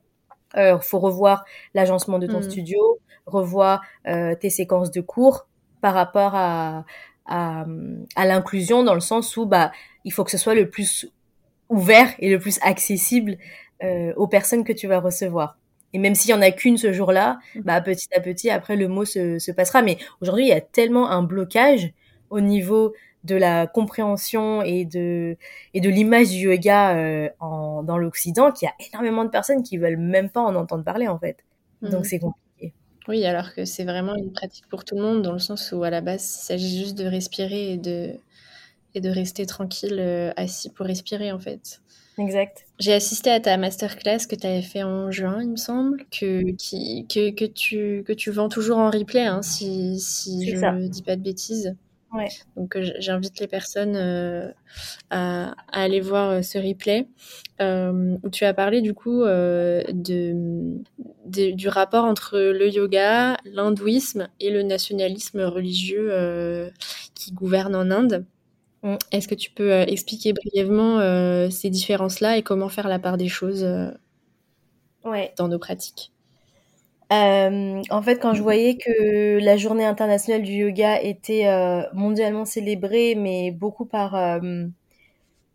Il 0.57 0.79
faut 0.81 0.99
revoir 0.99 1.45
l'agencement 1.75 2.17
de 2.17 2.25
ton 2.25 2.39
mm. 2.39 2.49
studio, 2.49 2.99
revoir 3.27 3.81
tes 4.03 4.49
séquences 4.49 4.89
de 4.89 5.01
cours 5.01 5.47
par 5.81 5.93
rapport 5.93 6.33
à, 6.33 6.85
à, 7.25 7.65
à 8.15 8.25
l'inclusion 8.25 8.83
dans 8.83 8.93
le 8.93 9.01
sens 9.01 9.35
où 9.37 9.45
bah, 9.45 9.71
il 10.05 10.13
faut 10.13 10.23
que 10.23 10.31
ce 10.31 10.37
soit 10.37 10.55
le 10.55 10.69
plus 10.69 11.11
ouvert 11.67 12.07
et 12.19 12.29
le 12.29 12.39
plus 12.39 12.57
accessible 12.61 13.37
aux 14.15 14.27
personnes 14.27 14.63
que 14.63 14.71
tu 14.71 14.87
vas 14.87 15.01
recevoir. 15.01 15.57
Et 15.95 15.97
même 15.97 16.13
s'il 16.13 16.31
y 16.31 16.33
en 16.33 16.41
a 16.41 16.51
qu'une 16.51 16.77
ce 16.77 16.91
jour-là, 16.91 17.39
mmh. 17.55 17.61
bah 17.61 17.79
petit 17.79 18.09
à 18.13 18.19
petit, 18.19 18.49
après 18.49 18.75
le 18.75 18.89
mot 18.89 19.05
se, 19.05 19.39
se 19.39 19.49
passera. 19.49 19.81
Mais 19.81 19.97
aujourd'hui, 20.19 20.43
il 20.43 20.49
y 20.49 20.51
a 20.51 20.59
tellement 20.59 21.09
un 21.09 21.23
blocage 21.23 21.93
au 22.29 22.41
niveau 22.41 22.93
de 23.23 23.35
la 23.35 23.65
compréhension 23.65 24.61
et 24.61 24.83
de 24.83 25.37
et 25.73 25.79
de 25.79 25.89
l'image 25.89 26.31
du 26.31 26.49
yoga 26.49 26.97
euh, 26.97 27.29
en, 27.39 27.81
dans 27.81 27.97
l'Occident 27.97 28.51
qu'il 28.51 28.65
y 28.65 28.69
a 28.69 28.73
énormément 28.89 29.23
de 29.23 29.29
personnes 29.29 29.63
qui 29.63 29.77
veulent 29.77 29.95
même 29.95 30.29
pas 30.29 30.41
en 30.41 30.55
entendre 30.55 30.83
parler 30.83 31.07
en 31.07 31.17
fait. 31.17 31.37
Donc 31.81 32.01
mmh. 32.01 32.03
c'est 32.03 32.19
compliqué. 32.19 32.73
Oui, 33.07 33.23
alors 33.23 33.53
que 33.53 33.63
c'est 33.63 33.85
vraiment 33.85 34.15
une 34.15 34.33
pratique 34.33 34.67
pour 34.67 34.83
tout 34.83 34.95
le 34.95 35.01
monde, 35.01 35.21
dans 35.21 35.31
le 35.31 35.39
sens 35.39 35.71
où 35.71 35.81
à 35.83 35.89
la 35.89 36.01
base, 36.01 36.23
il 36.23 36.45
s'agit 36.45 36.77
juste 36.77 36.97
de 36.97 37.05
respirer 37.05 37.71
et 37.71 37.77
de, 37.77 38.15
et 38.95 38.99
de 38.99 39.09
rester 39.09 39.45
tranquille, 39.45 39.97
euh, 39.97 40.33
assis 40.35 40.69
pour 40.69 40.87
respirer 40.87 41.31
en 41.31 41.39
fait. 41.39 41.79
Exact. 42.17 42.65
J'ai 42.79 42.93
assisté 42.93 43.29
à 43.29 43.39
ta 43.39 43.57
masterclass 43.57 44.25
que 44.29 44.35
tu 44.35 44.47
avais 44.47 44.61
fait 44.61 44.83
en 44.83 45.11
juin, 45.11 45.41
il 45.41 45.51
me 45.51 45.55
semble, 45.57 46.05
que, 46.11 46.51
qui, 46.51 47.05
que, 47.07 47.31
que, 47.31 47.45
tu, 47.45 48.03
que 48.05 48.13
tu 48.13 48.31
vends 48.31 48.49
toujours 48.49 48.77
en 48.77 48.89
replay, 48.89 49.25
hein, 49.25 49.41
si, 49.41 49.99
si 49.99 50.49
je 50.49 50.55
ne 50.55 50.87
dis 50.87 51.03
pas 51.03 51.15
de 51.15 51.21
bêtises. 51.21 51.75
Ouais. 52.13 52.29
Donc 52.55 52.77
euh, 52.77 52.91
j'invite 52.99 53.39
les 53.41 53.47
personnes 53.47 53.97
euh, 53.97 54.49
à, 55.09 55.51
à, 55.67 55.81
aller 55.81 55.99
voir 55.99 56.29
euh, 56.29 56.41
ce 56.41 56.57
replay 56.57 57.07
euh, 57.59 58.15
où 58.23 58.29
tu 58.29 58.45
as 58.45 58.53
parlé 58.53 58.81
du 58.81 58.93
coup 58.93 59.23
euh, 59.23 59.83
de, 59.91 60.77
de, 61.25 61.51
du 61.51 61.67
rapport 61.67 62.05
entre 62.05 62.39
le 62.39 62.69
yoga, 62.69 63.35
l'hindouisme 63.43 64.29
et 64.39 64.49
le 64.49 64.63
nationalisme 64.63 65.41
religieux 65.41 66.71
qui 67.15 67.33
gouverne 67.33 67.75
en 67.75 67.91
Inde. 67.91 68.25
Mm. 68.85 68.95
Est-ce 69.11 69.27
que 69.27 69.35
tu 69.35 69.51
peux 69.51 69.81
expliquer 69.81 70.31
brièvement 70.31 70.99
ces 71.51 71.69
différences-là 71.69 72.37
et 72.37 72.43
comment 72.43 72.69
faire 72.69 72.87
la 72.87 72.99
part 72.99 73.17
des 73.17 73.27
choses 73.27 73.67
ouais. 75.03 75.33
dans 75.37 75.49
nos 75.49 75.59
pratiques? 75.59 76.13
Euh, 77.13 77.81
en 77.89 78.01
fait, 78.01 78.19
quand 78.19 78.33
je 78.33 78.41
voyais 78.41 78.77
que 78.77 79.39
la 79.39 79.57
journée 79.57 79.85
internationale 79.85 80.41
du 80.41 80.53
yoga 80.53 80.99
était 81.01 81.45
euh, 81.45 81.83
mondialement 81.93 82.45
célébrée, 82.45 83.15
mais 83.15 83.51
beaucoup 83.51 83.85
par 83.85 84.15
euh, 84.15 84.39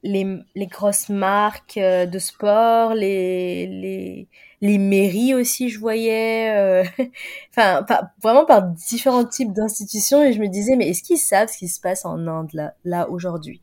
les, 0.04 0.38
les, 0.54 0.66
grosses 0.66 1.08
marques 1.08 1.76
euh, 1.76 2.06
de 2.06 2.18
sport, 2.20 2.94
les, 2.94 3.66
les, 3.66 4.28
les, 4.60 4.78
mairies 4.78 5.34
aussi, 5.34 5.68
je 5.68 5.78
voyais, 5.78 6.50
euh, 6.54 6.84
enfin, 7.50 7.86
vraiment 8.22 8.44
par 8.44 8.62
différents 8.62 9.24
types 9.24 9.52
d'institutions, 9.52 10.22
et 10.22 10.32
je 10.32 10.40
me 10.40 10.48
disais, 10.48 10.76
mais 10.76 10.88
est-ce 10.88 11.02
qu'ils 11.02 11.18
savent 11.18 11.48
ce 11.48 11.58
qui 11.58 11.68
se 11.68 11.80
passe 11.80 12.04
en 12.04 12.26
Inde 12.26 12.50
là, 12.52 12.74
là 12.84 13.08
aujourd'hui? 13.10 13.60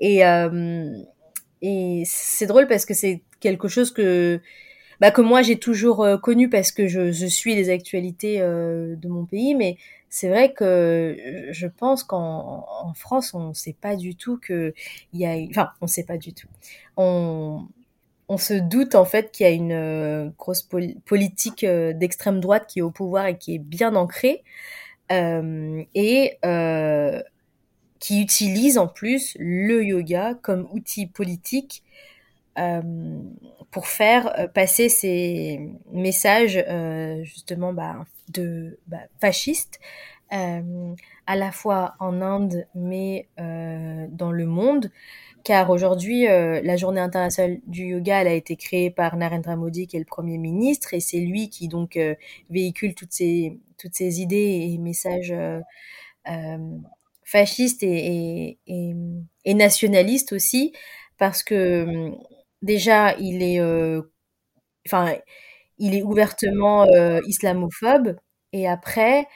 Et, 0.00 0.24
euh, 0.26 0.98
et 1.62 2.02
c'est 2.06 2.46
drôle 2.46 2.66
parce 2.68 2.84
que 2.84 2.94
c'est 2.94 3.22
quelque 3.40 3.68
chose 3.68 3.90
que 3.92 4.40
bah, 5.00 5.10
que 5.10 5.20
moi 5.20 5.42
j'ai 5.42 5.58
toujours 5.58 6.02
euh, 6.04 6.16
connu 6.16 6.48
parce 6.48 6.72
que 6.72 6.86
je, 6.86 7.12
je, 7.12 7.26
suis 7.26 7.54
les 7.54 7.68
actualités 7.70 8.40
euh, 8.40 8.96
de 8.96 9.08
mon 9.08 9.26
pays, 9.26 9.54
mais 9.54 9.76
c'est 10.08 10.28
vrai 10.28 10.52
que 10.52 11.16
je 11.50 11.66
pense 11.66 12.02
qu'en 12.04 12.66
en 12.82 12.94
France 12.94 13.34
on 13.34 13.48
ne 13.48 13.54
sait 13.54 13.76
pas 13.78 13.96
du 13.96 14.14
tout 14.16 14.38
que 14.38 14.72
il 15.12 15.20
y 15.20 15.26
a, 15.26 15.36
enfin 15.50 15.70
on 15.80 15.86
sait 15.86 16.04
pas 16.04 16.16
du 16.18 16.32
tout. 16.32 16.48
On 16.96 17.66
on 18.28 18.38
se 18.38 18.54
doute 18.54 18.94
en 18.94 19.04
fait 19.04 19.30
qu'il 19.30 19.46
y 19.46 19.48
a 19.48 19.52
une 19.52 19.72
euh, 19.72 20.30
grosse 20.38 20.62
pol 20.62 20.94
politique 21.04 21.64
euh, 21.64 21.92
d'extrême 21.92 22.40
droite 22.40 22.66
qui 22.68 22.80
est 22.80 22.82
au 22.82 22.90
pouvoir 22.90 23.26
et 23.26 23.38
qui 23.38 23.54
est 23.54 23.58
bien 23.58 23.94
ancrée 23.94 24.42
euh, 25.12 25.84
et 25.94 26.38
qui 27.98 28.20
utilise 28.20 28.78
en 28.78 28.88
plus 28.88 29.36
le 29.38 29.84
yoga 29.84 30.34
comme 30.42 30.68
outil 30.72 31.06
politique 31.06 31.82
pour 33.70 33.86
faire 33.86 34.50
passer 34.54 34.88
ces 34.88 35.60
messages 35.92 36.62
justement 37.22 37.72
bah, 37.72 38.04
de 38.28 38.78
bah, 38.86 38.98
fascistes 39.20 39.78
à 40.30 41.36
la 41.36 41.52
fois 41.52 41.94
en 42.00 42.20
Inde 42.20 42.66
mais 42.74 43.28
dans 43.36 44.32
le 44.32 44.46
monde 44.46 44.90
car 45.46 45.70
aujourd'hui, 45.70 46.26
euh, 46.26 46.60
la 46.64 46.76
journée 46.76 47.00
internationale 47.00 47.60
du 47.68 47.84
yoga, 47.84 48.18
a 48.18 48.30
été 48.30 48.56
créée 48.56 48.90
par 48.90 49.16
Narendra 49.16 49.54
Modi, 49.54 49.86
qui 49.86 49.94
est 49.94 50.00
le 50.00 50.04
premier 50.04 50.38
ministre, 50.38 50.92
et 50.92 50.98
c'est 50.98 51.20
lui 51.20 51.50
qui 51.50 51.68
donc 51.68 51.96
euh, 51.96 52.16
véhicule 52.50 52.96
toutes 52.96 53.12
ces 53.12 53.60
toutes 53.78 53.94
ces 53.94 54.20
idées 54.20 54.66
et 54.72 54.78
messages 54.78 55.32
euh, 55.32 55.60
fascistes 57.22 57.84
et, 57.84 58.58
nationalistes 59.46 60.32
aussi, 60.32 60.72
parce 61.16 61.44
que 61.44 62.10
déjà, 62.62 63.14
il 63.20 63.40
est, 63.40 63.60
il 65.78 65.94
est 65.94 66.02
ouvertement 66.02 66.86
islamophobe. 67.26 68.16
Et 68.52 68.66
après, 68.66 69.28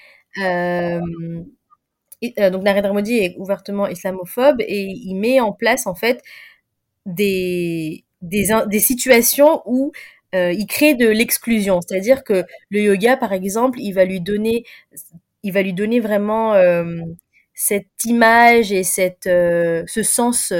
euh, 2.39 2.51
donc 2.51 2.63
Narendra 2.63 2.93
Modi 2.93 3.17
est 3.19 3.35
ouvertement 3.39 3.87
islamophobe 3.89 4.61
et 4.61 4.83
il 4.83 5.15
met 5.15 5.41
en 5.41 5.53
place 5.53 5.87
en 5.87 5.95
fait 5.95 6.23
des 7.07 8.05
des, 8.23 8.81
situations 8.81 9.63
où 9.65 9.93
euh, 10.35 10.53
il 10.53 10.67
crée 10.67 10.95
de 10.95 11.09
l'exclusion, 11.09 11.81
c'est-à-dire 11.81 12.23
que 12.23 12.45
le 12.71 12.81
yoga, 12.83 13.17
par 13.17 13.33
exemple, 13.33 13.81
il 13.81 13.93
va 13.93 14.05
lui 14.05 14.21
donner, 14.21 14.65
il 15.43 15.53
va 15.53 15.63
lui 15.63 15.73
donner 15.73 16.01
vraiment 16.01 16.53
euh, 16.55 17.01
cette 17.55 17.87
image 18.05 18.73
et 18.73 18.83
cette 18.85 19.25
ce 19.25 20.03
sens 20.03 20.53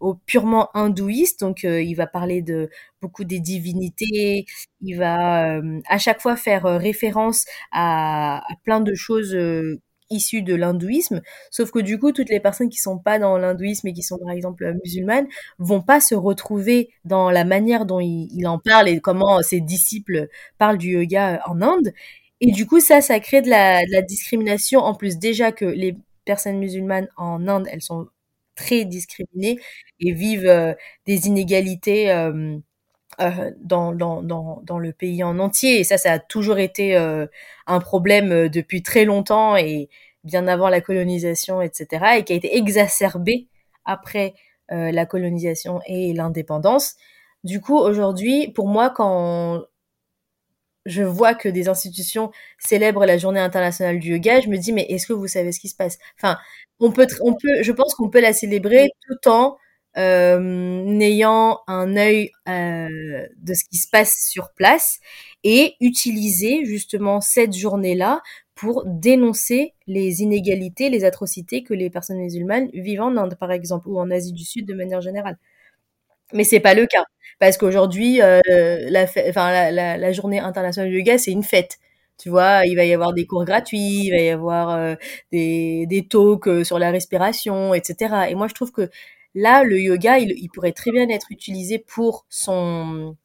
au 0.00 0.14
purement 0.14 0.70
hindouiste. 0.76 1.40
Donc 1.40 1.62
il 1.62 1.94
va 1.94 2.06
parler 2.08 2.42
de 2.42 2.68
beaucoup 3.00 3.24
des 3.24 3.40
divinités. 3.40 4.46
Il 4.82 4.96
va 4.98 5.60
à 5.88 5.98
chaque 5.98 6.20
fois 6.20 6.36
faire 6.36 6.64
référence 6.64 7.44
à, 7.72 8.42
plein 8.64 8.80
de 8.80 8.94
choses 8.94 9.36
issues 10.14 10.42
de 10.42 10.54
l'hindouisme 10.54 11.20
sauf 11.50 11.70
que 11.70 11.78
du 11.78 11.98
coup 11.98 12.12
toutes 12.12 12.30
les 12.30 12.40
personnes 12.40 12.68
qui 12.68 12.78
sont 12.78 12.98
pas 12.98 13.18
dans 13.18 13.36
l'hindouisme 13.38 13.88
et 13.88 13.92
qui 13.92 14.02
sont 14.02 14.18
par 14.18 14.30
exemple 14.30 14.74
musulmanes 14.84 15.26
vont 15.58 15.82
pas 15.82 16.00
se 16.00 16.14
retrouver 16.14 16.90
dans 17.04 17.30
la 17.30 17.44
manière 17.44 17.86
dont 17.86 18.00
il, 18.00 18.46
en 18.46 18.58
parle 18.58 18.88
et 18.88 19.00
comment 19.00 19.42
ses 19.42 19.60
disciples 19.60 20.28
parlent 20.58 20.78
du 20.78 20.92
yoga 20.92 21.42
en 21.46 21.62
Inde. 21.62 21.92
Et 22.40 22.52
du 22.52 22.66
coup 22.66 22.80
ça 22.80 23.00
ça 23.00 23.20
crée 23.20 23.42
de 23.42 23.50
la, 23.50 23.84
discrimination 24.02 24.80
en 24.80 24.94
plus 24.94 25.18
déjà 25.18 25.52
que 25.52 25.64
les 25.64 25.96
personnes 26.24 26.58
musulmanes 26.58 27.08
en 27.16 27.46
Inde, 27.48 27.68
elles 27.70 27.82
sont 27.82 28.08
très 28.56 28.84
discriminées 28.84 29.58
et 30.00 30.12
vivent 30.12 30.46
euh, 30.46 30.74
des 31.06 31.26
inégalités 31.26 32.10
euh, 32.12 32.58
euh, 33.20 33.50
dans, 33.60 33.92
dans, 33.92 34.22
dans, 34.22 34.60
dans, 34.64 34.78
le 34.78 34.92
pays 34.92 35.22
en 35.24 35.38
entier. 35.38 35.80
Et 35.80 35.84
ça, 35.84 35.98
ça 35.98 36.12
a 36.12 36.18
toujours 36.18 36.58
été 36.58 36.96
euh, 36.96 37.26
un 37.66 37.80
problème 37.80 38.32
euh, 38.32 38.48
depuis 38.48 38.82
très 38.82 39.04
longtemps 39.04 39.56
et 39.56 39.88
bien 40.24 40.46
avant 40.48 40.68
la 40.68 40.80
colonisation, 40.80 41.62
etc. 41.62 42.18
Et 42.18 42.24
qui 42.24 42.32
a 42.32 42.36
été 42.36 42.56
exacerbé 42.56 43.48
après 43.84 44.34
euh, 44.72 44.90
la 44.92 45.06
colonisation 45.06 45.80
et 45.86 46.12
l'indépendance. 46.14 46.94
Du 47.44 47.60
coup, 47.60 47.76
aujourd'hui, 47.76 48.48
pour 48.48 48.68
moi, 48.68 48.90
quand 48.90 49.62
je 50.86 51.02
vois 51.02 51.34
que 51.34 51.48
des 51.48 51.68
institutions 51.68 52.30
célèbrent 52.58 53.06
la 53.06 53.18
journée 53.18 53.40
internationale 53.40 53.98
du 53.98 54.12
yoga, 54.12 54.40
je 54.40 54.48
me 54.48 54.56
dis 54.58 54.72
mais 54.72 54.86
est-ce 54.88 55.06
que 55.06 55.12
vous 55.12 55.28
savez 55.28 55.52
ce 55.52 55.60
qui 55.60 55.68
se 55.68 55.76
passe? 55.76 55.98
Enfin, 56.18 56.38
on 56.80 56.92
peut, 56.92 57.06
on 57.22 57.32
peut, 57.34 57.62
je 57.62 57.72
pense 57.72 57.94
qu'on 57.94 58.10
peut 58.10 58.20
la 58.20 58.32
célébrer 58.32 58.90
tout 59.06 59.28
en 59.30 59.56
euh, 59.96 61.00
ayant 61.00 61.60
un 61.66 61.96
œil 61.96 62.30
euh, 62.48 63.26
de 63.36 63.54
ce 63.54 63.64
qui 63.64 63.78
se 63.78 63.88
passe 63.90 64.14
sur 64.30 64.52
place 64.52 65.00
et 65.44 65.74
utiliser 65.80 66.64
justement 66.64 67.20
cette 67.20 67.54
journée-là 67.54 68.22
pour 68.54 68.84
dénoncer 68.86 69.74
les 69.86 70.22
inégalités, 70.22 70.90
les 70.90 71.04
atrocités 71.04 71.62
que 71.62 71.74
les 71.74 71.90
personnes 71.90 72.18
musulmanes 72.18 72.70
vivent 72.72 73.02
en 73.02 73.16
Inde, 73.16 73.36
par 73.38 73.50
exemple, 73.50 73.88
ou 73.88 73.98
en 73.98 74.10
Asie 74.10 74.32
du 74.32 74.44
Sud 74.44 74.66
de 74.66 74.74
manière 74.74 75.00
générale. 75.00 75.38
Mais 76.32 76.44
c'est 76.44 76.60
pas 76.60 76.74
le 76.74 76.86
cas 76.86 77.04
parce 77.38 77.56
qu'aujourd'hui, 77.56 78.22
euh, 78.22 78.40
la, 78.90 79.06
la, 79.70 79.96
la, 79.98 80.12
journée 80.12 80.38
internationale 80.38 80.90
du 80.90 80.98
yoga, 80.98 81.18
c'est 81.18 81.32
une 81.32 81.42
fête. 81.42 81.78
Tu 82.18 82.28
vois, 82.30 82.64
il 82.66 82.76
va 82.76 82.84
y 82.84 82.94
avoir 82.94 83.12
des 83.12 83.26
cours 83.26 83.44
gratuits, 83.44 84.06
il 84.06 84.10
va 84.10 84.18
y 84.18 84.30
avoir 84.30 84.70
euh, 84.70 84.94
des, 85.32 85.86
des 85.86 86.06
talks 86.06 86.46
euh, 86.46 86.64
sur 86.64 86.78
la 86.78 86.90
respiration, 86.90 87.74
etc. 87.74 88.28
Et 88.30 88.34
moi, 88.36 88.46
je 88.48 88.54
trouve 88.54 88.70
que 88.72 88.88
là, 89.34 89.64
le 89.64 89.80
yoga, 89.80 90.18
il, 90.18 90.48
pourrait 90.50 90.72
très 90.72 90.92
bien 90.92 91.08
être 91.08 91.30
utilisé 91.30 91.78
pour 91.78 92.26
son 92.28 93.16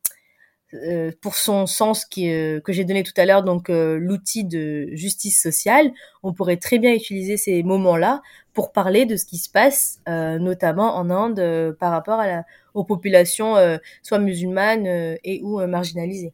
euh, 0.76 1.12
pour 1.22 1.34
son 1.34 1.66
sens 1.66 2.06
euh, 2.20 2.62
que 2.62 2.72
j'ai 2.74 2.86
donné 2.86 3.02
tout 3.02 3.14
à 3.18 3.26
l'heure, 3.26 3.42
donc 3.44 3.72
euh, 3.72 3.98
l'outil 3.98 4.44
de 4.44 4.90
justice 4.92 5.42
sociale, 5.42 5.92
on 6.22 6.32
pourrait 6.32 6.58
très 6.58 6.78
bien 6.78 6.94
utiliser 6.94 7.38
ces 7.38 7.64
moments-là 7.64 8.22
pour 8.54 8.72
parler 8.72 9.08
de 9.08 9.16
ce 9.16 9.26
qui 9.26 9.38
se 9.38 9.50
passe, 9.50 10.00
notamment 10.08 10.96
en 10.96 11.10
Inde, 11.10 11.76
par 11.80 11.92
rapport 11.92 12.20
à 12.20 12.28
la, 12.28 12.44
aux 12.74 12.84
populations 12.84 13.56
soit 14.04 14.20
musulmanes 14.20 14.86
et 15.24 15.40
ou 15.44 15.66
marginalisées. 15.66 16.34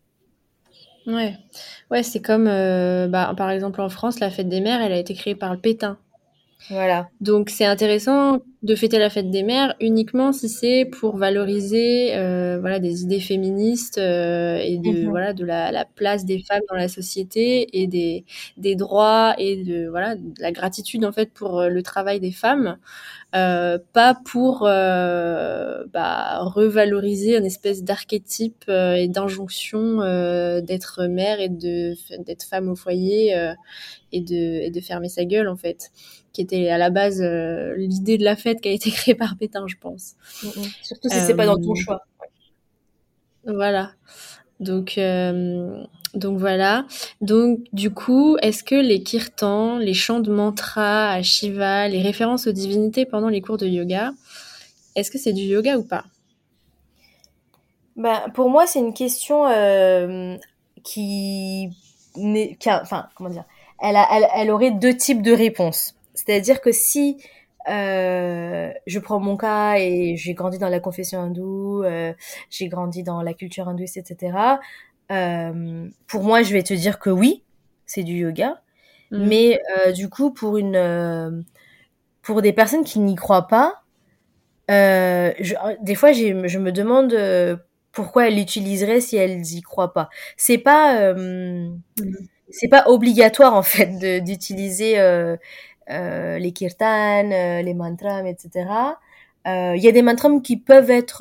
Ouais, 1.05 1.35
ouais, 1.91 2.01
c'est 2.01 2.21
comme, 2.21 2.45
bah, 2.45 3.31
par 3.37 3.51
exemple 3.51 3.79
en 3.79 3.89
France, 3.89 4.19
la 4.19 4.31
fête 4.31 4.49
des 4.49 4.59
mères, 4.59 4.81
elle 4.81 4.93
a 4.93 4.97
été 4.97 5.13
créée 5.13 5.35
par 5.35 5.53
le 5.53 5.59
Pétain. 5.59 5.99
Voilà. 6.69 7.09
Donc 7.21 7.49
c'est 7.49 7.65
intéressant 7.65 8.41
de 8.63 8.75
fêter 8.75 8.97
la 8.97 9.11
fête 9.11 9.29
des 9.29 9.43
mères 9.43 9.75
uniquement 9.79 10.33
si 10.33 10.49
c'est 10.49 10.85
pour 10.85 11.17
valoriser 11.17 12.15
euh, 12.15 12.57
voilà 12.59 12.79
des 12.79 13.03
idées 13.03 13.19
féministes 13.19 13.99
euh, 13.99 14.57
et 14.57 14.79
de 14.79 15.05
mmh. 15.05 15.09
voilà 15.09 15.33
de 15.33 15.45
la, 15.45 15.71
la, 15.71 15.85
place 15.85 16.25
des 16.25 16.39
femmes 16.39 16.63
dans 16.69 16.75
la 16.75 16.87
société 16.87 17.79
et 17.79 17.85
des, 17.85 18.25
des 18.57 18.75
droits 18.75 19.35
et 19.37 19.63
de 19.63 19.87
voilà 19.87 20.15
de 20.15 20.33
la 20.39 20.51
gratitude 20.51 21.05
en 21.05 21.11
fait 21.11 21.31
pour 21.31 21.59
euh, 21.59 21.69
le 21.69 21.83
travail 21.83 22.19
des 22.19 22.31
femmes 22.31 22.77
euh, 23.35 23.77
pas 23.93 24.17
pour 24.25 24.61
bah, 24.61 26.39
revaloriser 26.39 27.37
une 27.37 27.45
espèce 27.45 27.83
d'archétype 27.83 28.65
et 28.67 29.07
d'injonction 29.07 29.97
d'être 30.61 31.05
mère 31.05 31.39
et 31.39 31.49
de 31.49 31.93
d'être 32.23 32.43
femme 32.43 32.69
au 32.69 32.75
foyer 32.75 33.35
et 34.11 34.21
de 34.21 34.61
et 34.63 34.71
de 34.71 34.79
fermer 34.79 35.09
sa 35.09 35.25
gueule 35.25 35.49
en 35.49 35.57
fait 35.57 35.91
qui 36.35 36.41
était 36.41 36.69
à 36.69 36.77
la 36.77 36.89
base 36.89 37.21
l'idée 37.77 38.17
de 38.17 38.23
la 38.23 38.35
fête 38.35 38.61
qui 38.61 38.69
a 38.69 38.71
été 38.71 38.91
créée 38.97 39.15
par 39.15 39.37
Pétain 39.37 39.65
je 39.67 39.75
pense 39.79 40.15
mm, 40.43 40.47
mm. 40.47 40.63
surtout 40.83 41.09
si 41.09 41.19
c'est 41.21 41.35
pas 41.35 41.45
dans 41.45 41.57
ton 41.57 41.73
choix 41.73 42.01
voilà 43.45 43.91
donc 44.59 44.99
donc 46.15 46.39
voilà. 46.39 46.85
Donc 47.21 47.59
du 47.73 47.93
coup, 47.93 48.37
est-ce 48.41 48.63
que 48.63 48.75
les 48.75 49.03
kirtans, 49.03 49.77
les 49.77 49.93
chants 49.93 50.21
de 50.21 50.31
mantra 50.31 51.11
à 51.11 51.21
Shiva, 51.21 51.87
les 51.87 52.01
références 52.01 52.47
aux 52.47 52.51
divinités 52.51 53.05
pendant 53.05 53.27
les 53.29 53.41
cours 53.41 53.57
de 53.57 53.67
yoga, 53.67 54.11
est-ce 54.95 55.11
que 55.11 55.17
c'est 55.17 55.33
du 55.33 55.43
yoga 55.43 55.77
ou 55.77 55.83
pas? 55.83 56.05
Bah, 57.97 58.25
Pour 58.33 58.49
moi, 58.49 58.65
c'est 58.65 58.79
une 58.79 58.93
question 58.93 59.47
euh, 59.47 60.37
qui, 60.83 61.69
n'est, 62.15 62.57
enfin, 62.65 63.07
comment 63.15 63.29
dire, 63.29 63.45
elle, 63.81 63.97
a, 63.97 64.07
elle, 64.11 64.27
elle, 64.35 64.51
aurait 64.51 64.71
deux 64.71 64.95
types 64.95 65.21
de 65.21 65.33
réponses. 65.33 65.95
C'est-à-dire 66.15 66.61
que 66.61 66.71
si 66.71 67.17
euh, 67.67 68.71
je 68.85 68.99
prends 68.99 69.19
mon 69.19 69.37
cas 69.37 69.77
et 69.77 70.15
j'ai 70.17 70.33
grandi 70.33 70.57
dans 70.57 70.69
la 70.69 70.79
confession 70.79 71.19
hindoue, 71.19 71.83
euh, 71.83 72.13
j'ai 72.49 72.67
grandi 72.67 73.03
dans 73.03 73.21
la 73.21 73.33
culture 73.33 73.67
hindouiste, 73.67 73.97
etc. 73.97 74.37
Euh, 75.11 75.87
pour 76.07 76.23
moi, 76.23 76.43
je 76.43 76.53
vais 76.53 76.63
te 76.63 76.73
dire 76.73 76.99
que 76.99 77.09
oui, 77.09 77.43
c'est 77.85 78.03
du 78.03 78.13
yoga. 78.13 78.61
Mm. 79.11 79.27
Mais 79.27 79.61
du 79.95 80.09
coup, 80.09 80.31
pour 80.31 80.57
une, 80.57 81.45
pour 82.21 82.41
des 82.41 82.53
personnes 82.53 82.83
qui 82.83 82.99
n'y 82.99 83.15
croient 83.15 83.47
pas, 83.47 83.81
je, 84.69 85.53
des 85.81 85.95
fois, 85.95 86.11
je 86.11 86.59
me 86.59 86.71
demande 86.71 87.15
pourquoi 87.91 88.27
elles 88.27 88.35
l'utiliseraient 88.35 89.01
si 89.01 89.15
elles 89.15 89.41
y 89.53 89.61
croient 89.61 89.93
pas. 89.93 90.09
C'est 90.37 90.57
pas, 90.57 91.13
mm. 91.13 91.79
c'est 92.49 92.67
pas 92.67 92.83
obligatoire 92.87 93.55
en 93.55 93.63
fait 93.63 94.23
d'utiliser 94.23 94.99
les 95.87 96.51
kirtans, 96.53 97.29
les 97.29 97.73
mantras, 97.73 98.23
etc. 98.25 98.65
Il 99.45 99.81
y 99.81 99.87
a 99.87 99.91
des 99.91 100.01
mantras 100.01 100.29
qui 100.41 100.57
peuvent 100.57 100.91
être, 100.91 101.19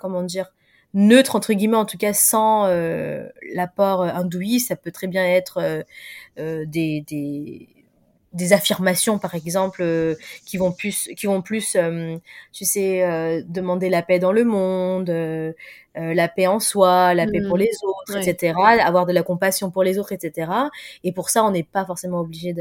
comment 0.00 0.22
dire, 0.22 0.52
neutre 0.94 1.36
entre 1.36 1.52
guillemets 1.52 1.76
en 1.76 1.84
tout 1.84 1.98
cas 1.98 2.12
sans 2.12 2.66
euh, 2.66 3.28
l'apport 3.54 4.02
euh, 4.02 4.08
hindouiste 4.08 4.68
ça 4.68 4.76
peut 4.76 4.90
très 4.90 5.06
bien 5.06 5.24
être 5.24 5.58
euh, 5.58 5.82
euh 6.38 6.64
des, 6.66 7.02
des, 7.06 7.68
des 8.32 8.52
affirmations 8.52 9.18
par 9.18 9.34
exemple 9.34 9.82
euh, 9.82 10.14
qui 10.46 10.56
vont 10.56 10.72
plus 10.72 11.08
qui 11.16 11.26
vont 11.26 11.42
plus 11.42 11.76
tu 12.52 12.64
sais 12.64 13.42
demander 13.48 13.88
la 13.88 14.02
paix 14.02 14.18
dans 14.18 14.32
le 14.32 14.44
monde 14.44 15.10
la 15.96 16.28
paix 16.28 16.46
en 16.46 16.60
soi 16.60 17.14
la 17.14 17.26
paix 17.26 17.40
pour 17.46 17.56
mmh. 17.56 17.60
les 17.60 17.70
autres 17.82 18.16
etc 18.16 18.54
avoir 18.80 19.06
de 19.06 19.12
la 19.12 19.22
compassion 19.22 19.70
pour 19.70 19.82
les 19.82 19.98
autres 19.98 20.12
etc 20.12 20.50
et 21.02 21.12
pour 21.12 21.28
ça 21.30 21.44
on 21.44 21.50
n'est 21.50 21.64
pas 21.64 21.84
forcément 21.84 22.20
obligé 22.20 22.54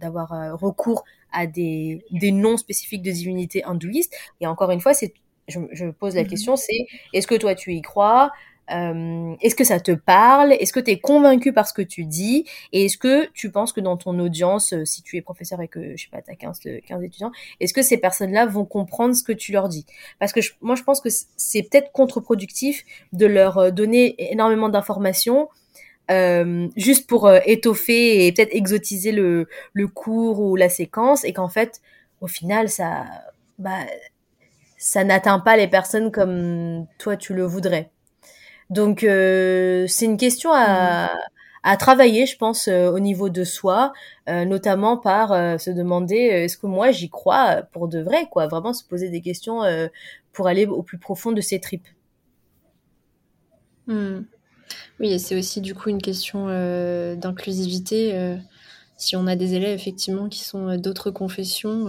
d'avoir 0.00 0.58
recours 0.60 1.04
à 1.36 1.46
des, 1.46 2.04
des 2.10 2.32
noms 2.32 2.56
spécifiques 2.56 3.02
de 3.02 3.10
divinités 3.10 3.62
hindouistes. 3.64 4.14
Et 4.40 4.46
encore 4.46 4.70
une 4.70 4.80
fois 4.80 4.94
c'est 4.94 5.14
je, 5.48 5.60
je 5.70 5.86
pose 5.86 6.16
la 6.16 6.24
mmh 6.24 6.26
question, 6.26 6.56
c'est 6.56 6.86
est-ce 7.12 7.28
que 7.28 7.36
toi 7.36 7.54
tu 7.54 7.72
y 7.72 7.80
crois? 7.80 8.32
Euh, 8.72 9.34
Est-ce 9.40 9.54
que 9.54 9.64
ça 9.64 9.80
te 9.80 9.92
parle? 9.92 10.52
Est-ce 10.52 10.72
que 10.72 10.80
tu 10.80 10.90
es 10.90 10.98
convaincu 10.98 11.52
par 11.52 11.68
ce 11.68 11.72
que 11.72 11.82
tu 11.82 12.04
dis? 12.04 12.44
Et 12.72 12.86
est-ce 12.86 12.98
que 12.98 13.30
tu 13.32 13.50
penses 13.50 13.72
que 13.72 13.80
dans 13.80 13.96
ton 13.96 14.18
audience, 14.18 14.72
euh, 14.72 14.84
si 14.84 15.02
tu 15.02 15.16
es 15.16 15.22
professeur 15.22 15.60
et 15.60 15.68
que, 15.68 15.96
je 15.96 16.04
sais 16.04 16.10
pas, 16.10 16.22
tu 16.22 16.30
as 16.30 16.36
15, 16.36 16.60
15 16.86 17.02
étudiants, 17.02 17.32
est-ce 17.60 17.72
que 17.72 17.82
ces 17.82 17.98
personnes-là 17.98 18.46
vont 18.46 18.64
comprendre 18.64 19.14
ce 19.14 19.22
que 19.22 19.32
tu 19.32 19.52
leur 19.52 19.68
dis? 19.68 19.86
Parce 20.18 20.32
que 20.32 20.40
moi, 20.60 20.74
je 20.74 20.82
pense 20.82 21.00
que 21.00 21.08
c'est 21.36 21.62
peut-être 21.62 21.92
contre-productif 21.92 22.84
de 23.12 23.26
leur 23.26 23.58
euh, 23.58 23.70
donner 23.70 24.14
énormément 24.32 24.68
d'informations 24.68 25.48
euh, 26.10 26.68
juste 26.76 27.08
pour 27.08 27.26
euh, 27.26 27.40
étoffer 27.46 28.26
et 28.26 28.32
peut-être 28.32 28.54
exotiser 28.54 29.10
le, 29.12 29.48
le 29.72 29.88
cours 29.88 30.40
ou 30.40 30.54
la 30.56 30.68
séquence 30.68 31.24
et 31.24 31.32
qu'en 31.32 31.48
fait, 31.48 31.80
au 32.20 32.26
final, 32.26 32.68
ça... 32.68 33.06
Bah, 33.58 33.86
ça 34.78 35.04
n'atteint 35.04 35.38
pas 35.40 35.56
les 35.56 35.68
personnes 35.68 36.12
comme 36.12 36.86
toi 36.98 37.16
tu 37.16 37.34
le 37.34 37.44
voudrais. 37.44 37.90
Donc 38.70 39.04
euh, 39.04 39.86
c'est 39.88 40.06
une 40.06 40.16
question 40.16 40.50
à, 40.52 41.10
à 41.62 41.76
travailler, 41.76 42.26
je 42.26 42.36
pense, 42.36 42.68
euh, 42.68 42.90
au 42.90 42.98
niveau 42.98 43.28
de 43.28 43.44
soi, 43.44 43.92
euh, 44.28 44.44
notamment 44.44 44.96
par 44.96 45.60
se 45.60 45.70
demander 45.70 46.16
est-ce 46.16 46.56
que 46.56 46.66
moi 46.66 46.90
j'y 46.90 47.08
crois 47.08 47.62
pour 47.72 47.88
de 47.88 48.00
vrai, 48.00 48.26
quoi? 48.30 48.46
Vraiment 48.46 48.72
se 48.72 48.84
poser 48.84 49.10
des 49.10 49.20
questions 49.20 49.62
pour 50.32 50.48
aller 50.48 50.66
au 50.66 50.82
plus 50.82 50.98
profond 50.98 51.32
de 51.32 51.40
ses 51.40 51.60
tripes. 51.60 51.88
Mmh. 53.86 54.22
Oui, 54.98 55.12
et 55.12 55.18
c'est 55.18 55.38
aussi 55.38 55.60
du 55.60 55.74
coup 55.74 55.90
une 55.90 56.02
question 56.02 56.46
d'inclusivité. 57.16 58.36
si 58.96 59.14
on 59.14 59.28
a 59.28 59.36
des 59.36 59.54
élèves 59.54 59.78
effectivement 59.78 60.28
qui 60.28 60.42
sont 60.42 60.76
d'autres 60.76 61.12
confessions 61.12 61.86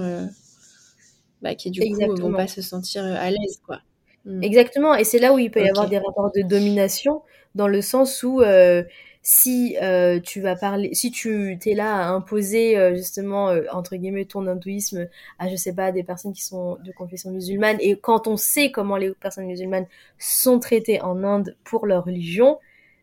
bah, 1.42 1.56
qui 1.56 1.72
du 1.72 1.82
coup 1.82 2.16
vont 2.18 2.34
pas 2.34 2.48
se 2.48 2.62
sentir 2.62 3.04
à 3.04 3.32
l'aise 3.32 3.62
quoi. 3.66 3.82
Mmh. 4.28 4.44
Exactement, 4.44 4.94
et 4.94 5.06
c'est 5.06 5.20
là 5.20 5.34
où 5.34 5.40
il 5.40 5.50
peut 5.50 5.62
y 5.62 5.70
avoir 5.70 5.88
des 5.88 6.00
rapports 6.00 6.32
de 6.36 6.42
domination, 6.42 7.22
dans 7.56 7.70
le 7.70 7.82
sens 7.82 8.24
où 8.24 8.42
euh, 8.42 8.84
si 9.22 9.78
euh, 9.82 10.20
tu 10.20 10.42
vas 10.42 10.58
parler, 10.58 10.94
si 10.94 11.12
tu 11.12 11.58
es 11.66 11.74
là 11.74 11.96
à 11.96 12.10
imposer 12.10 12.78
euh, 12.78 12.94
justement 12.94 13.50
euh, 13.50 13.64
entre 13.72 13.96
guillemets 13.96 14.26
ton 14.26 14.46
hindouisme 14.46 15.08
à 15.40 15.48
je 15.48 15.56
sais 15.56 15.74
pas 15.74 15.94
des 15.94 16.04
personnes 16.04 16.34
qui 16.34 16.44
sont 16.44 16.78
de 16.84 16.92
confession 16.92 17.32
musulmane, 17.32 17.78
et 17.80 17.98
quand 17.98 18.28
on 18.28 18.36
sait 18.36 18.70
comment 18.70 18.98
les 18.98 19.12
personnes 19.12 19.46
musulmanes 19.46 19.88
sont 20.20 20.60
traitées 20.60 21.02
en 21.02 21.24
Inde 21.24 21.56
pour 21.64 21.88
leur 21.88 22.04
religion, 22.04 22.60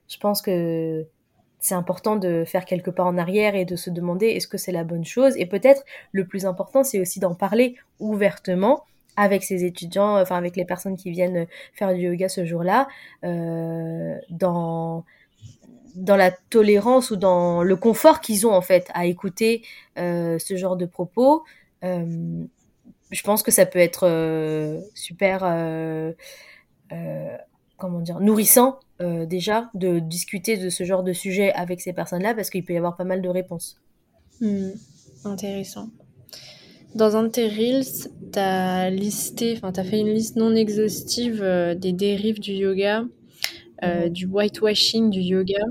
je 0.08 0.18
pense 0.18 0.42
que 0.42 1.06
c'est 1.58 1.74
important 1.74 2.16
de 2.16 2.44
faire 2.46 2.66
quelques 2.66 2.90
pas 2.90 3.04
en 3.04 3.16
arrière 3.16 3.54
et 3.54 3.64
de 3.64 3.76
se 3.76 3.88
demander 3.88 4.26
est-ce 4.26 4.46
que 4.46 4.58
c'est 4.58 4.72
la 4.72 4.84
bonne 4.84 5.06
chose. 5.06 5.34
Et 5.38 5.46
peut-être 5.46 5.84
le 6.12 6.26
plus 6.26 6.44
important, 6.44 6.84
c'est 6.84 7.00
aussi 7.00 7.18
d'en 7.20 7.34
parler 7.34 7.76
ouvertement 7.98 8.84
avec 9.16 9.44
ses 9.44 9.64
étudiants, 9.64 10.20
enfin 10.20 10.36
avec 10.36 10.56
les 10.56 10.64
personnes 10.64 10.96
qui 10.96 11.10
viennent 11.10 11.46
faire 11.72 11.94
du 11.94 12.02
yoga 12.02 12.28
ce 12.28 12.44
jour-là, 12.44 12.88
euh, 13.24 14.16
dans 14.30 15.04
dans 15.94 16.16
la 16.16 16.32
tolérance 16.32 17.12
ou 17.12 17.16
dans 17.16 17.62
le 17.62 17.76
confort 17.76 18.20
qu'ils 18.20 18.48
ont 18.48 18.52
en 18.52 18.62
fait 18.62 18.90
à 18.94 19.06
écouter 19.06 19.62
euh, 19.96 20.40
ce 20.40 20.56
genre 20.56 20.76
de 20.76 20.86
propos. 20.86 21.44
Euh, 21.84 22.44
je 23.10 23.22
pense 23.22 23.44
que 23.44 23.52
ça 23.52 23.64
peut 23.64 23.78
être 23.78 24.82
super, 24.94 25.40
comment 27.76 28.00
dire, 28.00 28.18
nourrissant 28.18 28.80
déjà 28.98 29.70
de 29.74 30.00
discuter 30.00 30.56
de 30.56 30.68
ce 30.68 30.82
genre 30.82 31.04
de 31.04 31.12
sujet 31.12 31.52
avec 31.52 31.80
ces 31.80 31.92
personnes-là 31.92 32.34
parce 32.34 32.50
qu'il 32.50 32.64
peut 32.64 32.72
y 32.72 32.76
avoir 32.76 32.96
pas 32.96 33.04
mal 33.04 33.22
de 33.22 33.28
réponses. 33.28 33.80
Hmm, 34.40 34.70
intéressant. 35.24 35.90
Dans 36.94 37.16
un 37.16 37.24
de 37.24 37.28
tes 37.28 37.48
reels, 37.48 38.10
tu 38.32 38.38
as 38.38 38.90
listé, 38.90 39.54
enfin, 39.56 39.72
tu 39.72 39.80
as 39.80 39.84
fait 39.84 40.00
une 40.00 40.12
liste 40.12 40.36
non 40.36 40.54
exhaustive 40.54 41.40
euh, 41.42 41.74
des 41.74 41.92
dérives 41.92 42.40
du 42.40 42.52
yoga, 42.52 43.04
euh, 43.82 44.06
mhm. 44.06 44.08
du 44.10 44.26
whitewashing 44.26 45.10
du 45.10 45.20
yoga, 45.20 45.64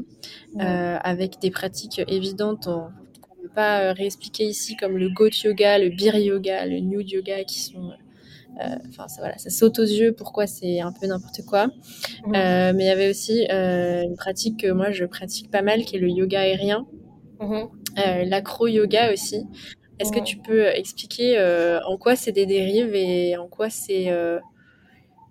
avec 0.60 1.40
des 1.40 1.50
pratiques 1.50 2.02
évidentes 2.08 2.66
qu'on 2.66 3.36
ne 3.36 3.42
peut 3.48 3.54
pas 3.56 3.94
réexpliquer 3.94 4.46
ici, 4.46 4.76
comme 4.76 4.98
le 4.98 5.10
goat 5.10 5.30
yoga, 5.44 5.80
le 5.80 5.90
beer 5.90 6.18
yoga, 6.18 6.66
le 6.66 6.80
nude 6.80 7.10
yoga, 7.10 7.44
qui 7.44 7.60
sont 7.62 7.92
euh, 8.62 8.76
enfin, 8.90 9.08
ça, 9.08 9.22
voilà, 9.22 9.38
ça 9.38 9.50
saute 9.50 9.80
aux 9.80 9.86
yeux 9.86 10.14
pourquoi 10.14 10.46
c'est 10.46 10.80
un 10.80 10.92
peu 10.92 11.08
n'importe 11.08 11.44
quoi. 11.46 11.68
Euh, 12.28 12.74
mais 12.76 12.84
il 12.84 12.88
y 12.88 12.90
avait 12.90 13.10
aussi 13.10 13.48
euh, 13.50 14.04
une 14.04 14.16
pratique 14.16 14.62
que 14.62 14.72
moi 14.72 14.92
je 14.92 15.06
pratique 15.06 15.50
pas 15.50 15.62
mal, 15.62 15.84
qui 15.86 15.96
est 15.96 16.00
le 16.00 16.10
yoga 16.10 16.42
aérien, 16.42 16.86
mhm. 17.40 17.70
l'acro-yoga 18.26 19.12
aussi. 19.12 19.46
Est-ce 20.00 20.12
que 20.12 20.20
tu 20.20 20.38
peux 20.38 20.68
expliquer 20.68 21.40
en 21.86 21.98
quoi 21.98 22.16
c'est 22.16 22.32
des 22.32 22.46
dérives 22.46 22.96
et 22.96 23.38
en 23.38 23.48
quoi 23.48 23.70
c'est 23.70 24.12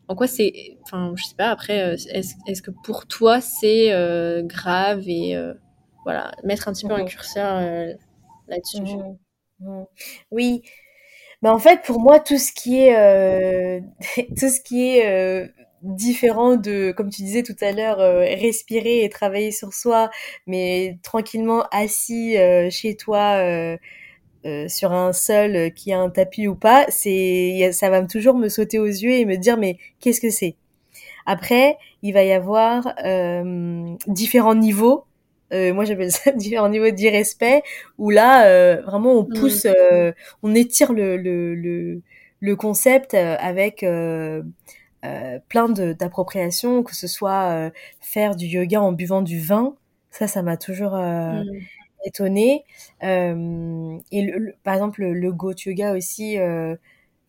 en 0.08 0.14
quoi 0.14 0.26
c'est 0.26 0.78
enfin 0.82 1.12
je 1.16 1.24
sais 1.24 1.34
pas 1.36 1.50
après 1.50 1.94
est-ce 1.94 2.34
est 2.46 2.60
que 2.62 2.70
pour 2.70 3.06
toi 3.06 3.40
c'est 3.40 3.90
grave 4.44 5.02
et 5.06 5.36
voilà 6.04 6.32
mettre 6.44 6.68
un 6.68 6.72
petit 6.72 6.86
peu 6.86 6.94
un 6.94 7.04
curseur 7.04 7.60
là-dessus 8.48 8.96
oui. 10.30 10.62
Bah 11.42 11.52
en 11.52 11.58
fait, 11.58 11.82
pour 11.82 12.00
moi, 12.00 12.20
tout 12.20 12.38
ce 12.38 12.52
qui 12.52 12.78
est 12.78 12.96
euh, 12.96 13.80
tout 14.38 14.48
ce 14.48 14.60
qui 14.60 14.96
est 14.96 15.06
euh, 15.06 15.48
différent 15.82 16.56
de, 16.56 16.92
comme 16.92 17.10
tu 17.10 17.22
disais 17.22 17.42
tout 17.42 17.56
à 17.60 17.72
l'heure, 17.72 18.00
euh, 18.00 18.20
respirer 18.20 19.04
et 19.04 19.08
travailler 19.08 19.50
sur 19.50 19.72
soi, 19.72 20.10
mais 20.46 20.98
tranquillement 21.02 21.64
assis 21.72 22.38
euh, 22.38 22.70
chez 22.70 22.96
toi 22.96 23.38
euh, 23.38 23.76
sur 24.68 24.92
un 24.92 25.12
sol 25.12 25.72
qui 25.74 25.92
a 25.92 26.00
un 26.00 26.10
tapis 26.10 26.48
ou 26.48 26.54
pas, 26.54 26.86
c'est 26.88 27.70
ça 27.72 27.90
va 27.90 28.02
toujours 28.04 28.34
me 28.36 28.48
sauter 28.48 28.78
aux 28.78 28.86
yeux 28.86 29.12
et 29.12 29.24
me 29.24 29.36
dire 29.36 29.56
mais 29.56 29.78
qu'est-ce 30.00 30.20
que 30.20 30.30
c'est? 30.30 30.56
Après, 31.26 31.78
il 32.02 32.12
va 32.14 32.24
y 32.24 32.32
avoir 32.32 32.94
différents 34.06 34.54
niveaux 34.54 35.06
Euh, 35.52 35.74
moi, 35.74 35.84
j'appelle 35.84 36.10
ça 36.10 36.32
différents 36.36 36.70
niveaux 36.70 36.90
d'irrespect, 36.90 37.62
où 37.98 38.08
là, 38.10 38.46
euh, 38.46 38.80
vraiment, 38.86 39.12
on 39.18 39.24
pousse, 39.26 39.66
euh, 39.66 40.12
on 40.42 40.54
étire 40.54 40.94
le, 40.94 41.18
le, 41.18 41.54
le, 41.54 42.00
le 42.40 42.56
concept 42.56 43.12
avec 43.14 43.84
plein 45.48 45.68
d'appropriations, 45.68 46.82
que 46.82 46.94
ce 46.94 47.06
soit 47.06 47.70
faire 48.00 48.36
du 48.36 48.46
yoga 48.46 48.80
en 48.80 48.92
buvant 48.92 49.22
du 49.22 49.40
vin. 49.40 49.76
Ça, 50.10 50.26
ça 50.28 50.42
m'a 50.42 50.56
toujours 50.56 50.96
mm. 52.04 52.08
étonné. 52.08 52.64
et 53.02 54.22
le, 54.22 54.54
par 54.64 54.74
exemple, 54.74 55.00
le, 55.02 55.14
le 55.14 55.32
goat 55.32 55.54
yoga 55.66 55.92
aussi 55.94 56.38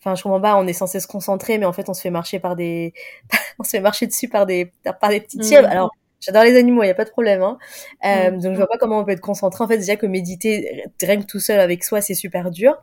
Enfin, 0.06 0.16
je 0.16 0.24
comprends 0.24 0.42
pas, 0.42 0.58
on 0.58 0.68
est 0.68 0.74
censé 0.74 1.00
se 1.00 1.08
concentrer, 1.08 1.58
mais 1.58 1.66
en 1.66 1.72
fait, 1.72 1.88
on 1.88 1.94
se 1.94 2.02
fait 2.02 2.10
marcher 2.10 2.38
par 2.40 2.58
des, 2.58 2.94
on 3.60 3.64
se 3.64 3.70
fait 3.70 3.80
marcher 3.80 4.06
dessus 4.06 4.28
par 4.28 4.46
des, 4.46 4.74
par 5.00 5.10
des 5.10 5.22
petites 5.22 5.46
chèvres. 5.46 5.68
Mm. 5.68 5.72
Alors, 5.72 5.92
j'adore 6.20 6.44
les 6.44 6.58
animaux, 6.58 6.84
il 6.84 6.88
y 6.88 6.90
a 6.90 6.94
pas 6.94 7.06
de 7.06 7.10
problème. 7.10 7.42
Hein. 7.42 7.58
Euh, 8.06 8.32
mm. 8.32 8.42
Donc, 8.42 8.52
je 8.52 8.58
vois 8.58 8.68
pas 8.68 8.78
comment 8.78 9.00
on 9.00 9.06
peut 9.06 9.12
être 9.12 9.22
concentré. 9.22 9.64
En 9.64 9.68
fait, 9.70 9.78
déjà 9.78 9.96
que 9.96 10.06
méditer 10.06 10.84
rien 11.02 11.22
que 11.22 11.26
tout 11.26 11.40
seul 11.40 11.58
avec 11.62 11.86
soi, 11.86 12.02
c'est 12.02 12.16
super 12.16 12.52
dur. 12.52 12.76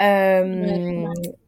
Euh, 0.00 1.04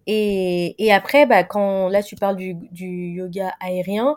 et, 0.06 0.74
et 0.84 0.92
après, 0.92 1.26
bah, 1.26 1.44
quand 1.44 1.88
là, 1.88 2.02
tu 2.02 2.16
parles 2.16 2.36
du, 2.36 2.54
du 2.70 2.86
yoga 3.12 3.52
aérien, 3.60 4.16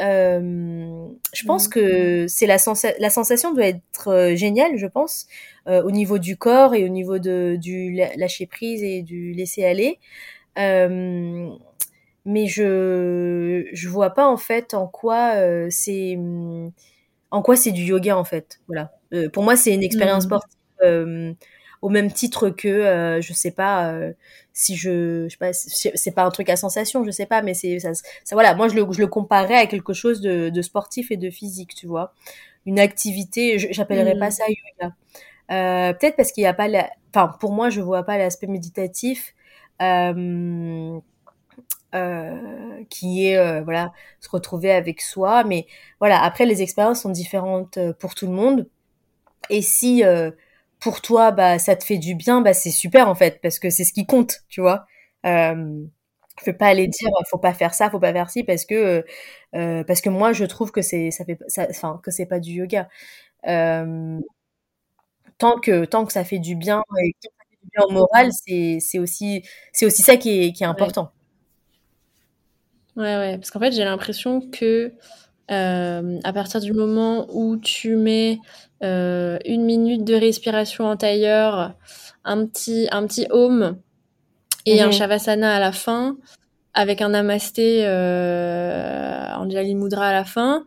euh, 0.00 1.06
je 1.32 1.44
pense 1.44 1.68
que 1.68 2.26
c'est 2.28 2.46
la, 2.46 2.56
la 2.98 3.10
sensation 3.10 3.52
doit 3.54 3.66
être 3.66 4.08
euh, 4.08 4.36
géniale, 4.36 4.76
je 4.76 4.86
pense, 4.86 5.26
euh, 5.68 5.82
au 5.82 5.90
niveau 5.90 6.18
du 6.18 6.36
corps 6.36 6.74
et 6.74 6.84
au 6.84 6.88
niveau 6.88 7.18
de, 7.18 7.56
du 7.60 7.92
lâcher 8.16 8.46
prise 8.46 8.82
et 8.82 9.02
du 9.02 9.32
laisser 9.32 9.64
aller. 9.64 9.98
Mais 12.24 12.46
je 12.46 13.66
je 13.72 13.88
vois 13.88 14.10
pas 14.10 14.26
en 14.28 14.36
fait 14.36 14.74
en 14.74 14.86
quoi 14.86 15.34
c'est 15.70 16.18
en 17.30 17.42
quoi 17.42 17.56
c'est 17.56 17.72
du 17.72 17.82
yoga 17.82 18.16
en 18.16 18.24
fait. 18.24 18.60
Voilà. 18.66 18.92
Pour 19.32 19.42
moi, 19.42 19.56
c'est 19.56 19.72
une 19.74 19.82
expérience 19.82 20.24
mmh. 20.24 20.28
sportive 20.28 21.36
au 21.82 21.88
même 21.88 22.10
titre 22.12 22.50
que 22.50 23.18
je 23.20 23.32
sais 23.32 23.50
pas 23.52 23.94
si 24.52 24.76
je, 24.76 25.26
je 25.28 25.30
sais 25.30 25.38
pas 25.38 25.52
c'est 25.52 26.10
pas 26.14 26.24
un 26.24 26.30
truc 26.30 26.48
à 26.50 26.56
sensation 26.56 27.04
je 27.04 27.10
sais 27.12 27.26
pas 27.26 27.42
mais 27.42 27.54
c'est 27.54 27.78
ça, 27.78 27.94
ça, 27.94 28.02
voilà. 28.34 28.54
Moi 28.54 28.68
je 28.68 28.74
le 28.74 28.86
je 28.92 29.00
le 29.00 29.06
comparais 29.06 29.54
à 29.56 29.66
quelque 29.66 29.92
chose 29.92 30.20
de, 30.20 30.48
de 30.50 30.62
sportif 30.62 31.10
et 31.10 31.16
de 31.16 31.30
physique 31.30 31.74
tu 31.74 31.86
vois. 31.86 32.12
Une 32.66 32.78
activité 32.80 33.58
j'appellerais 33.58 34.18
pas 34.18 34.28
mmh. 34.28 34.30
ça 34.32 34.44
yoga. 34.48 34.94
Euh, 35.50 35.92
peut-être 35.94 36.16
parce 36.16 36.32
qu'il 36.32 36.42
n'y 36.42 36.48
a 36.48 36.54
pas 36.54 36.68
la 36.68 36.90
enfin 37.14 37.34
pour 37.40 37.52
moi 37.52 37.70
je 37.70 37.80
vois 37.80 38.04
pas 38.04 38.18
l'aspect 38.18 38.46
méditatif 38.48 39.34
euh, 39.82 40.98
euh, 41.94 42.84
qui 42.90 43.26
est 43.26 43.38
euh, 43.38 43.62
voilà 43.62 43.92
se 44.20 44.28
retrouver 44.30 44.72
avec 44.72 45.00
soi. 45.02 45.44
Mais 45.44 45.66
voilà 46.00 46.22
après 46.22 46.46
les 46.46 46.62
expériences 46.62 47.02
sont 47.02 47.10
différentes 47.10 47.78
euh, 47.78 47.92
pour 47.94 48.14
tout 48.14 48.26
le 48.26 48.32
monde. 48.32 48.68
Et 49.50 49.62
si 49.62 50.04
euh, 50.04 50.30
pour 50.80 51.00
toi 51.02 51.32
bah 51.32 51.58
ça 51.58 51.76
te 51.76 51.84
fait 51.84 51.98
du 51.98 52.14
bien 52.14 52.40
bah 52.40 52.54
c'est 52.54 52.70
super 52.70 53.08
en 53.08 53.14
fait 53.14 53.40
parce 53.42 53.58
que 53.58 53.70
c'est 53.70 53.84
ce 53.84 53.92
qui 53.92 54.06
compte 54.06 54.42
tu 54.48 54.60
vois. 54.60 54.86
Euh, 55.26 55.84
je 56.40 56.44
peux 56.44 56.56
pas 56.56 56.68
aller 56.68 56.86
dire 56.88 57.10
faut 57.30 57.38
pas 57.38 57.54
faire 57.54 57.74
ça 57.74 57.90
faut 57.90 57.98
pas 58.00 58.12
faire 58.12 58.30
ci 58.30 58.44
parce 58.44 58.64
que 58.64 59.04
euh, 59.56 59.84
parce 59.84 60.00
que 60.00 60.08
moi 60.10 60.32
je 60.32 60.44
trouve 60.44 60.70
que 60.72 60.82
c'est 60.82 61.10
ça 61.10 61.24
fait 61.24 61.38
ça 61.48 61.66
enfin 61.70 62.00
que 62.02 62.10
c'est 62.10 62.26
pas 62.26 62.40
du 62.40 62.52
yoga. 62.52 62.88
Euh, 63.48 64.18
tant 65.38 65.58
que 65.58 65.84
tant 65.84 66.04
que 66.06 66.12
ça 66.12 66.24
fait 66.24 66.38
du 66.38 66.54
bien 66.56 66.82
et 67.02 67.14
en 67.78 67.92
morale, 67.92 68.30
c'est 68.32 68.98
aussi, 68.98 69.42
aussi 69.82 70.02
ça 70.02 70.16
qui 70.16 70.42
est, 70.44 70.52
qui 70.52 70.62
est 70.64 70.66
important. 70.66 71.12
Ouais, 72.96 73.16
ouais, 73.16 73.36
parce 73.38 73.50
qu'en 73.50 73.60
fait, 73.60 73.72
j'ai 73.72 73.84
l'impression 73.84 74.40
que 74.50 74.92
euh, 75.50 76.18
à 76.24 76.32
partir 76.32 76.60
du 76.60 76.72
moment 76.72 77.26
où 77.32 77.56
tu 77.56 77.96
mets 77.96 78.38
euh, 78.82 79.38
une 79.44 79.64
minute 79.64 80.04
de 80.04 80.14
respiration 80.14 80.86
en 80.86 80.96
tailleur, 80.96 81.74
un 82.24 82.46
petit, 82.46 82.88
un 82.90 83.06
petit 83.06 83.26
home 83.30 83.78
et 84.66 84.80
un 84.80 84.86
mhm. 84.86 84.92
shavasana 84.92 85.56
à 85.56 85.60
la 85.60 85.72
fin, 85.72 86.16
avec 86.74 87.00
un 87.00 87.10
namasté 87.10 87.80
euh, 87.86 89.34
Anjali 89.36 89.74
Mudra 89.74 90.08
à 90.08 90.12
la 90.12 90.24
fin, 90.24 90.64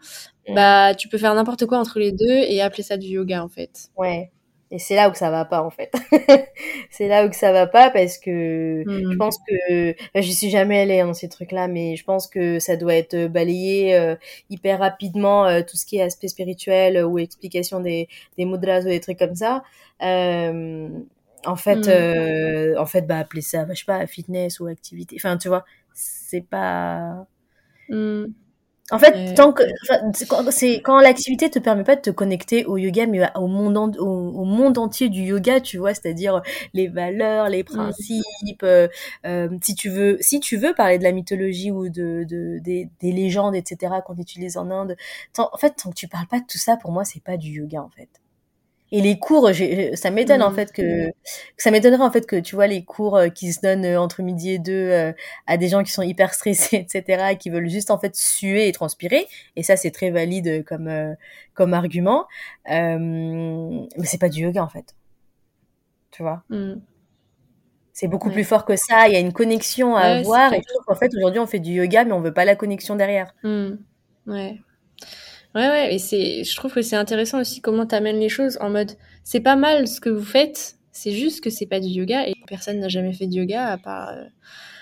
bah 0.54 0.96
tu 0.96 1.08
peux 1.08 1.18
faire 1.18 1.34
n'importe 1.36 1.66
quoi 1.66 1.78
entre 1.78 2.00
les 2.00 2.12
deux 2.12 2.26
et 2.26 2.62
appeler 2.62 2.84
ça 2.84 2.98
du 2.98 3.08
yoga 3.08 3.44
en 3.44 3.48
fait. 3.48 3.90
Ouais. 3.96 4.32
Et 4.74 4.80
c'est 4.80 4.96
là 4.96 5.10
où 5.10 5.14
ça 5.14 5.30
va 5.30 5.44
pas 5.44 5.62
en 5.62 5.70
fait. 5.70 5.94
c'est 6.90 7.10
là 7.10 7.28
où 7.28 7.34
ça 7.34 7.52
va 7.52 7.68
pas 7.68 7.90
parce 7.90 8.18
que 8.18 8.84
je 8.88 9.14
mmh. 9.14 9.18
pense 9.18 9.38
que 9.40 9.94
je 10.16 10.32
suis 10.32 10.50
jamais 10.50 10.80
allée 10.80 11.02
dans 11.02 11.14
ces 11.14 11.28
trucs-là, 11.28 11.68
mais 11.68 11.98
je 11.98 12.06
pense 12.06 12.28
que 12.28 12.58
ça 12.60 12.78
doit 12.78 12.96
être 12.96 13.28
balayé 13.28 13.96
euh, 13.96 14.16
hyper 14.50 14.80
rapidement 14.80 15.46
euh, 15.46 15.62
tout 15.62 15.76
ce 15.76 15.86
qui 15.86 15.98
est 15.98 16.02
aspect 16.02 16.30
spirituel 16.30 17.04
ou 17.04 17.20
explication 17.20 17.82
des 17.82 18.08
des 18.38 18.46
mudras 18.46 18.80
ou 18.80 18.88
des 18.88 19.02
trucs 19.02 19.20
comme 19.20 19.36
ça. 19.36 19.62
Euh, 20.02 20.88
en 21.46 21.56
fait, 21.58 21.88
mmh. 21.88 22.80
en 22.80 22.86
fait, 22.86 23.02
bah 23.02 23.18
appeler 23.18 23.42
ça, 23.42 23.66
bah, 23.66 23.74
je 23.74 23.80
sais 23.80 23.86
pas, 23.86 24.08
fitness 24.08 24.62
ou 24.62 24.68
activité. 24.68 25.18
Enfin, 25.20 25.36
tu 25.38 25.50
vois, 25.50 25.66
c'est 25.94 26.48
pas. 26.48 27.28
Mmh. 27.90 28.26
En 28.92 29.00
fait, 29.00 29.34
tant 29.36 29.54
que 29.54 29.64
c'est 30.52 30.82
quand 30.82 31.00
l'activité 31.00 31.50
te 31.50 31.60
permet 31.60 31.84
pas 31.84 31.96
de 31.96 32.02
te 32.02 32.10
connecter 32.10 32.66
au 32.66 32.78
yoga, 32.78 33.06
mais 33.08 33.22
au 33.36 33.48
monde 33.48 33.98
au, 33.98 34.46
monde 34.46 34.78
entier 34.78 35.10
du 35.10 35.22
yoga, 35.22 35.62
tu 35.62 35.78
vois, 35.78 35.94
c'est-à-dire 35.94 36.42
les 36.74 36.88
valeurs, 36.88 37.50
les 37.50 37.64
principes. 37.64 38.64
Euh, 38.64 38.88
euh, 39.26 39.50
si 39.62 39.76
tu 39.76 39.90
veux, 39.90 40.18
si 40.20 40.40
tu 40.40 40.58
veux 40.58 40.74
parler 40.74 40.98
de 40.98 41.04
la 41.04 41.12
mythologie 41.12 41.72
ou 41.72 41.90
de, 41.90 42.26
de 42.28 42.60
des, 42.60 42.90
des 43.00 43.12
légendes, 43.12 43.56
etc. 43.56 43.96
qu'on 44.06 44.18
utilise 44.18 44.58
en 44.58 44.70
Inde, 44.70 44.96
en 45.38 45.58
fait, 45.58 45.72
tant 45.84 45.90
que 45.90 45.96
tu 45.96 46.08
parles 46.08 46.28
pas 46.28 46.40
de 46.40 46.46
tout 46.46 46.58
ça, 46.58 46.78
pour 46.78 46.92
moi, 46.92 47.06
c'est 47.06 47.24
pas 47.24 47.38
du 47.38 47.50
yoga 47.50 47.82
en 47.82 47.90
fait. 47.90 48.21
Et 48.94 49.02
les 49.02 49.18
cours, 49.18 49.50
ça 49.94 50.12
m'étonne 50.12 50.44
en 50.44 50.52
mmh. 50.52 50.56
fait 50.56 50.74
que 50.74 51.12
ça 51.56 51.72
m'étonnerait 51.72 52.04
en 52.04 52.12
fait 52.12 52.28
que 52.28 52.36
tu 52.36 52.56
vois 52.56 52.68
les 52.68 52.84
cours 52.84 53.16
euh, 53.16 53.30
qui 53.30 53.54
se 53.54 53.62
donnent 53.62 53.86
euh, 53.86 54.00
entre 54.00 54.22
midi 54.22 54.52
et 54.52 54.60
deux 54.60 54.74
euh, 54.74 55.14
à 55.48 55.56
des 55.56 55.70
gens 55.70 55.82
qui 55.82 55.92
sont 55.94 56.02
hyper 56.02 56.34
stressés, 56.34 56.76
etc. 56.94 57.30
et 57.32 57.38
qui 57.38 57.50
veulent 57.50 57.70
juste 57.70 57.90
en 57.90 57.98
fait 57.98 58.14
suer 58.18 58.68
et 58.68 58.72
transpirer. 58.74 59.28
Et 59.56 59.64
ça 59.64 59.78
c'est 59.78 59.92
très 59.92 60.10
valide 60.10 60.66
comme 60.66 61.16
comme 61.54 61.74
argument. 61.74 62.28
Euh, 62.70 62.98
mais 63.00 64.06
c'est 64.06 64.20
pas 64.20 64.30
du 64.30 64.42
yoga 64.42 64.62
en 64.62 64.70
fait. 64.70 64.94
Tu 66.12 66.22
vois? 66.22 66.44
Mmh. 66.50 66.74
C'est 67.94 68.08
beaucoup 68.10 68.30
plus 68.30 68.44
fort 68.44 68.66
que 68.66 68.76
ça. 68.76 69.08
Il 69.08 69.14
y 69.14 69.16
a 69.16 69.20
une 69.20 69.32
connexion 69.32 69.96
à 69.96 70.02
avoir. 70.02 70.52
Et 70.52 70.62
en 70.88 70.96
fait 70.96 71.14
aujourd'hui 71.16 71.40
on 71.40 71.48
fait 71.48 71.60
du 71.60 71.72
yoga 71.72 72.04
mais 72.04 72.12
on 72.12 72.20
veut 72.20 72.34
pas 72.34 72.44
la 72.44 72.58
connexion 72.58 72.98
derrière. 72.98 73.34
Mmh. 73.44 73.70
Ouais. 74.28 74.60
Ouais, 75.56 75.68
ouais, 75.68 75.96
et 75.96 76.00
c'est, 76.00 76.44
je 76.46 76.56
trouve 76.56 76.74
que 76.74 76.82
c'est 76.82 76.96
intéressant 76.96 77.40
aussi 77.42 77.60
comment 77.62 77.86
tu 77.86 77.94
amènes 77.96 78.20
les 78.20 78.30
choses 78.30 78.58
en 78.62 78.70
mode, 78.70 78.92
c'est 79.24 79.42
pas 79.42 79.58
mal 79.58 79.88
ce 79.88 80.00
que 80.00 80.10
vous 80.10 80.24
faites, 80.24 80.78
c'est 80.94 81.12
juste 81.12 81.44
que 81.44 81.50
c'est 81.50 81.66
pas 81.66 81.82
du 81.82 81.88
yoga 81.90 82.26
et 82.28 82.34
personne 82.48 82.80
n'a 82.80 82.88
jamais 82.88 83.12
fait 83.14 83.28
de 83.28 83.34
yoga 83.36 83.68
à 83.68 83.78
part, 83.78 84.10
euh, 84.10 84.24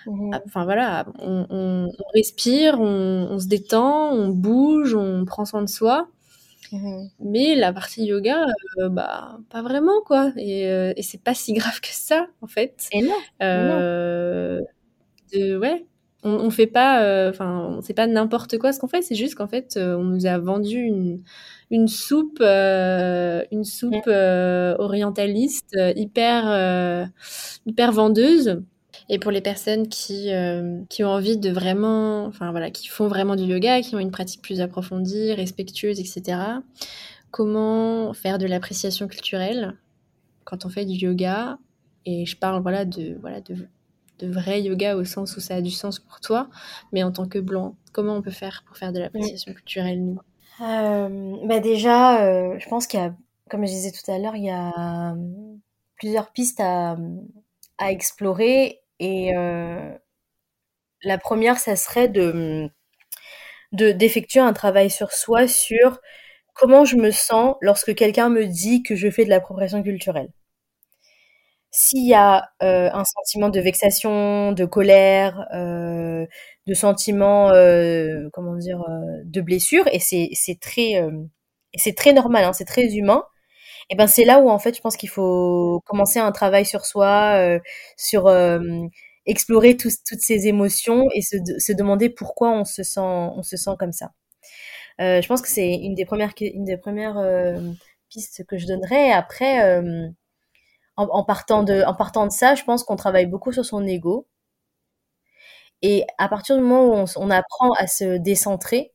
mmh 0.08 0.32
enfin 0.46 0.66
voilà, 0.66 1.06
on, 1.20 1.46
on, 1.50 1.90
respire, 2.14 2.80
on, 2.82 3.30
on, 3.32 3.40
se 3.40 3.48
détend, 3.48 4.12
on 4.14 4.30
bouge, 4.30 4.96
on 4.96 5.26
prend 5.26 5.46
soin 5.46 5.64
de 5.64 5.70
soi. 5.70 6.10
Mmh 6.72 7.08
Mais 7.20 7.56
la 7.56 7.74
partie 7.74 8.06
yoga, 8.06 8.46
euh, 8.80 8.90
bah, 8.90 9.40
pas 9.50 9.62
vraiment, 9.64 10.02
quoi. 10.06 10.32
Et, 10.38 10.68
euh, 10.68 10.94
et 10.98 11.04
c'est 11.04 11.22
pas 11.24 11.34
si 11.34 11.54
grave 11.54 11.80
que 11.82 11.90
ça, 11.92 12.28
en 12.42 12.48
fait. 12.48 12.88
Et 12.92 13.02
non. 13.04 13.16
Euh, 13.42 14.62
De, 15.34 15.58
ouais, 15.58 15.86
on, 16.24 16.32
on 16.32 16.50
fait 16.50 16.68
pas, 16.68 17.04
euh, 17.04 17.30
enfin, 17.30 17.80
c'est 17.82 17.94
pas 17.94 18.08
n'importe 18.08 18.58
quoi 18.58 18.74
ce 18.74 18.80
qu'on 18.80 18.88
fait, 18.88 19.02
c'est 19.02 19.16
juste 19.16 19.36
qu'en 19.36 19.48
fait, 19.48 19.76
euh, 19.78 19.96
on 19.96 20.04
nous 20.04 20.26
a 20.26 20.38
vendu 20.38 20.78
une, 20.78 21.22
une 21.72 21.88
soupe, 21.88 22.40
euh, 22.42 23.44
une 23.52 23.64
soupe 23.64 24.08
orientaliste 24.08 25.78
hyper, 25.96 27.10
hyper 27.66 27.92
vendeuse. 27.92 28.62
Et 29.12 29.18
pour 29.18 29.32
les 29.32 29.42
personnes 29.42 29.88
qui, 29.88 30.30
qui 30.90 31.04
ont 31.04 31.10
envie 31.10 31.38
de 31.38 31.50
vraiment, 31.50 32.26
enfin 32.26 32.52
voilà, 32.52 32.70
qui 32.70 32.88
font 32.88 33.08
vraiment 33.08 33.36
du 33.36 33.44
yoga, 33.44 33.82
qui 33.82 33.96
ont 33.96 34.00
une 34.00 34.12
pratique 34.12 34.42
plus 34.42 34.62
approfondie, 34.62 35.34
respectueuse, 35.34 36.00
etc. 36.00 36.38
Comment 37.32 38.14
faire 38.14 38.38
de 38.38 38.46
l'appréciation 38.46 39.08
culturelle 39.08 39.76
quand 40.44 40.66
on 40.66 40.70
fait 40.70 40.86
du 40.86 40.94
yoga? 40.94 41.58
Et 42.06 42.26
je 42.26 42.38
parle 42.38 42.62
voilà 42.62 42.86
de 42.86 43.18
voilà 43.22 43.42
de 43.42 43.56
de 44.20 44.28
vrai 44.32 44.62
yoga 44.62 44.96
au 44.96 45.04
sens 45.06 45.36
où 45.38 45.40
ça 45.40 45.56
a 45.56 45.62
du 45.62 45.72
sens 45.72 46.00
pour 46.00 46.20
toi, 46.22 46.50
mais 46.92 47.04
en 47.04 47.12
tant 47.12 47.28
que 47.28 47.40
blanc, 47.40 47.78
comment 47.94 48.16
on 48.16 48.22
peut 48.22 48.32
faire 48.32 48.64
pour 48.68 48.78
faire 48.78 48.94
de 48.94 49.00
l'appréciation 49.00 49.54
culturelle, 49.54 50.04
nous? 50.04 50.20
Euh, 50.62 51.38
bah 51.46 51.60
Déjà, 51.60 52.26
euh, 52.26 52.58
je 52.60 52.68
pense 52.68 52.88
qu'il 52.88 53.00
y 53.00 53.04
a, 53.04 53.16
comme 53.50 53.66
je 53.66 53.72
disais 53.72 53.92
tout 53.92 54.10
à 54.12 54.18
l'heure, 54.20 54.36
il 54.36 54.44
y 54.46 54.50
a 54.50 55.14
euh, 55.14 55.16
plusieurs 55.96 56.32
pistes 56.32 56.60
à, 56.60 56.98
à 57.78 57.92
explorer. 57.92 58.82
Et 59.00 59.36
euh, 59.36 59.98
la 61.04 61.18
première, 61.18 61.60
ça 61.60 61.76
serait 61.76 62.08
de 62.08 62.70
d'effectuer 63.72 64.40
un 64.40 64.54
travail 64.54 64.90
sur 64.92 65.12
soi, 65.12 65.48
sur 65.48 66.00
comment 66.54 66.86
je 66.86 66.98
me 66.98 67.12
sens 67.12 67.56
lorsque 67.62 67.96
quelqu'un 67.96 68.30
me 68.30 68.46
dit 68.46 68.84
que 68.84 68.96
je 68.96 69.10
fais 69.12 69.26
de 69.26 69.30
l'appropriation 69.30 69.84
culturelle. 69.84 70.30
S'il 71.72 72.08
y 72.08 72.14
a 72.16 72.50
euh, 72.64 72.90
un 72.92 73.04
sentiment 73.06 73.50
de 73.50 73.60
vexation, 73.60 74.52
de 74.54 74.66
colère, 74.66 75.48
euh, 75.54 76.26
de 76.68 76.74
sentiment, 76.74 77.52
euh, 77.52 78.30
comment 78.34 78.56
dire, 78.56 78.84
de 79.24 79.42
blessure, 79.42 79.88
et 79.92 80.00
c'est 80.00 80.60
très 80.60 80.96
et 81.74 81.78
c'est 81.80 81.94
très 81.96 82.14
normal, 82.14 82.44
hein, 82.46 82.54
c'est 82.54 82.66
très 82.66 82.86
humain. 82.96 83.24
Et 83.90 83.96
ben 83.96 84.08
c'est 84.08 84.26
là 84.26 84.40
où 84.40 84.50
en 84.50 84.60
fait 84.60 84.76
je 84.76 84.82
pense 84.82 84.98
qu'il 84.98 85.10
faut 85.10 85.82
commencer 85.86 86.20
un 86.20 86.32
travail 86.32 86.66
sur 86.66 86.86
soi, 86.86 87.36
euh, 87.38 87.60
sur 87.98 88.28
euh, 88.28 88.60
explorer 89.26 89.78
toutes 89.78 89.92
ces 90.22 90.48
émotions 90.48 91.08
et 91.16 91.22
se, 91.22 91.38
se, 91.60 91.74
demander 91.74 92.10
pourquoi 92.10 92.52
on 92.52 92.66
se 92.66 92.84
sent 92.84 93.00
on 93.02 93.44
se 93.44 93.58
sent 93.58 93.72
comme 93.80 93.92
ça. 93.92 94.12
Euh, 95.02 95.22
je 95.22 95.28
pense 95.28 95.42
que 95.42 95.48
c'est 95.50 95.74
une 95.74 95.96
des 95.96 96.06
premières 96.06 96.34
une 96.42 96.66
des 96.66 96.78
premières 96.78 97.18
euh, 97.18 97.60
pistes 98.10 98.46
que 98.48 98.58
je 98.58 98.68
donnerais. 98.68 99.12
Après, 99.12 99.64
euh, 99.66 100.08
en, 101.00 101.24
partant 101.24 101.64
de 101.64 102.32
ça, 102.32 102.56
je 102.56 102.64
pense 102.64 102.84
qu'on 102.84 102.96
travaille 102.96 103.26
beaucoup 103.26 103.52
sur 103.52 103.66
son 103.66 103.86
ego. 103.86 104.28
Et 105.82 106.06
à 106.18 106.28
partir 106.28 106.58
du 106.58 106.62
moment 106.62 107.04
où 107.04 107.06
on, 107.16 107.30
apprend 107.30 107.72
à 107.74 107.88
se 107.88 108.18
décentrer 108.18 108.94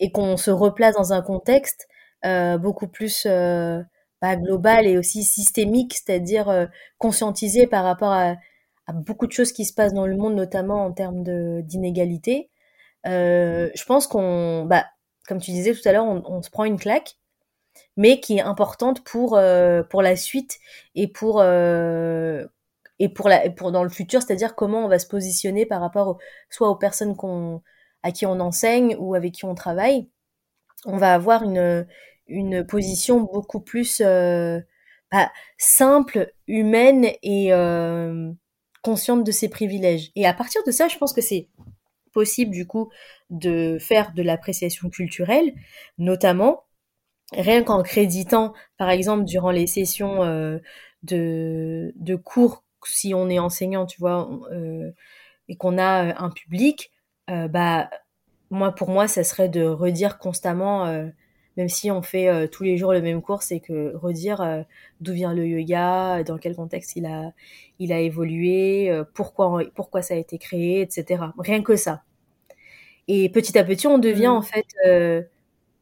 et 0.00 0.12
qu'on 0.12 0.36
se 0.36 0.50
replace 0.50 0.94
dans 0.96 1.12
un 1.12 1.22
contexte, 1.22 1.88
euh, 2.26 2.58
beaucoup 2.58 2.88
plus 2.88 3.26
euh, 3.26 3.82
bah, 4.20 4.36
global 4.36 4.86
et 4.86 4.98
aussi 4.98 5.24
systémique, 5.24 5.94
c'est-à-dire 5.94 6.48
euh, 6.48 6.66
conscientisé 6.98 7.66
par 7.66 7.84
rapport 7.84 8.12
à, 8.12 8.36
beaucoup 8.92 9.26
de 9.26 9.32
choses 9.32 9.52
qui 9.52 9.64
se 9.64 9.72
passent 9.72 9.94
dans 9.94 10.06
le 10.06 10.16
monde, 10.16 10.34
notamment 10.34 10.84
en 10.84 10.92
termes 10.92 11.22
d'inégalité. 11.62 12.50
je 13.04 13.84
pense 13.86 14.06
qu'on, 14.06 14.66
bah, 14.66 14.84
comme 15.26 15.40
tu 15.40 15.52
disais 15.52 15.72
tout 15.72 15.86
à 15.88 15.92
l'heure, 15.92 16.04
on, 16.04 16.42
se 16.42 16.50
prend 16.50 16.64
une 16.64 16.78
claque, 16.78 17.16
mais 17.96 18.20
qui 18.20 18.38
est 18.38 18.42
importante 18.42 19.04
pour 19.04 19.38
pour 19.90 20.02
la 20.02 20.16
suite 20.16 20.58
et 20.94 21.08
pour 21.08 21.42
et 21.42 23.08
pour 23.08 23.28
la 23.28 23.50
pour 23.50 23.72
dans 23.72 23.82
le 23.82 23.90
futur, 23.90 24.22
c'est-à-dire 24.22 24.54
comment 24.54 24.84
on 24.84 24.88
va 24.88 24.98
se 24.98 25.06
positionner 25.06 25.66
par 25.66 25.80
rapport 25.80 26.18
soit 26.50 26.68
aux 26.68 26.76
personnes 26.76 27.16
qu'on 27.16 27.62
à 28.02 28.12
qui 28.12 28.26
on 28.26 28.40
enseigne 28.40 28.96
ou 28.98 29.14
avec 29.14 29.32
qui 29.32 29.44
on 29.44 29.54
travaille. 29.54 30.08
On 30.86 30.96
va 30.96 31.14
avoir 31.14 31.42
une 31.42 31.86
une 32.26 32.66
position 32.66 33.20
beaucoup 33.20 33.60
plus 33.60 34.00
euh, 34.00 34.60
bah, 35.12 35.30
simple, 35.58 36.32
humaine 36.46 37.06
et 37.22 37.52
euh, 37.52 38.32
consciente 38.82 39.24
de 39.24 39.32
ses 39.32 39.48
privilèges. 39.48 40.10
Et 40.16 40.26
à 40.26 40.34
partir 40.34 40.62
de 40.66 40.70
ça, 40.70 40.88
je 40.88 40.98
pense 40.98 41.12
que 41.12 41.20
c'est 41.20 41.48
possible 42.12 42.52
du 42.52 42.66
coup 42.66 42.90
de 43.30 43.78
faire 43.80 44.12
de 44.14 44.22
l'appréciation 44.22 44.88
culturelle, 44.88 45.52
notamment 45.98 46.63
rien 47.36 47.62
qu'en 47.62 47.82
créditant, 47.82 48.54
par 48.78 48.90
exemple, 48.90 49.24
durant 49.24 49.50
les 49.50 49.66
sessions 49.66 50.22
euh, 50.24 50.58
de, 51.02 51.92
de 51.96 52.16
cours, 52.16 52.64
si 52.84 53.14
on 53.14 53.28
est 53.30 53.38
enseignant, 53.38 53.86
tu 53.86 54.00
vois, 54.00 54.28
euh, 54.52 54.90
et 55.48 55.56
qu'on 55.56 55.78
a 55.78 56.20
un 56.22 56.30
public, 56.30 56.92
euh, 57.30 57.48
bah 57.48 57.90
moi 58.50 58.72
pour 58.74 58.90
moi, 58.90 59.08
ça 59.08 59.24
serait 59.24 59.48
de 59.48 59.64
redire 59.64 60.18
constamment 60.18 60.86
euh, 60.86 61.08
même 61.56 61.68
si 61.68 61.90
on 61.90 62.02
fait 62.02 62.28
euh, 62.28 62.46
tous 62.48 62.64
les 62.64 62.76
jours 62.78 62.92
le 62.92 63.00
même 63.02 63.22
cours, 63.22 63.42
c'est 63.42 63.60
que 63.60 63.94
redire 63.96 64.40
euh, 64.40 64.62
d'où 65.00 65.12
vient 65.12 65.32
le 65.34 65.46
yoga, 65.46 66.24
dans 66.24 66.38
quel 66.38 66.56
contexte 66.56 66.96
il 66.96 67.06
a, 67.06 67.32
il 67.78 67.92
a 67.92 68.00
évolué, 68.00 68.90
euh, 68.90 69.04
pourquoi, 69.14 69.62
pourquoi 69.74 70.02
ça 70.02 70.14
a 70.14 70.16
été 70.16 70.38
créé, 70.38 70.82
etc. 70.82 71.32
Rien 71.38 71.62
que 71.62 71.76
ça. 71.76 72.02
Et 73.08 73.28
petit 73.28 73.58
à 73.58 73.64
petit, 73.64 73.86
on 73.86 73.98
devient 73.98 74.28
mmh. 74.28 74.30
en 74.30 74.42
fait 74.42 74.66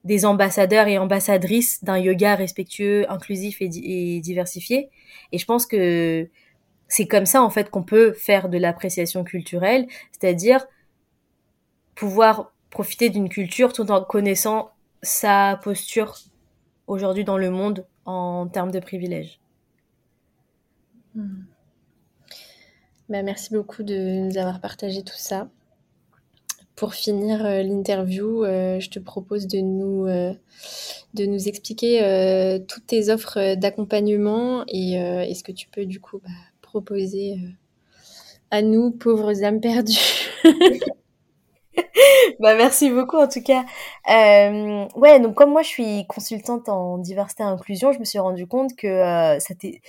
des 0.04 0.24
ambassadeurs 0.24 0.88
et 0.88 0.98
ambassadrices 0.98 1.82
d'un 1.84 1.98
yoga 1.98 2.34
respectueux, 2.34 3.10
inclusif 3.10 3.58
et, 3.60 4.20
diversifié. 4.20 4.90
Et 5.30 5.38
je 5.38 5.46
pense 5.46 5.66
que 5.66 6.28
c'est 6.88 7.06
comme 7.06 7.26
ça 7.26 7.42
en 7.42 7.50
fait 7.50 7.70
qu'on 7.70 7.82
peut 7.82 8.12
faire 8.12 8.48
de 8.48 8.58
l'appréciation 8.58 9.24
culturelle, 9.24 9.86
c'est-à-dire 10.10 10.66
pouvoir 11.94 12.52
profiter 12.70 13.10
d'une 13.10 13.28
culture 13.28 13.72
tout 13.72 13.90
en 13.90 14.02
connaissant 14.02 14.70
sa 15.02 15.60
posture 15.62 16.16
aujourd'hui 16.86 17.24
dans 17.24 17.38
le 17.38 17.50
monde 17.50 17.86
en 18.04 18.48
termes 18.48 18.70
de 18.70 18.80
privilèges. 18.80 19.40
Bah, 21.14 23.22
merci 23.22 23.52
beaucoup 23.52 23.82
de 23.82 24.26
nous 24.26 24.38
avoir 24.38 24.60
partagé 24.60 25.02
tout 25.02 25.16
ça. 25.16 25.48
Pour 26.76 26.94
finir 26.94 27.44
euh, 27.44 27.62
l'interview, 27.62 28.44
euh, 28.44 28.80
je 28.80 28.88
te 28.90 28.98
propose 28.98 29.46
de 29.46 29.58
nous, 29.58 30.06
euh, 30.06 30.32
de 31.14 31.26
nous 31.26 31.48
expliquer 31.48 31.98
toutes 32.68 32.86
tes 32.86 33.10
offres 33.10 33.54
d'accompagnement 33.56 34.64
et 34.68 34.94
est-ce 34.94 35.44
que 35.44 35.52
tu 35.52 35.68
peux 35.68 35.86
du 35.86 36.00
coup 36.00 36.18
bah, 36.18 36.30
proposer 36.62 37.36
à 38.50 38.62
nous, 38.62 38.90
pauvres 38.90 39.44
âmes 39.44 39.60
perdues, 39.60 40.30
bah 42.40 42.54
merci 42.54 42.90
beaucoup 42.90 43.16
en 43.18 43.28
tout 43.28 43.42
cas. 43.42 43.64
Ouais, 44.96 45.20
donc 45.20 45.34
comme 45.34 45.50
moi 45.50 45.62
je 45.62 45.68
suis 45.68 46.06
consultante 46.08 46.68
en 46.68 46.98
diversité 46.98 47.42
et 47.42 47.46
inclusion, 47.46 47.92
je 47.92 47.98
me 47.98 48.04
suis 48.04 48.18
rendu 48.18 48.46
compte 48.46 48.74
que 48.76 48.86
euh, 48.86 49.38
c'était 49.40 49.80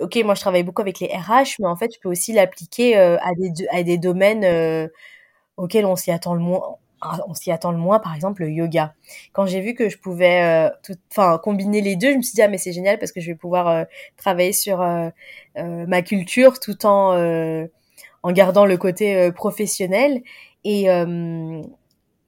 ok. 0.00 0.16
Moi 0.24 0.34
je 0.34 0.40
travaille 0.40 0.62
beaucoup 0.62 0.82
avec 0.82 1.00
les 1.00 1.08
RH, 1.08 1.56
mais 1.60 1.66
en 1.68 1.76
fait 1.76 1.90
je 1.94 2.00
peux 2.00 2.08
aussi 2.08 2.32
l'appliquer 2.32 2.96
à 2.96 3.18
des 3.38 3.52
à 3.70 3.82
des 3.82 3.98
domaines 3.98 4.90
euh, 5.60 5.64
auxquels 5.64 5.86
on 5.86 5.96
s'y 5.96 6.10
attend 6.10 6.34
le 6.34 6.40
moins. 6.40 6.76
On 7.26 7.32
s'y 7.32 7.50
attend 7.50 7.72
le 7.72 7.78
moins, 7.78 7.98
par 7.98 8.14
exemple 8.14 8.42
le 8.42 8.50
yoga. 8.50 8.92
Quand 9.32 9.46
j'ai 9.46 9.62
vu 9.62 9.72
que 9.72 9.88
je 9.88 9.96
pouvais, 9.96 10.68
euh, 10.68 10.92
enfin 11.10 11.38
combiner 11.42 11.80
les 11.80 11.96
deux, 11.96 12.12
je 12.12 12.16
me 12.18 12.22
suis 12.22 12.34
dit 12.34 12.42
ah 12.42 12.48
mais 12.48 12.58
c'est 12.58 12.72
génial 12.72 12.98
parce 12.98 13.10
que 13.10 13.22
je 13.22 13.28
vais 13.28 13.34
pouvoir 13.34 13.68
euh, 13.68 13.84
travailler 14.18 14.52
sur 14.52 14.86
ma 15.56 16.02
culture 16.02 16.60
tout 16.60 16.84
en 16.84 17.14
en 18.22 18.32
gardant 18.32 18.66
le 18.66 18.76
côté 18.76 19.32
professionnel. 19.32 20.22
Et 20.64 20.90
euh, 20.90 21.62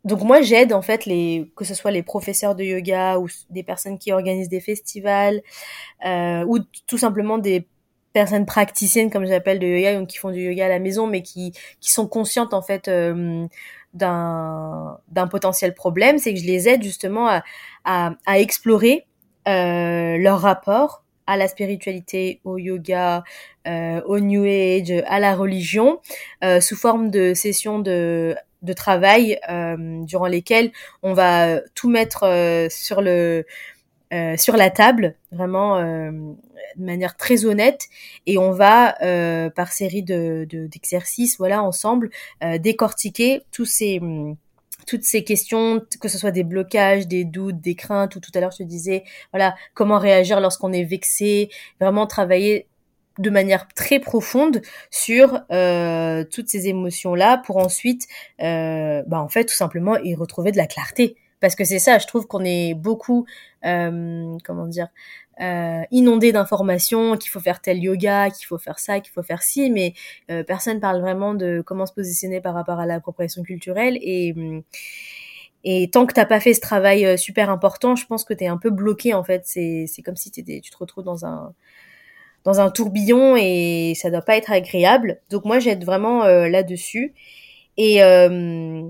donc 0.04 0.22
moi 0.22 0.42
j'aide 0.42 0.72
en 0.72 0.82
fait 0.82 1.06
les 1.06 1.50
que 1.56 1.64
ce 1.64 1.74
soit 1.74 1.90
les 1.90 2.02
professeurs 2.02 2.54
de 2.54 2.64
yoga 2.64 3.18
ou 3.18 3.28
des 3.50 3.62
personnes 3.62 3.98
qui 3.98 4.12
organisent 4.12 4.48
des 4.48 4.60
festivals 4.60 5.42
euh, 6.04 6.44
ou 6.46 6.58
tout 6.86 6.98
simplement 6.98 7.38
des 7.38 7.66
personnes 8.12 8.46
praticiennes 8.46 9.10
comme 9.10 9.26
j'appelle 9.26 9.58
de 9.58 9.66
yoga 9.66 9.94
donc 9.94 10.08
qui 10.08 10.18
font 10.18 10.30
du 10.30 10.40
yoga 10.40 10.66
à 10.66 10.68
la 10.68 10.78
maison 10.78 11.06
mais 11.06 11.22
qui 11.22 11.52
qui 11.80 11.90
sont 11.92 12.06
conscientes 12.06 12.54
en 12.54 12.62
fait 12.62 12.88
euh, 12.88 13.46
d'un 13.94 14.98
d'un 15.10 15.26
potentiel 15.26 15.74
problème 15.74 16.18
c'est 16.18 16.32
que 16.34 16.40
je 16.40 16.46
les 16.46 16.68
aide 16.68 16.82
justement 16.82 17.28
à 17.28 17.42
à, 17.84 18.12
à 18.26 18.38
explorer 18.38 19.06
euh, 19.48 20.16
leur 20.18 20.40
rapport 20.40 21.02
à 21.26 21.36
la 21.36 21.48
spiritualité, 21.48 22.40
au 22.44 22.58
yoga, 22.58 23.22
euh, 23.68 24.00
au 24.06 24.18
New 24.18 24.44
Age, 24.44 24.92
à 25.06 25.20
la 25.20 25.34
religion, 25.34 26.00
euh, 26.42 26.60
sous 26.60 26.76
forme 26.76 27.10
de 27.10 27.32
sessions 27.32 27.78
de, 27.78 28.34
de 28.62 28.72
travail 28.72 29.38
euh, 29.48 30.04
durant 30.04 30.26
lesquelles 30.26 30.72
on 31.02 31.12
va 31.14 31.60
tout 31.74 31.88
mettre 31.88 32.66
sur 32.70 33.02
le 33.02 33.44
euh, 34.12 34.36
sur 34.36 34.56
la 34.56 34.70
table, 34.70 35.16
vraiment 35.30 35.80
de 35.80 36.84
manière 36.84 37.16
très 37.16 37.44
honnête, 37.44 37.88
et 38.26 38.38
on 38.38 38.52
va 38.52 38.94
par 39.54 39.72
série 39.72 40.02
de 40.02 40.46
d'exercices, 40.50 41.38
voilà, 41.38 41.62
ensemble 41.62 42.10
décortiquer 42.60 43.42
tous 43.50 43.64
ces 43.64 44.00
toutes 44.86 45.04
ces 45.04 45.22
questions, 45.22 45.80
que 46.00 46.08
ce 46.08 46.18
soit 46.18 46.32
des 46.32 46.42
blocages, 46.44 47.06
des 47.06 47.24
doutes, 47.24 47.60
des 47.60 47.74
craintes, 47.74 48.16
ou 48.16 48.20
tout 48.20 48.32
à 48.34 48.40
l'heure 48.40 48.50
je 48.50 48.58
te 48.58 48.62
disais, 48.62 49.04
voilà, 49.32 49.54
comment 49.74 49.98
réagir 49.98 50.40
lorsqu'on 50.40 50.72
est 50.72 50.84
vexé, 50.84 51.50
vraiment 51.80 52.06
travailler 52.06 52.66
de 53.18 53.30
manière 53.30 53.68
très 53.68 54.00
profonde 54.00 54.62
sur 54.90 55.40
euh, 55.50 56.24
toutes 56.24 56.48
ces 56.48 56.68
émotions-là 56.68 57.38
pour 57.44 57.58
ensuite, 57.58 58.06
euh, 58.40 59.02
bah, 59.06 59.20
en 59.20 59.28
fait, 59.28 59.44
tout 59.44 59.54
simplement 59.54 59.96
y 59.98 60.14
retrouver 60.14 60.52
de 60.52 60.56
la 60.56 60.66
clarté. 60.66 61.16
Parce 61.42 61.54
que 61.54 61.64
c'est 61.64 61.78
ça, 61.78 61.98
je 61.98 62.06
trouve 62.06 62.26
qu'on 62.26 62.44
est 62.44 62.72
beaucoup, 62.72 63.26
euh, 63.66 64.38
comment 64.44 64.66
dire, 64.66 64.88
euh, 65.40 65.82
inondé 65.90 66.32
d'informations, 66.32 67.18
qu'il 67.18 67.30
faut 67.30 67.40
faire 67.40 67.60
tel 67.60 67.82
yoga, 67.82 68.30
qu'il 68.30 68.46
faut 68.46 68.58
faire 68.58 68.78
ça, 68.78 69.00
qu'il 69.00 69.12
faut 69.12 69.22
faire 69.22 69.42
ci, 69.42 69.70
mais 69.70 69.92
euh, 70.30 70.42
personne 70.44 70.80
parle 70.80 71.00
vraiment 71.02 71.34
de 71.34 71.62
comment 71.66 71.84
se 71.84 71.92
positionner 71.92 72.40
par 72.40 72.54
rapport 72.54 72.80
à 72.80 72.86
l'appropriation 72.86 73.42
culturelle. 73.42 73.98
Et, 74.00 74.34
et 75.64 75.90
tant 75.90 76.06
que 76.06 76.14
t'as 76.14 76.26
pas 76.26 76.40
fait 76.40 76.54
ce 76.54 76.60
travail 76.60 77.04
euh, 77.04 77.16
super 77.16 77.50
important, 77.50 77.96
je 77.96 78.06
pense 78.06 78.24
que 78.24 78.34
tu 78.34 78.44
es 78.44 78.48
un 78.48 78.56
peu 78.56 78.70
bloqué 78.70 79.14
en 79.14 79.22
fait. 79.24 79.42
C'est 79.44 80.02
comme 80.04 80.16
si 80.16 80.30
tu 80.30 80.42
te 80.44 80.76
retrouves 80.78 81.04
dans 81.04 81.24
un 81.26 81.54
dans 82.44 82.60
un 82.60 82.70
tourbillon 82.70 83.36
et 83.36 83.94
ça 83.96 84.10
doit 84.10 84.22
pas 84.22 84.36
être 84.36 84.50
agréable. 84.52 85.20
Donc 85.30 85.44
moi 85.44 85.60
j'aide 85.60 85.84
vraiment 85.84 86.24
euh, 86.24 86.48
là-dessus. 86.48 87.14
Et, 87.76 88.02
euh, 88.02 88.82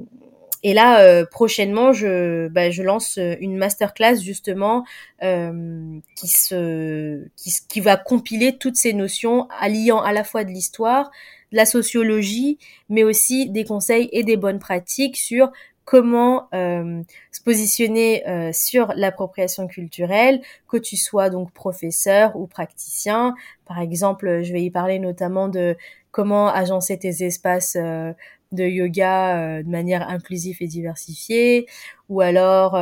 et 0.63 0.75
là, 0.75 1.01
euh, 1.01 1.25
prochainement, 1.29 1.93
je, 1.93 2.49
bah, 2.49 2.71
je 2.71 2.83
lance 2.83 3.19
euh, 3.19 3.35
une 3.41 3.57
masterclass 3.57 4.17
justement 4.17 4.85
euh, 5.23 5.99
qui, 6.17 6.29
se, 6.29 7.25
qui, 7.37 7.81
va 7.81 7.97
compiler 7.97 8.57
toutes 8.59 8.77
ces 8.77 8.93
notions, 8.93 9.49
alliant 9.61 10.01
à 10.01 10.13
la 10.13 10.23
fois 10.23 10.45
de 10.45 10.51
l'histoire, 10.51 11.11
de 11.51 11.57
la 11.57 11.67
sociologie, 11.67 12.59
mais 12.89 13.03
aussi 13.03 13.51
des 13.51 13.65
conseils 13.65 14.09
et 14.13 14.23
des 14.23 14.37
bonnes 14.37 14.61
pratiques 14.61 15.17
sur 15.17 15.51
comment 15.85 16.49
euh, 16.55 17.03
se 17.33 17.41
positionner 17.43 18.27
euh, 18.29 18.53
sur 18.53 18.93
l'appropriation 18.95 19.67
culturelle, 19.67 20.41
que 20.69 20.77
tu 20.77 20.97
sois 20.97 21.29
donc 21.29 21.53
professeur 21.53 22.37
ou 22.37 22.47
praticien. 22.47 23.35
Par 23.67 23.81
exemple, 23.81 24.43
je 24.43 24.53
vais 24.53 24.63
y 24.63 24.71
parler 24.71 24.99
notamment 24.99 25.49
de 25.49 25.77
comment 26.11 26.49
agencer 26.49 26.99
tes 26.99 27.25
espaces 27.25 27.77
euh, 27.77 28.13
de 28.53 28.65
yoga 28.65 29.63
de 29.63 29.69
manière 29.69 30.09
inclusive 30.09 30.59
et 30.61 30.67
diversifiée, 30.67 31.67
ou 32.09 32.21
alors 32.21 32.79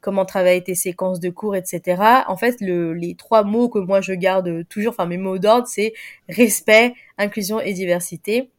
comment 0.00 0.24
travailler 0.24 0.62
tes 0.62 0.74
séquences 0.74 1.20
de 1.20 1.30
cours, 1.30 1.56
etc. 1.56 2.02
En 2.28 2.36
fait, 2.36 2.60
le, 2.60 2.92
les 2.94 3.14
trois 3.14 3.44
mots 3.44 3.68
que 3.68 3.78
moi 3.78 4.00
je 4.00 4.12
garde 4.12 4.66
toujours, 4.68 4.92
enfin 4.92 5.06
mes 5.06 5.18
mots 5.18 5.38
d'ordre, 5.38 5.66
c'est 5.66 5.92
respect, 6.28 6.94
inclusion 7.18 7.60
et 7.60 7.72
diversité. 7.72 8.50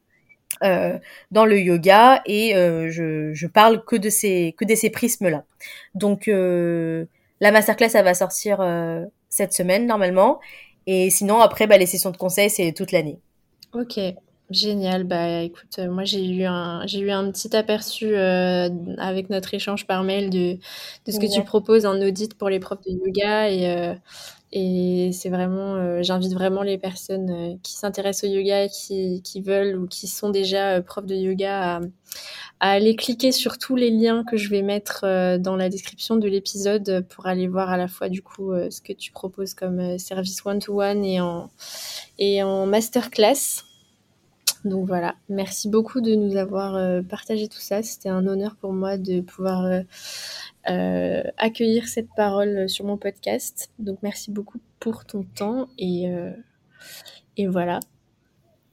Euh, 0.62 0.98
dans 1.32 1.46
le 1.46 1.60
yoga 1.60 2.22
et 2.26 2.56
euh, 2.56 2.90
je, 2.90 3.34
je, 3.34 3.48
parle 3.48 3.84
que 3.84 3.96
de 3.96 4.10
ces 4.10 4.54
que 4.58 4.66
de 4.66 4.76
ces 4.76 4.90
prismes 4.90 5.28
là. 5.28 5.44
Donc 5.96 6.28
euh, 6.28 7.06
la 7.42 7.52
masterclass 7.52 7.90
elle 7.96 8.06
va 8.06 8.14
sortir 8.14 8.60
cette 9.30 9.54
semaine 9.54 9.88
normalement 9.88 10.40
et 10.86 11.10
sinon 11.10 11.40
après 11.40 11.68
bah, 11.68 11.78
les 11.78 11.88
sessions 11.88 12.12
de 12.12 12.18
conseil 12.18 12.50
c'est 12.50 12.72
toute 12.72 12.92
l'année. 12.92 13.20
Ok. 13.74 14.00
Génial, 14.54 15.04
bah 15.04 15.42
écoute, 15.42 15.80
moi 15.90 16.04
j'ai 16.04 16.26
eu 16.26 16.44
un 16.46 16.86
j'ai 16.86 17.00
eu 17.00 17.12
un 17.12 17.32
petit 17.32 17.56
aperçu 17.56 18.16
avec 18.16 19.30
notre 19.30 19.54
échange 19.54 19.88
par 19.88 20.04
mail 20.04 20.30
de, 20.30 20.58
de 21.06 21.12
ce 21.12 21.20
que 21.20 21.34
tu 21.34 21.44
proposes 21.44 21.86
en 21.86 22.00
audit 22.00 22.34
pour 22.36 22.50
les 22.50 22.60
profs 22.60 22.82
de 22.82 22.92
yoga 22.92 23.50
et, 23.50 23.96
et 24.56 25.10
c'est 25.14 25.30
vraiment, 25.30 25.78
euh, 25.78 26.04
j'invite 26.04 26.34
vraiment 26.34 26.62
les 26.62 26.78
personnes 26.78 27.32
euh, 27.32 27.56
qui 27.64 27.74
s'intéressent 27.74 28.30
au 28.30 28.34
yoga, 28.34 28.68
qui, 28.68 29.24
qui 29.24 29.42
veulent 29.42 29.76
ou 29.76 29.88
qui 29.88 30.06
sont 30.06 30.30
déjà 30.30 30.74
euh, 30.74 30.82
profs 30.82 31.08
de 31.08 31.16
yoga 31.16 31.78
à, 31.78 31.80
à, 32.60 32.70
aller 32.74 32.96
cliquer 32.96 33.32
sur 33.32 33.58
tous 33.58 33.76
les 33.76 33.90
liens 33.90 34.24
que 34.24 34.38
je 34.38 34.52
vais 34.52 34.62
mettre 34.62 35.38
dans 35.40 35.56
la 35.56 35.70
description 35.70 36.18
de 36.18 36.28
l'épisode 36.28 37.04
pour 37.10 37.26
aller 37.26 37.48
voir 37.48 37.72
à 37.72 37.78
la 37.78 37.88
fois 37.88 38.10
du 38.10 38.22
coup 38.22 38.54
ce 38.70 38.80
que 38.80 38.94
tu 38.94 39.12
proposes 39.12 39.56
comme 39.56 39.98
service 39.98 40.46
one-to-one 40.46 41.04
et 41.04 41.20
en, 41.20 41.50
et 42.20 42.44
en 42.44 42.68
masterclass. 42.68 43.64
Donc 44.66 44.88
voilà, 44.88 45.16
merci 45.30 45.70
beaucoup 45.70 46.00
de 46.00 46.16
nous 46.16 46.38
avoir 46.38 47.04
partagé 47.04 47.48
tout 47.48 47.60
ça. 47.60 47.84
C'était 47.84 48.10
un 48.10 48.26
honneur 48.28 48.56
pour 48.56 48.72
moi 48.72 48.98
de 48.98 49.20
pouvoir 49.22 49.84
euh, 50.70 51.24
accueillir 51.38 51.90
cette 51.90 52.08
parole 52.16 52.70
sur 52.70 52.86
mon 52.86 52.98
podcast. 52.98 53.70
Donc 53.80 54.00
merci 54.02 54.32
beaucoup 54.32 54.60
pour 54.80 55.04
ton 55.06 55.24
temps 55.24 55.68
et, 55.78 56.10
euh, 56.10 56.32
et 57.36 57.48
voilà. 57.48 57.82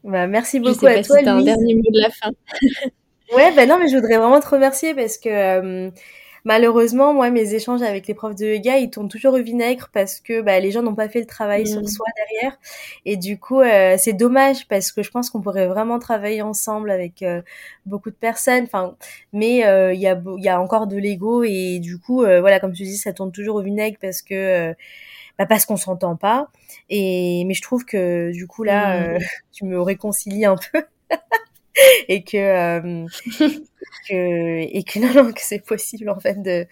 Bah, 0.04 0.28
merci 0.28 0.60
beaucoup 0.60 0.86
à 0.86 1.02
toi. 1.02 1.18
Si 1.18 1.28
un 1.28 1.42
dernier 1.42 1.74
mot 1.74 1.90
de 1.90 2.00
la 2.00 2.10
fin. 2.10 2.30
ouais, 3.34 3.52
ben 3.56 3.68
non, 3.68 3.78
mais 3.78 3.88
je 3.88 3.96
voudrais 3.96 4.18
vraiment 4.18 4.40
te 4.40 4.48
remercier 4.48 4.94
parce 4.94 5.18
que 5.18 5.28
euh, 5.28 5.90
malheureusement, 6.44 7.12
moi, 7.12 7.30
mes 7.30 7.54
échanges 7.54 7.82
avec 7.82 8.06
les 8.06 8.14
profs 8.14 8.34
de 8.34 8.46
yoga, 8.46 8.78
ils 8.78 8.90
tournent 8.90 9.08
toujours 9.08 9.34
au 9.34 9.42
vinaigre 9.42 9.90
parce 9.92 10.20
que 10.20 10.40
bah, 10.40 10.58
les 10.60 10.70
gens 10.70 10.82
n'ont 10.82 10.94
pas 10.94 11.08
fait 11.08 11.20
le 11.20 11.26
travail 11.26 11.66
sur 11.66 11.80
mmh. 11.80 11.86
soi 11.86 12.06
derrière. 12.16 12.58
Et 13.04 13.16
du 13.16 13.38
coup, 13.38 13.60
euh, 13.60 13.96
c'est 13.98 14.12
dommage 14.12 14.66
parce 14.68 14.92
que 14.92 15.02
je 15.02 15.10
pense 15.10 15.30
qu'on 15.30 15.40
pourrait 15.40 15.66
vraiment 15.66 15.98
travailler 15.98 16.42
ensemble 16.42 16.90
avec 16.90 17.22
euh, 17.22 17.42
beaucoup 17.86 18.10
de 18.10 18.16
personnes. 18.16 18.64
Enfin, 18.64 18.96
mais 19.32 19.66
euh, 19.66 19.92
il 19.92 20.00
y, 20.00 20.06
a, 20.06 20.20
y 20.38 20.48
a 20.48 20.60
encore 20.60 20.86
de 20.86 20.96
l'ego 20.96 21.44
et 21.44 21.78
du 21.80 21.98
coup, 21.98 22.20
voilà, 22.20 22.60
comme 22.60 22.72
tu 22.72 22.84
dis, 22.84 22.96
ça 22.96 23.12
tourne 23.12 23.32
toujours 23.32 23.56
au 23.56 23.62
vinaigre 23.62 23.98
parce 24.00 24.22
que 24.22 24.74
bah, 25.38 25.46
parce 25.46 25.64
qu'on 25.64 25.76
s'entend 25.76 26.16
pas. 26.16 26.48
Et 26.88 27.44
mais 27.46 27.54
je 27.54 27.62
trouve 27.62 27.84
que 27.84 28.30
du 28.32 28.46
coup 28.46 28.62
là, 28.62 29.18
mmh. 29.18 29.18
tu 29.52 29.64
me 29.64 29.80
réconcilies 29.80 30.44
un 30.44 30.56
peu. 30.56 30.82
et 32.08 32.22
que, 32.22 32.36
euh, 32.36 33.06
que 34.08 34.60
et 34.60 34.82
que 34.82 34.98
non, 35.24 35.32
que 35.32 35.40
c'est 35.40 35.64
possible 35.64 36.08
en 36.10 36.20
fait 36.20 36.42
de 36.42 36.66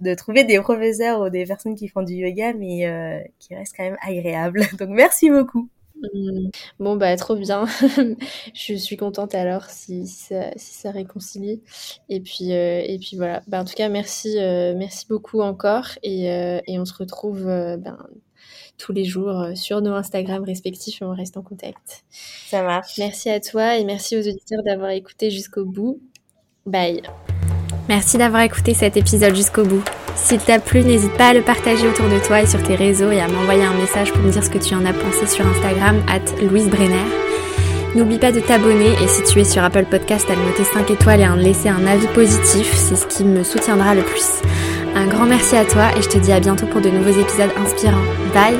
de 0.00 0.14
trouver 0.14 0.44
des 0.44 0.60
professeurs 0.60 1.20
ou 1.20 1.30
des 1.30 1.46
personnes 1.46 1.74
qui 1.74 1.88
font 1.88 2.02
du 2.02 2.14
yoga 2.14 2.52
mais 2.54 2.86
euh, 2.86 3.20
qui 3.38 3.54
restent 3.54 3.76
quand 3.76 3.84
même 3.84 3.98
agréables. 4.02 4.62
Donc 4.78 4.90
merci 4.90 5.30
beaucoup. 5.30 5.68
Mmh. 6.14 6.48
Bon 6.80 6.96
bah 6.96 7.14
trop 7.16 7.36
bien, 7.36 7.64
je 8.54 8.74
suis 8.74 8.96
contente 8.96 9.36
alors 9.36 9.66
si, 9.66 10.08
ça, 10.08 10.50
si 10.56 10.74
ça 10.74 10.90
réconcilie 10.90 11.62
et 12.08 12.20
puis 12.20 12.52
euh, 12.52 12.82
et 12.84 12.98
puis 12.98 13.16
voilà 13.16 13.42
bah, 13.46 13.60
en 13.60 13.64
tout 13.64 13.74
cas 13.74 13.88
merci 13.88 14.34
merci 14.36 15.06
beaucoup 15.08 15.42
encore 15.42 15.90
et, 16.02 16.24
et 16.66 16.78
on 16.80 16.84
se 16.84 16.94
retrouve 16.94 17.44
ben, 17.44 17.98
tous 18.78 18.92
les 18.92 19.04
jours 19.04 19.40
euh, 19.40 19.54
sur 19.54 19.80
nos 19.80 19.94
Instagram 19.94 20.42
respectifs 20.44 21.02
et 21.02 21.04
on 21.04 21.14
reste 21.14 21.36
en 21.36 21.42
contact. 21.42 22.04
Ça 22.10 22.62
marche. 22.62 22.98
Merci 22.98 23.30
à 23.30 23.40
toi 23.40 23.76
et 23.76 23.84
merci 23.84 24.16
aux 24.16 24.20
auditeurs 24.20 24.62
d'avoir 24.64 24.90
écouté 24.90 25.30
jusqu'au 25.30 25.64
bout. 25.64 26.00
Bye. 26.66 27.02
Merci 27.88 28.18
d'avoir 28.18 28.42
écouté 28.42 28.74
cet 28.74 28.96
épisode 28.96 29.34
jusqu'au 29.34 29.64
bout. 29.64 29.82
S'il 30.14 30.40
t'a 30.40 30.58
plu, 30.58 30.82
n'hésite 30.82 31.12
pas 31.16 31.28
à 31.28 31.34
le 31.34 31.42
partager 31.42 31.88
autour 31.88 32.08
de 32.08 32.18
toi 32.18 32.42
et 32.42 32.46
sur 32.46 32.62
tes 32.62 32.74
réseaux 32.74 33.10
et 33.10 33.20
à 33.20 33.28
m'envoyer 33.28 33.64
un 33.64 33.74
message 33.74 34.12
pour 34.12 34.22
me 34.22 34.30
dire 34.30 34.44
ce 34.44 34.50
que 34.50 34.58
tu 34.58 34.74
en 34.74 34.84
as 34.84 34.92
pensé 34.92 35.26
sur 35.26 35.46
Instagram, 35.46 36.02
at 36.08 36.44
Louise 36.44 36.68
Brenner. 36.68 37.04
N'oublie 37.94 38.18
pas 38.18 38.32
de 38.32 38.40
t'abonner 38.40 38.92
et 39.02 39.08
si 39.08 39.22
tu 39.24 39.40
es 39.40 39.44
sur 39.44 39.62
Apple 39.62 39.84
Podcast, 39.84 40.30
à 40.30 40.36
noter 40.36 40.64
5 40.64 40.90
étoiles 40.90 41.20
et 41.20 41.24
à 41.24 41.36
me 41.36 41.42
laisser 41.42 41.68
un 41.68 41.86
avis 41.86 42.06
positif, 42.08 42.72
c'est 42.74 42.96
ce 42.96 43.06
qui 43.06 43.24
me 43.24 43.42
soutiendra 43.42 43.94
le 43.94 44.02
plus. 44.02 44.40
Grand 45.12 45.26
merci 45.26 45.56
à 45.56 45.64
toi 45.66 45.90
et 45.96 46.00
je 46.00 46.08
te 46.08 46.18
dis 46.18 46.32
à 46.32 46.40
bientôt 46.40 46.66
pour 46.66 46.80
de 46.80 46.88
nouveaux 46.88 47.20
épisodes 47.20 47.50
inspirants. 47.62 48.00
Bye 48.32 48.56